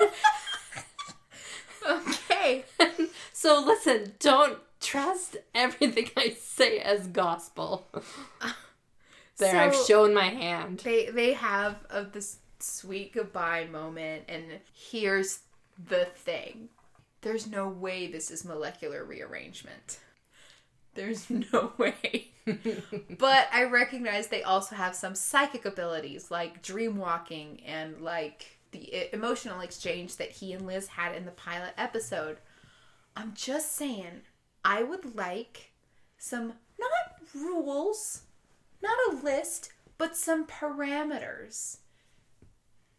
Okay. 1.88 2.64
so 3.32 3.62
listen, 3.66 4.12
don't 4.18 4.58
trust 4.80 5.36
everything 5.54 6.10
I 6.16 6.36
say 6.38 6.78
as 6.78 7.06
gospel. 7.08 7.86
Uh, 8.40 8.52
there, 9.38 9.58
I've 9.58 9.74
shown 9.74 10.14
my 10.14 10.28
hand. 10.28 10.80
They 10.80 11.10
they 11.10 11.32
have 11.34 11.76
of 11.90 12.12
this 12.12 12.38
sweet 12.66 13.12
goodbye 13.12 13.66
moment, 13.66 14.24
and 14.28 14.44
here's 14.72 15.40
the 15.88 16.04
thing: 16.04 16.68
there's 17.22 17.46
no 17.46 17.68
way 17.68 18.06
this 18.06 18.30
is 18.30 18.44
molecular 18.44 19.04
rearrangement. 19.04 19.98
There's 20.94 21.28
no 21.52 21.72
way. 21.78 22.28
but 23.18 23.48
I 23.52 23.64
recognize 23.64 24.28
they 24.28 24.42
also 24.42 24.76
have 24.76 24.94
some 24.94 25.14
psychic 25.14 25.64
abilities 25.64 26.30
like 26.30 26.62
dream 26.62 26.96
walking 26.96 27.60
and 27.66 28.00
like 28.00 28.58
the 28.70 29.12
emotional 29.14 29.60
exchange 29.60 30.16
that 30.16 30.30
he 30.30 30.52
and 30.52 30.66
Liz 30.66 30.88
had 30.88 31.14
in 31.14 31.24
the 31.24 31.32
pilot 31.32 31.74
episode. 31.76 32.38
I'm 33.16 33.32
just 33.34 33.72
saying, 33.72 34.22
I 34.64 34.82
would 34.82 35.16
like 35.16 35.72
some, 36.18 36.54
not 36.78 36.90
rules, 37.34 38.22
not 38.82 38.96
a 39.10 39.24
list, 39.24 39.72
but 39.98 40.16
some 40.16 40.46
parameters. 40.46 41.78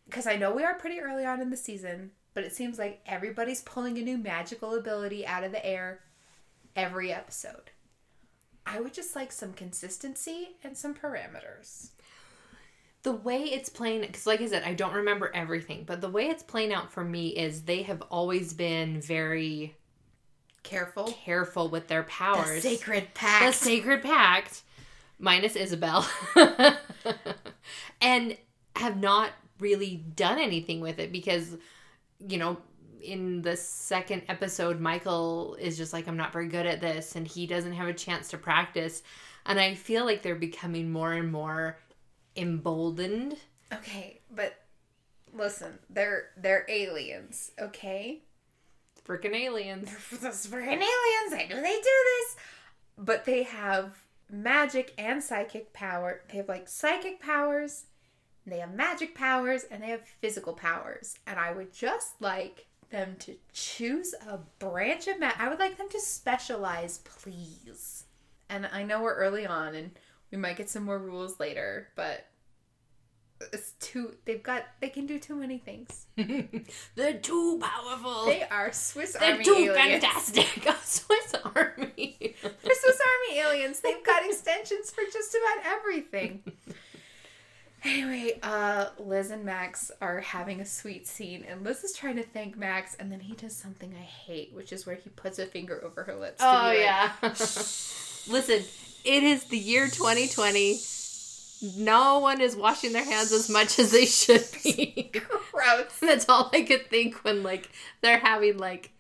Because 0.08 0.26
I 0.28 0.36
know 0.36 0.52
we 0.52 0.64
are 0.64 0.74
pretty 0.74 1.00
early 1.00 1.26
on 1.26 1.42
in 1.42 1.50
the 1.50 1.58
season, 1.58 2.12
but 2.34 2.44
it 2.44 2.54
seems 2.56 2.80
like 2.80 3.02
everybody's 3.06 3.62
pulling 3.62 3.98
a 3.98 4.02
new 4.02 4.18
magical 4.18 4.76
ability 4.76 5.26
out 5.28 5.44
of 5.44 5.52
the 5.52 5.66
air 5.66 6.00
every 6.76 7.12
episode. 7.12 7.72
I 8.66 8.80
would 8.82 8.94
just 8.94 9.16
like 9.16 9.32
some 9.32 9.54
consistency 9.54 10.56
and 10.64 10.78
some 10.78 10.94
parameters. 10.94 11.90
The 13.04 13.12
way 13.14 13.44
it's 13.44 13.70
playing, 13.70 14.02
because 14.02 14.28
like 14.28 14.42
I 14.42 14.48
said, 14.48 14.64
I 14.64 14.74
don't 14.74 14.94
remember 14.94 15.32
everything, 15.34 15.84
but 15.86 16.02
the 16.02 16.10
way 16.10 16.28
it's 16.28 16.44
playing 16.44 16.74
out 16.74 16.92
for 16.92 17.04
me 17.04 17.30
is 17.30 17.62
they 17.64 17.84
have 17.84 18.02
always 18.10 18.54
been 18.54 19.00
very 19.00 19.76
Careful. 20.64 21.06
careful 21.24 21.70
with 21.70 21.88
their 21.88 22.04
powers. 22.04 22.62
The 22.64 22.76
sacred 22.76 23.14
pact. 23.14 23.46
the 23.46 23.54
sacred 23.66 24.04
pact 24.04 24.64
minus 25.20 25.56
isabel 25.56 26.08
and 28.02 28.38
have 28.76 28.98
not 28.98 29.32
really 29.60 29.96
done 30.16 30.40
anything 30.40 30.82
with 30.82 31.00
it 31.00 31.12
because 31.12 31.58
you 32.28 32.38
know 32.38 32.58
in 33.02 33.42
the 33.42 33.56
second 33.56 34.24
episode 34.28 34.80
michael 34.80 35.56
is 35.60 35.78
just 35.78 35.94
like 35.94 36.08
i'm 36.08 36.18
not 36.18 36.34
very 36.34 36.48
good 36.48 36.66
at 36.66 36.82
this 36.82 37.16
and 37.16 37.28
he 37.28 37.46
doesn't 37.46 37.74
have 37.74 37.88
a 37.88 37.94
chance 37.94 38.30
to 38.30 38.38
practice 38.38 39.04
and 39.46 39.60
i 39.60 39.74
feel 39.74 40.04
like 40.06 40.22
they're 40.22 40.36
becoming 40.36 40.92
more 40.92 41.14
and 41.14 41.32
more 41.32 41.78
emboldened 42.36 43.38
okay, 43.74 44.22
but 44.32 44.56
listen, 45.34 45.80
they're 45.90 46.30
they're 46.38 46.66
aliens, 46.70 47.52
okay? 47.60 48.22
freaking 49.06 49.36
aliens 49.36 49.90
Those 50.22 50.48
freaking 50.48 50.84
aliens, 50.84 51.34
I 51.34 51.48
know 51.50 51.62
they 51.62 51.76
do 51.76 51.82
this. 51.82 52.36
But 52.98 53.24
they 53.24 53.44
have 53.44 53.96
magic 54.30 54.94
and 54.98 55.24
psychic 55.24 55.72
power. 55.72 56.24
They 56.30 56.38
have 56.38 56.50
like 56.50 56.68
psychic 56.68 57.22
powers, 57.22 57.86
they 58.48 58.60
have 58.60 58.74
magic 58.74 59.14
powers, 59.16 59.64
and 59.70 59.84
they 59.84 59.88
have 59.90 60.02
physical 60.22 60.54
powers. 60.54 61.16
And 61.28 61.40
I 61.40 61.52
would 61.52 61.74
just 61.74 62.22
like 62.22 62.68
them 62.90 63.16
to 63.20 63.36
choose 63.54 64.14
a 64.28 64.38
branch 64.60 65.08
of 65.08 65.20
magic. 65.20 65.40
I 65.40 65.50
would 65.50 65.60
like 65.60 65.78
them 65.78 65.90
to 65.90 66.00
specialize, 66.00 67.00
please. 67.00 68.06
And 68.50 68.66
I 68.72 68.84
know 68.84 69.02
we're 69.04 69.16
early 69.16 69.46
on 69.46 69.76
and 69.76 69.92
we 70.32 70.38
might 70.38 70.56
get 70.56 70.70
some 70.70 70.84
more 70.84 70.98
rules 71.00 71.38
later, 71.40 71.90
but 71.98 72.26
it's 73.54 73.74
too 73.80 74.16
they've 74.26 74.42
got 74.42 74.64
they 74.80 74.90
can 74.90 75.06
do 75.06 75.20
too 75.20 75.36
many 75.36 75.58
things. 75.58 76.06
they're 76.96 77.14
too 77.20 77.60
powerful 77.62 78.26
They 78.26 78.44
are 78.44 78.72
Swiss 78.72 79.16
Army. 79.16 79.26
they're 79.26 79.34
Army 79.34 79.44
too 79.44 79.74
aliens. 79.76 80.04
fantastic 80.04 80.74
swiss 80.84 81.34
army 81.56 82.36
They're 82.42 82.76
Swiss 82.76 83.00
Army 83.02 83.40
aliens. 83.40 83.80
They've 83.82 84.04
got 84.04 84.26
extensions 84.26 84.90
for 84.92 85.04
just 85.12 85.36
about 85.36 85.66
everything. 85.74 86.44
Anyway, 87.88 88.38
uh, 88.44 88.88
Liz 89.00 89.32
and 89.32 89.46
Max 89.46 89.92
are 90.02 90.20
having 90.20 90.60
a 90.60 90.66
sweet 90.66 91.08
scene, 91.08 91.46
and 91.48 91.64
Liz 91.64 91.84
is 91.86 91.94
trying 91.94 92.18
to 92.18 92.24
thank 92.24 92.58
Max, 92.58 92.96
and 92.96 93.10
then 93.10 93.22
he 93.22 93.34
does 93.34 93.56
something 93.56 93.96
I 93.98 94.04
hate, 94.04 94.52
which 94.54 94.74
is 94.74 94.86
where 94.86 94.96
he 94.96 95.10
puts 95.12 95.40
a 95.40 95.46
finger 95.46 95.82
over 95.84 96.04
her 96.04 96.16
lips. 96.16 96.40
to 96.40 96.46
Oh 96.46 96.52
like, 96.52 96.80
yeah. 96.80 97.12
Listen, 97.22 98.62
it 99.06 99.24
is 99.24 99.46
the 99.46 99.58
year 99.58 99.86
2020. 99.86 100.80
No 101.78 102.20
one 102.20 102.42
is 102.42 102.56
washing 102.56 102.92
their 102.92 103.06
hands 103.06 103.32
as 103.32 103.50
much 103.50 103.80
as 103.80 103.92
they 103.92 104.06
should 104.06 104.46
be. 104.64 105.10
gross. 105.52 106.00
That's 106.00 106.28
all 106.28 106.50
I 106.54 106.64
could 106.64 106.90
think 106.90 107.16
when 107.24 107.42
like 107.42 107.70
they're 108.02 108.20
having 108.20 108.58
like 108.58 108.92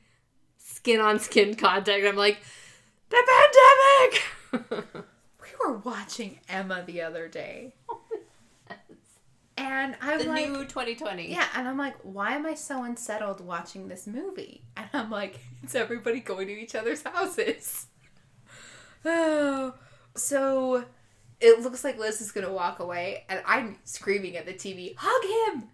skin 0.57 0.99
on 1.01 1.19
skin 1.19 1.55
contact. 1.55 2.05
I'm 2.05 2.15
like, 2.15 2.37
the 3.09 3.23
pandemic. 4.53 5.05
We 5.41 5.71
were 5.71 5.77
watching 5.79 6.39
Emma 6.49 6.83
the 6.85 7.01
other 7.01 7.27
day, 7.27 7.73
and 9.57 9.95
I'm 10.01 10.19
the 10.19 10.25
like, 10.25 10.49
new 10.49 10.65
2020. 10.65 11.31
yeah, 11.31 11.47
and 11.55 11.67
I'm 11.67 11.77
like, 11.77 11.95
why 12.03 12.35
am 12.35 12.45
I 12.45 12.53
so 12.53 12.83
unsettled 12.83 13.41
watching 13.41 13.87
this 13.87 14.07
movie? 14.07 14.63
And 14.77 14.87
I'm 14.93 15.09
like, 15.09 15.39
it's 15.63 15.73
everybody 15.75 16.19
going 16.19 16.47
to 16.47 16.53
each 16.53 16.75
other's 16.75 17.01
houses. 17.03 17.87
Oh, 19.03 19.73
so 20.15 20.85
it 21.39 21.61
looks 21.61 21.83
like 21.83 21.97
Liz 21.97 22.21
is 22.21 22.31
gonna 22.31 22.51
walk 22.51 22.79
away, 22.79 23.25
and 23.29 23.41
I'm 23.45 23.77
screaming 23.83 24.37
at 24.37 24.45
the 24.45 24.53
TV, 24.53 24.95
"Hug 24.97 25.53
him!" 25.55 25.69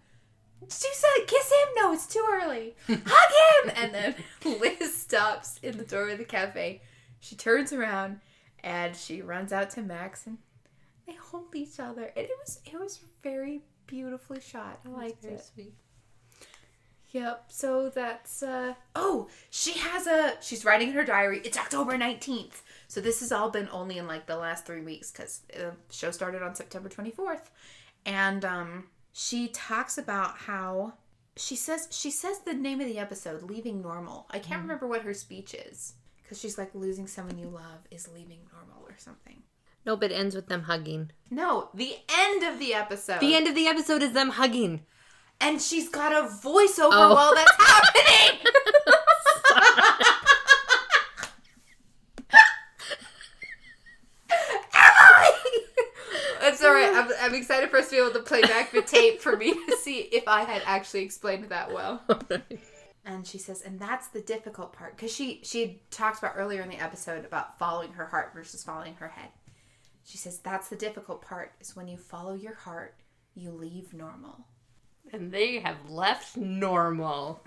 She 0.68 0.88
said, 0.92 1.26
"Kiss 1.26 1.50
him." 1.50 1.68
No, 1.76 1.92
it's 1.92 2.06
too 2.06 2.24
early. 2.30 2.74
Hug 2.88 3.68
him! 3.68 3.72
And 3.76 3.94
then 3.94 4.14
Liz 4.60 4.94
stops 4.94 5.58
in 5.62 5.76
the 5.78 5.84
door 5.84 6.08
of 6.08 6.18
the 6.18 6.24
cafe. 6.24 6.80
She 7.20 7.36
turns 7.36 7.72
around 7.72 8.20
and 8.62 8.96
she 8.96 9.20
runs 9.22 9.52
out 9.52 9.70
to 9.70 9.82
Max, 9.82 10.26
and 10.26 10.38
they 11.06 11.14
hold 11.14 11.54
each 11.54 11.78
other. 11.78 12.04
And 12.16 12.24
it 12.26 12.30
was 12.42 12.60
it 12.64 12.78
was 12.78 13.00
very 13.22 13.62
beautifully 13.86 14.40
shot. 14.40 14.80
I 14.86 14.88
liked 14.88 15.24
it. 15.24 15.42
sweet. 15.42 15.74
Yep. 17.12 17.44
So 17.48 17.90
that's 17.90 18.42
uh 18.42 18.74
oh, 18.96 19.28
she 19.50 19.78
has 19.78 20.06
a 20.08 20.34
she's 20.40 20.64
writing 20.64 20.88
in 20.88 20.94
her 20.94 21.04
diary. 21.04 21.40
It's 21.44 21.56
October 21.56 21.96
19th. 21.96 22.62
So 22.88 23.00
this 23.00 23.20
has 23.20 23.30
all 23.30 23.50
been 23.50 23.68
only 23.70 23.98
in 23.98 24.08
like 24.08 24.26
the 24.26 24.36
last 24.36 24.66
3 24.66 24.80
weeks 24.80 25.10
cuz 25.12 25.42
the 25.52 25.76
show 25.90 26.10
started 26.10 26.42
on 26.42 26.56
September 26.56 26.88
24th. 26.88 27.50
And 28.04 28.44
um 28.44 28.88
she 29.12 29.46
talks 29.48 29.96
about 29.96 30.38
how 30.38 30.94
she 31.36 31.54
says 31.54 31.86
she 31.92 32.10
says 32.10 32.40
the 32.40 32.52
name 32.54 32.80
of 32.80 32.88
the 32.88 32.98
episode 32.98 33.42
leaving 33.44 33.80
normal. 33.80 34.26
I 34.30 34.40
can't 34.40 34.62
remember 34.62 34.88
what 34.88 35.02
her 35.02 35.14
speech 35.14 35.54
is 35.54 35.94
cuz 36.28 36.40
she's 36.40 36.58
like 36.58 36.74
losing 36.74 37.06
someone 37.06 37.38
you 37.38 37.46
love 37.48 37.86
is 37.92 38.08
leaving 38.08 38.40
normal 38.52 38.84
or 38.88 38.96
something. 38.98 39.44
Nope, 39.86 40.02
it 40.04 40.12
ends 40.12 40.34
with 40.34 40.46
them 40.48 40.62
hugging. 40.62 41.10
No, 41.30 41.68
the 41.74 41.96
end 42.08 42.42
of 42.42 42.58
the 42.58 42.72
episode. 42.74 43.20
The 43.20 43.34
end 43.34 43.46
of 43.46 43.54
the 43.54 43.66
episode 43.66 44.02
is 44.02 44.12
them 44.12 44.30
hugging. 44.30 44.82
and 45.40 45.60
she's 45.60 45.88
got 45.88 46.12
a 46.12 46.26
voiceover 46.28 46.90
Oh. 46.92 47.14
while 47.14 47.34
that's 47.34 47.56
happening. 47.58 48.40
That's 56.40 56.62
all 56.62 56.74
right. 56.74 56.92
I'm, 56.94 57.10
I'm 57.22 57.34
excited 57.34 57.70
for 57.70 57.78
us 57.78 57.86
to 57.88 57.92
be 57.96 58.02
able 58.02 58.12
to 58.12 58.20
play 58.20 58.42
back 58.42 58.70
the 58.70 58.82
tape 58.82 59.20
for 59.20 59.34
me 59.36 59.52
to 59.54 59.76
see 59.78 60.00
if 60.00 60.28
I 60.28 60.42
had 60.42 60.62
actually 60.66 61.02
explained 61.02 61.44
that 61.48 61.72
well. 61.72 62.02
And 63.06 63.26
she 63.26 63.38
says, 63.38 63.62
and 63.62 63.78
that's 63.78 64.08
the 64.08 64.20
difficult 64.20 64.72
part 64.72 64.96
because 64.96 65.14
she 65.14 65.40
she 65.44 65.82
talked 65.90 66.18
about 66.18 66.34
earlier 66.36 66.62
in 66.62 66.68
the 66.70 66.82
episode 66.82 67.24
about 67.26 67.58
following 67.58 67.92
her 67.94 68.06
heart 68.06 68.32
versus 68.34 68.62
following 68.64 68.94
her 68.94 69.08
head. 69.08 69.28
She 70.04 70.18
says 70.18 70.38
that's 70.38 70.68
the 70.68 70.76
difficult 70.76 71.22
part 71.22 71.52
is 71.60 71.74
when 71.74 71.88
you 71.88 71.96
follow 71.96 72.34
your 72.34 72.54
heart, 72.54 72.94
you 73.34 73.50
leave 73.50 73.92
normal. 73.94 74.46
and 75.12 75.32
they 75.32 75.58
have 75.60 75.88
left 75.88 76.36
normal 76.36 77.42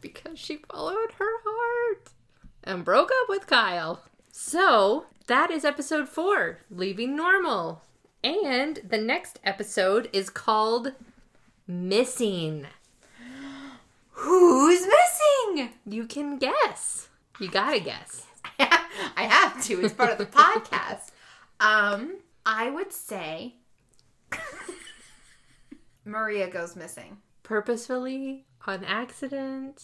because 0.00 0.38
she 0.38 0.56
followed 0.70 1.12
her 1.18 1.40
heart 1.44 2.10
and 2.64 2.84
broke 2.84 3.10
up 3.22 3.28
with 3.28 3.46
Kyle. 3.46 4.02
So 4.30 5.06
that 5.26 5.50
is 5.50 5.64
episode 5.64 6.08
four, 6.08 6.58
leaving 6.70 7.16
normal. 7.16 7.82
And 8.22 8.80
the 8.88 8.98
next 8.98 9.38
episode 9.44 10.08
is 10.12 10.28
called 10.30 10.92
Missing. 11.66 12.66
Who's 14.12 14.80
missing? 14.86 15.70
You 15.86 16.06
can 16.06 16.38
guess. 16.38 17.08
You 17.38 17.48
gotta 17.48 17.80
guess. 17.80 18.26
I 18.58 19.22
have 19.24 19.62
to. 19.64 19.80
It's 19.84 19.94
part 19.94 20.10
of 20.12 20.18
the 20.18 20.26
podcast. 20.42 21.08
Um, 21.60 22.18
I 22.46 22.70
would 22.70 22.92
say 22.92 23.54
Maria 26.04 26.48
goes 26.48 26.76
missing. 26.76 27.18
Purposefully, 27.42 28.44
on 28.66 28.84
accident, 28.84 29.82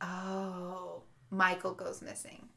Oh, 0.00 1.02
Michael 1.30 1.72
goes 1.74 2.02
missing. 2.02 2.48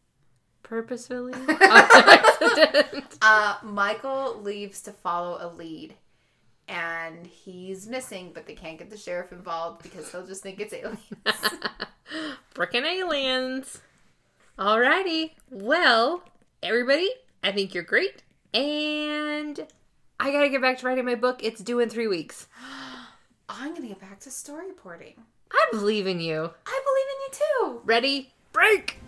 purposefully, 0.63 1.33
on 1.47 1.57
accident. 1.61 3.05
Uh, 3.21 3.55
Michael 3.63 4.39
leaves 4.41 4.81
to 4.83 4.91
follow 4.93 5.37
a 5.41 5.47
lead, 5.53 5.93
and 6.67 7.25
he's 7.27 7.85
missing, 7.87 8.31
but 8.33 8.45
they 8.47 8.53
can't 8.55 8.77
get 8.77 8.89
the 8.89 8.97
sheriff 8.97 9.31
involved 9.31 9.83
because 9.83 10.09
he'll 10.11 10.25
just 10.25 10.41
think 10.41 10.59
it's 10.59 10.73
aliens. 10.73 10.99
Frickin' 12.55 12.83
aliens. 12.85 13.79
Alrighty. 14.57 15.31
Well, 15.51 16.23
everybody, 16.63 17.09
I 17.43 17.51
think 17.51 17.73
you're 17.73 17.83
great. 17.83 18.23
And 18.53 19.67
I 20.19 20.31
gotta 20.31 20.49
get 20.49 20.61
back 20.61 20.79
to 20.79 20.87
writing 20.87 21.05
my 21.05 21.15
book. 21.15 21.43
It's 21.43 21.61
due 21.61 21.79
in 21.79 21.89
three 21.89 22.07
weeks. 22.07 22.47
I'm 23.49 23.73
gonna 23.73 23.87
get 23.87 24.01
back 24.01 24.19
to 24.21 24.29
storyboarding. 24.29 25.15
I 25.51 25.65
believe 25.71 26.07
in 26.07 26.19
you. 26.19 26.51
I 26.65 26.81
believe 26.85 27.07
in 27.09 27.19
you 27.21 27.29
too. 27.31 27.81
Ready? 27.85 28.33
Break! 28.51 28.99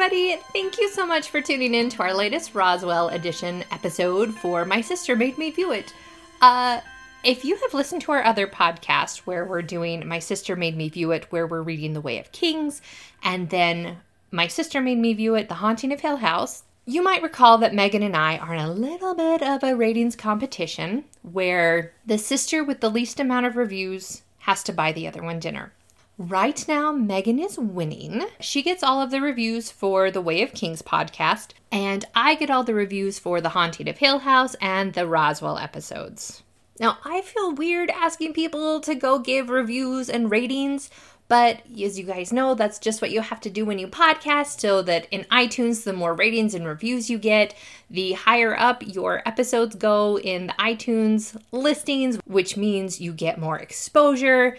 Everybody. 0.00 0.40
Thank 0.54 0.78
you 0.78 0.88
so 0.88 1.06
much 1.06 1.28
for 1.28 1.42
tuning 1.42 1.74
in 1.74 1.90
to 1.90 2.02
our 2.02 2.14
latest 2.14 2.54
Roswell 2.54 3.08
edition 3.08 3.64
episode 3.70 4.34
for 4.34 4.64
My 4.64 4.80
Sister 4.80 5.14
Made 5.14 5.36
Me 5.36 5.50
View 5.50 5.72
It. 5.72 5.92
Uh, 6.40 6.80
if 7.22 7.44
you 7.44 7.56
have 7.56 7.74
listened 7.74 8.00
to 8.02 8.12
our 8.12 8.24
other 8.24 8.46
podcast 8.46 9.18
where 9.18 9.44
we're 9.44 9.60
doing 9.60 10.08
My 10.08 10.18
Sister 10.18 10.56
Made 10.56 10.74
Me 10.74 10.88
View 10.88 11.10
It, 11.10 11.30
where 11.30 11.46
we're 11.46 11.60
reading 11.60 11.92
The 11.92 12.00
Way 12.00 12.18
of 12.18 12.32
Kings, 12.32 12.80
and 13.22 13.50
then 13.50 13.98
My 14.30 14.46
Sister 14.46 14.80
Made 14.80 14.96
Me 14.96 15.12
View 15.12 15.34
It, 15.34 15.48
The 15.48 15.56
Haunting 15.56 15.92
of 15.92 16.00
Hill 16.00 16.16
House, 16.16 16.62
you 16.86 17.02
might 17.02 17.22
recall 17.22 17.58
that 17.58 17.74
Megan 17.74 18.02
and 18.02 18.16
I 18.16 18.38
are 18.38 18.54
in 18.54 18.60
a 18.60 18.72
little 18.72 19.14
bit 19.14 19.42
of 19.42 19.62
a 19.62 19.76
ratings 19.76 20.16
competition 20.16 21.04
where 21.20 21.92
the 22.06 22.16
sister 22.16 22.64
with 22.64 22.80
the 22.80 22.90
least 22.90 23.20
amount 23.20 23.44
of 23.44 23.56
reviews 23.56 24.22
has 24.38 24.62
to 24.62 24.72
buy 24.72 24.92
the 24.92 25.06
other 25.06 25.22
one 25.22 25.40
dinner. 25.40 25.72
Right 26.20 26.68
now, 26.68 26.92
Megan 26.92 27.38
is 27.38 27.58
winning. 27.58 28.26
She 28.40 28.60
gets 28.62 28.82
all 28.82 29.00
of 29.00 29.10
the 29.10 29.22
reviews 29.22 29.70
for 29.70 30.10
the 30.10 30.20
Way 30.20 30.42
of 30.42 30.52
Kings 30.52 30.82
podcast, 30.82 31.52
and 31.72 32.04
I 32.14 32.34
get 32.34 32.50
all 32.50 32.62
the 32.62 32.74
reviews 32.74 33.18
for 33.18 33.40
The 33.40 33.48
Haunting 33.48 33.88
of 33.88 33.96
Hill 33.96 34.18
House 34.18 34.54
and 34.60 34.92
the 34.92 35.06
Roswell 35.06 35.56
episodes. 35.56 36.42
Now, 36.78 36.98
I 37.06 37.22
feel 37.22 37.54
weird 37.54 37.88
asking 37.88 38.34
people 38.34 38.80
to 38.80 38.94
go 38.94 39.18
give 39.18 39.48
reviews 39.48 40.10
and 40.10 40.30
ratings, 40.30 40.90
but 41.26 41.62
as 41.80 41.98
you 41.98 42.04
guys 42.04 42.34
know, 42.34 42.54
that's 42.54 42.78
just 42.78 43.00
what 43.00 43.12
you 43.12 43.22
have 43.22 43.40
to 43.40 43.48
do 43.48 43.64
when 43.64 43.78
you 43.78 43.88
podcast, 43.88 44.60
so 44.60 44.82
that 44.82 45.08
in 45.10 45.24
iTunes, 45.32 45.84
the 45.84 45.94
more 45.94 46.12
ratings 46.12 46.52
and 46.52 46.66
reviews 46.66 47.08
you 47.08 47.16
get, 47.16 47.54
the 47.88 48.12
higher 48.12 48.54
up 48.54 48.86
your 48.86 49.26
episodes 49.26 49.74
go 49.74 50.18
in 50.18 50.48
the 50.48 50.52
iTunes 50.58 51.40
listings, 51.50 52.18
which 52.26 52.58
means 52.58 53.00
you 53.00 53.14
get 53.14 53.40
more 53.40 53.58
exposure, 53.58 54.58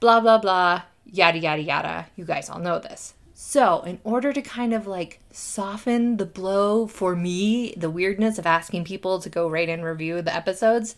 blah, 0.00 0.18
blah, 0.18 0.38
blah 0.38 0.84
yada, 1.04 1.38
yada, 1.38 1.62
yada. 1.62 2.06
You 2.16 2.24
guys 2.24 2.48
all 2.50 2.58
know 2.58 2.78
this. 2.78 3.14
So, 3.34 3.82
in 3.82 3.98
order 4.04 4.32
to 4.32 4.42
kind 4.42 4.72
of 4.72 4.86
like 4.86 5.20
soften 5.30 6.16
the 6.16 6.26
blow 6.26 6.86
for 6.86 7.16
me, 7.16 7.74
the 7.76 7.90
weirdness 7.90 8.38
of 8.38 8.46
asking 8.46 8.84
people 8.84 9.18
to 9.20 9.28
go 9.28 9.48
rate 9.48 9.68
and 9.68 9.84
review 9.84 10.22
the 10.22 10.34
episodes, 10.34 10.94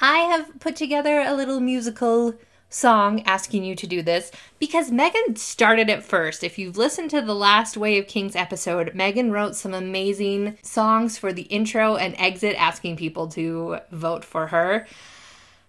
I 0.00 0.18
have 0.18 0.60
put 0.60 0.76
together 0.76 1.20
a 1.20 1.34
little 1.34 1.60
musical 1.60 2.34
song 2.68 3.22
asking 3.24 3.64
you 3.64 3.76
to 3.76 3.86
do 3.86 4.02
this 4.02 4.32
because 4.58 4.90
Megan 4.90 5.36
started 5.36 5.88
it 5.88 6.02
first. 6.02 6.42
If 6.42 6.58
you've 6.58 6.76
listened 6.76 7.10
to 7.10 7.22
the 7.22 7.34
last 7.34 7.76
Way 7.76 7.98
of 7.98 8.08
Kings 8.08 8.34
episode, 8.34 8.94
Megan 8.94 9.30
wrote 9.30 9.54
some 9.54 9.74
amazing 9.74 10.58
songs 10.62 11.16
for 11.16 11.32
the 11.32 11.42
intro 11.42 11.96
and 11.96 12.14
exit 12.18 12.56
asking 12.58 12.96
people 12.96 13.28
to 13.28 13.78
vote 13.90 14.24
for 14.24 14.48
her. 14.48 14.86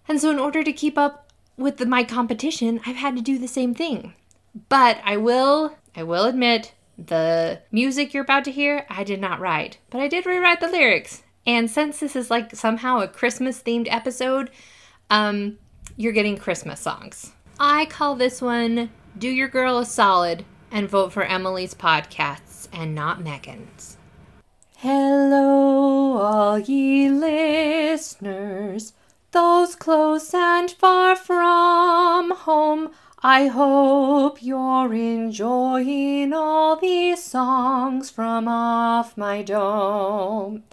And 0.07 0.19
so, 0.19 0.29
in 0.29 0.39
order 0.39 0.63
to 0.63 0.73
keep 0.73 0.97
up 0.97 1.24
with 1.57 1.77
the, 1.77 1.85
my 1.85 2.03
competition, 2.03 2.79
I've 2.85 2.95
had 2.95 3.15
to 3.15 3.21
do 3.21 3.37
the 3.37 3.47
same 3.47 3.73
thing. 3.73 4.13
But 4.69 4.99
I 5.03 5.17
will, 5.17 5.75
I 5.95 6.03
will 6.03 6.25
admit, 6.25 6.73
the 6.97 7.61
music 7.71 8.13
you're 8.13 8.23
about 8.23 8.45
to 8.45 8.51
hear, 8.51 8.85
I 8.89 9.03
did 9.03 9.19
not 9.19 9.39
write, 9.39 9.77
but 9.89 9.99
I 9.99 10.07
did 10.07 10.25
rewrite 10.25 10.61
the 10.61 10.69
lyrics. 10.69 11.23
And 11.45 11.69
since 11.69 11.99
this 11.99 12.15
is 12.15 12.31
like 12.31 12.55
somehow 12.55 12.99
a 12.99 13.07
Christmas 13.07 13.61
themed 13.61 13.87
episode, 13.89 14.49
um, 15.09 15.57
you're 15.97 16.13
getting 16.13 16.37
Christmas 16.37 16.79
songs. 16.79 17.33
I 17.59 17.85
call 17.85 18.15
this 18.15 18.41
one 18.41 18.89
Do 19.17 19.29
Your 19.29 19.47
Girl 19.47 19.77
a 19.77 19.85
Solid 19.85 20.45
and 20.71 20.89
vote 20.89 21.13
for 21.13 21.23
Emily's 21.23 21.73
podcasts 21.73 22.67
and 22.73 22.95
not 22.95 23.21
Megan's. 23.21 23.97
Hello, 24.77 26.17
all 26.17 26.59
ye 26.59 27.09
listeners 27.09 28.93
those 29.35 29.75
close 29.75 30.33
and 30.33 30.71
far 30.71 31.13
from 31.13 32.31
home. 32.31 32.89
I 33.21 33.47
hope 33.47 34.41
you're 34.41 34.93
enjoying 34.93 36.31
all 36.31 36.77
these 36.77 37.21
songs 37.21 38.09
from 38.09 38.47
off 38.47 39.17
my 39.17 39.41
dome. 39.41 40.63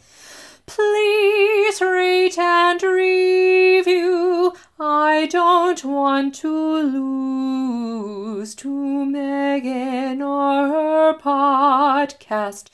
Please 0.67 1.81
rate 1.81 2.39
and 2.39 2.81
review. 2.85 4.53
I 4.79 5.27
don't 5.29 5.85
want 5.85 6.37
to 6.37 6.77
lose 6.83 8.55
to 8.55 9.05
Megan 9.05 10.23
or 10.23 10.69
her 10.69 11.19
podcast. 11.19 12.69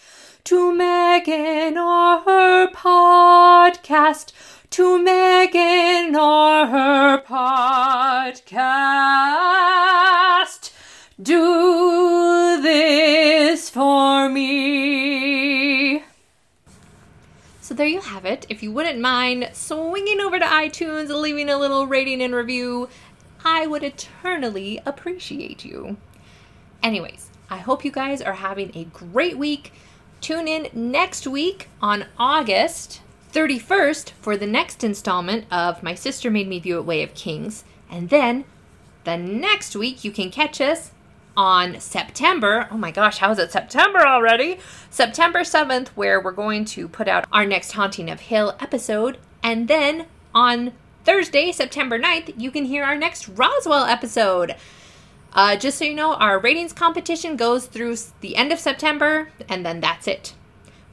To 0.45 0.75
Megan 0.75 1.79
or 1.79 2.21
her 2.21 2.71
podcast 2.73 4.33
to 4.71 5.03
Megan 5.03 6.15
or 6.15 6.67
her 6.67 7.23
podcast. 7.23 8.59
Do 11.21 12.61
this 12.63 13.71
for 13.71 14.29
me. 14.29 16.05
So 17.61 17.75
there 17.75 17.87
you 17.87 18.01
have 18.01 18.25
it. 18.25 18.47
If 18.49 18.63
you 18.63 18.73
wouldn't 18.73 19.01
mind 19.01 19.51
swinging 19.53 20.21
over 20.21 20.39
to 20.39 20.45
iTunes 20.45 21.09
leaving 21.09 21.49
a 21.49 21.59
little 21.59 21.87
rating 21.87 22.23
and 22.23 22.35
review, 22.35 22.89
I 23.45 23.67
would 23.67 23.83
eternally 23.83 24.81
appreciate 24.87 25.65
you. 25.65 25.97
Anyways, 26.83 27.31
I 27.51 27.59
hope 27.59 27.85
you 27.85 27.91
guys 27.91 28.23
are 28.23 28.35
having 28.35 28.71
a 28.75 28.85
great 28.85 29.37
week. 29.37 29.73
Tune 30.21 30.49
in 30.49 30.69
next 30.73 31.27
week 31.27 31.69
on 31.81 32.07
August 32.19 33.01
31st 33.33 34.13
for 34.21 34.37
the 34.37 34.47
next 34.47 34.83
installment 34.83 35.45
of 35.53 35.83
My 35.83 35.95
Sister 35.95 36.31
Made 36.31 36.49
Me 36.49 36.59
View 36.59 36.79
It 36.79 36.87
Way 36.87 37.03
of 37.03 37.15
Kings. 37.15 37.65
And 37.91 38.09
then 38.09 38.45
the 39.05 39.17
next 39.17 39.77
week 39.77 40.05
you 40.05 40.11
can 40.11 40.31
catch 40.31 40.61
us 40.61 40.93
on 41.37 41.79
September. 41.79 42.69
Oh 42.71 42.77
my 42.77 42.91
gosh, 42.91 43.19
how 43.19 43.31
is 43.31 43.39
it 43.39 43.53
September 43.53 44.01
already? 44.01 44.59
September 44.91 45.41
7th, 45.41 45.89
where 45.89 46.21
we're 46.21 46.33
going 46.33 46.65
to 46.67 46.89
put 46.89 47.07
out 47.07 47.27
our 47.31 47.47
next 47.47 47.73
Haunting 47.73 48.11
of 48.11 48.21
Hill 48.21 48.57
episode. 48.61 49.19
And 49.43 49.69
then 49.69 50.07
on 50.35 50.73
Thursday, 51.05 51.53
September 51.53 51.99
9th, 51.99 52.35
you 52.37 52.51
can 52.51 52.65
hear 52.65 52.83
our 52.83 52.97
next 52.97 53.29
Roswell 53.29 53.85
episode. 53.85 54.57
Uh, 55.33 55.57
just 55.57 55.79
so 55.79 55.85
you 55.85 55.95
know, 55.95 56.15
our 56.15 56.39
ratings 56.39 56.73
competition 56.73 57.37
goes 57.37 57.67
through 57.67 57.97
the 58.21 58.35
end 58.35 58.53
of 58.53 58.59
September, 58.59 59.31
and 59.49 59.65
then 59.65 59.81
that's 59.81 60.09
it. 60.09 60.35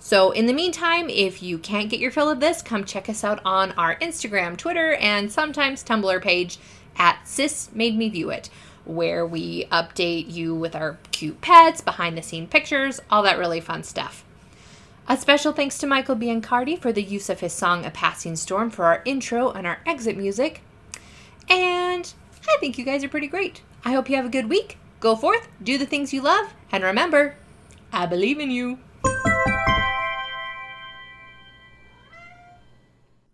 So, 0.05 0.29
in 0.29 0.45
the 0.45 0.53
meantime, 0.53 1.09
if 1.09 1.41
you 1.41 1.57
can't 1.57 1.89
get 1.89 1.99
your 1.99 2.11
fill 2.11 2.29
of 2.29 2.39
this, 2.39 2.61
come 2.61 2.83
check 2.83 3.09
us 3.09 3.23
out 3.23 3.41
on 3.43 3.71
our 3.71 3.95
Instagram, 3.95 4.55
Twitter, 4.55 4.93
and 4.93 5.31
sometimes 5.31 5.83
Tumblr 5.83 6.21
page 6.21 6.59
at 6.95 7.27
Sis 7.27 7.71
Made 7.73 7.97
Me 7.97 8.07
View 8.09 8.29
It, 8.29 8.51
where 8.85 9.25
we 9.25 9.65
update 9.71 10.31
you 10.31 10.53
with 10.53 10.75
our 10.75 10.99
cute 11.11 11.41
pets, 11.41 11.81
behind 11.81 12.15
the 12.15 12.21
scene 12.21 12.45
pictures, 12.45 13.01
all 13.09 13.23
that 13.23 13.39
really 13.39 13.59
fun 13.59 13.81
stuff. 13.81 14.23
A 15.07 15.17
special 15.17 15.53
thanks 15.53 15.79
to 15.79 15.87
Michael 15.87 16.15
Biancardi 16.15 16.79
for 16.79 16.91
the 16.91 17.01
use 17.01 17.27
of 17.27 17.39
his 17.39 17.53
song 17.53 17.83
A 17.83 17.89
Passing 17.89 18.35
Storm 18.35 18.69
for 18.69 18.85
our 18.85 19.01
intro 19.05 19.49
and 19.49 19.65
our 19.65 19.79
exit 19.87 20.15
music. 20.15 20.61
And 21.49 22.13
I 22.47 22.57
think 22.59 22.77
you 22.77 22.85
guys 22.85 23.03
are 23.03 23.09
pretty 23.09 23.27
great. 23.27 23.63
I 23.83 23.93
hope 23.93 24.07
you 24.07 24.17
have 24.17 24.25
a 24.27 24.29
good 24.29 24.49
week. 24.49 24.77
Go 24.99 25.15
forth, 25.15 25.47
do 25.63 25.79
the 25.79 25.87
things 25.87 26.13
you 26.13 26.21
love, 26.21 26.53
and 26.71 26.83
remember, 26.83 27.37
I 27.91 28.05
believe 28.05 28.39
in 28.39 28.51
you. 28.51 28.77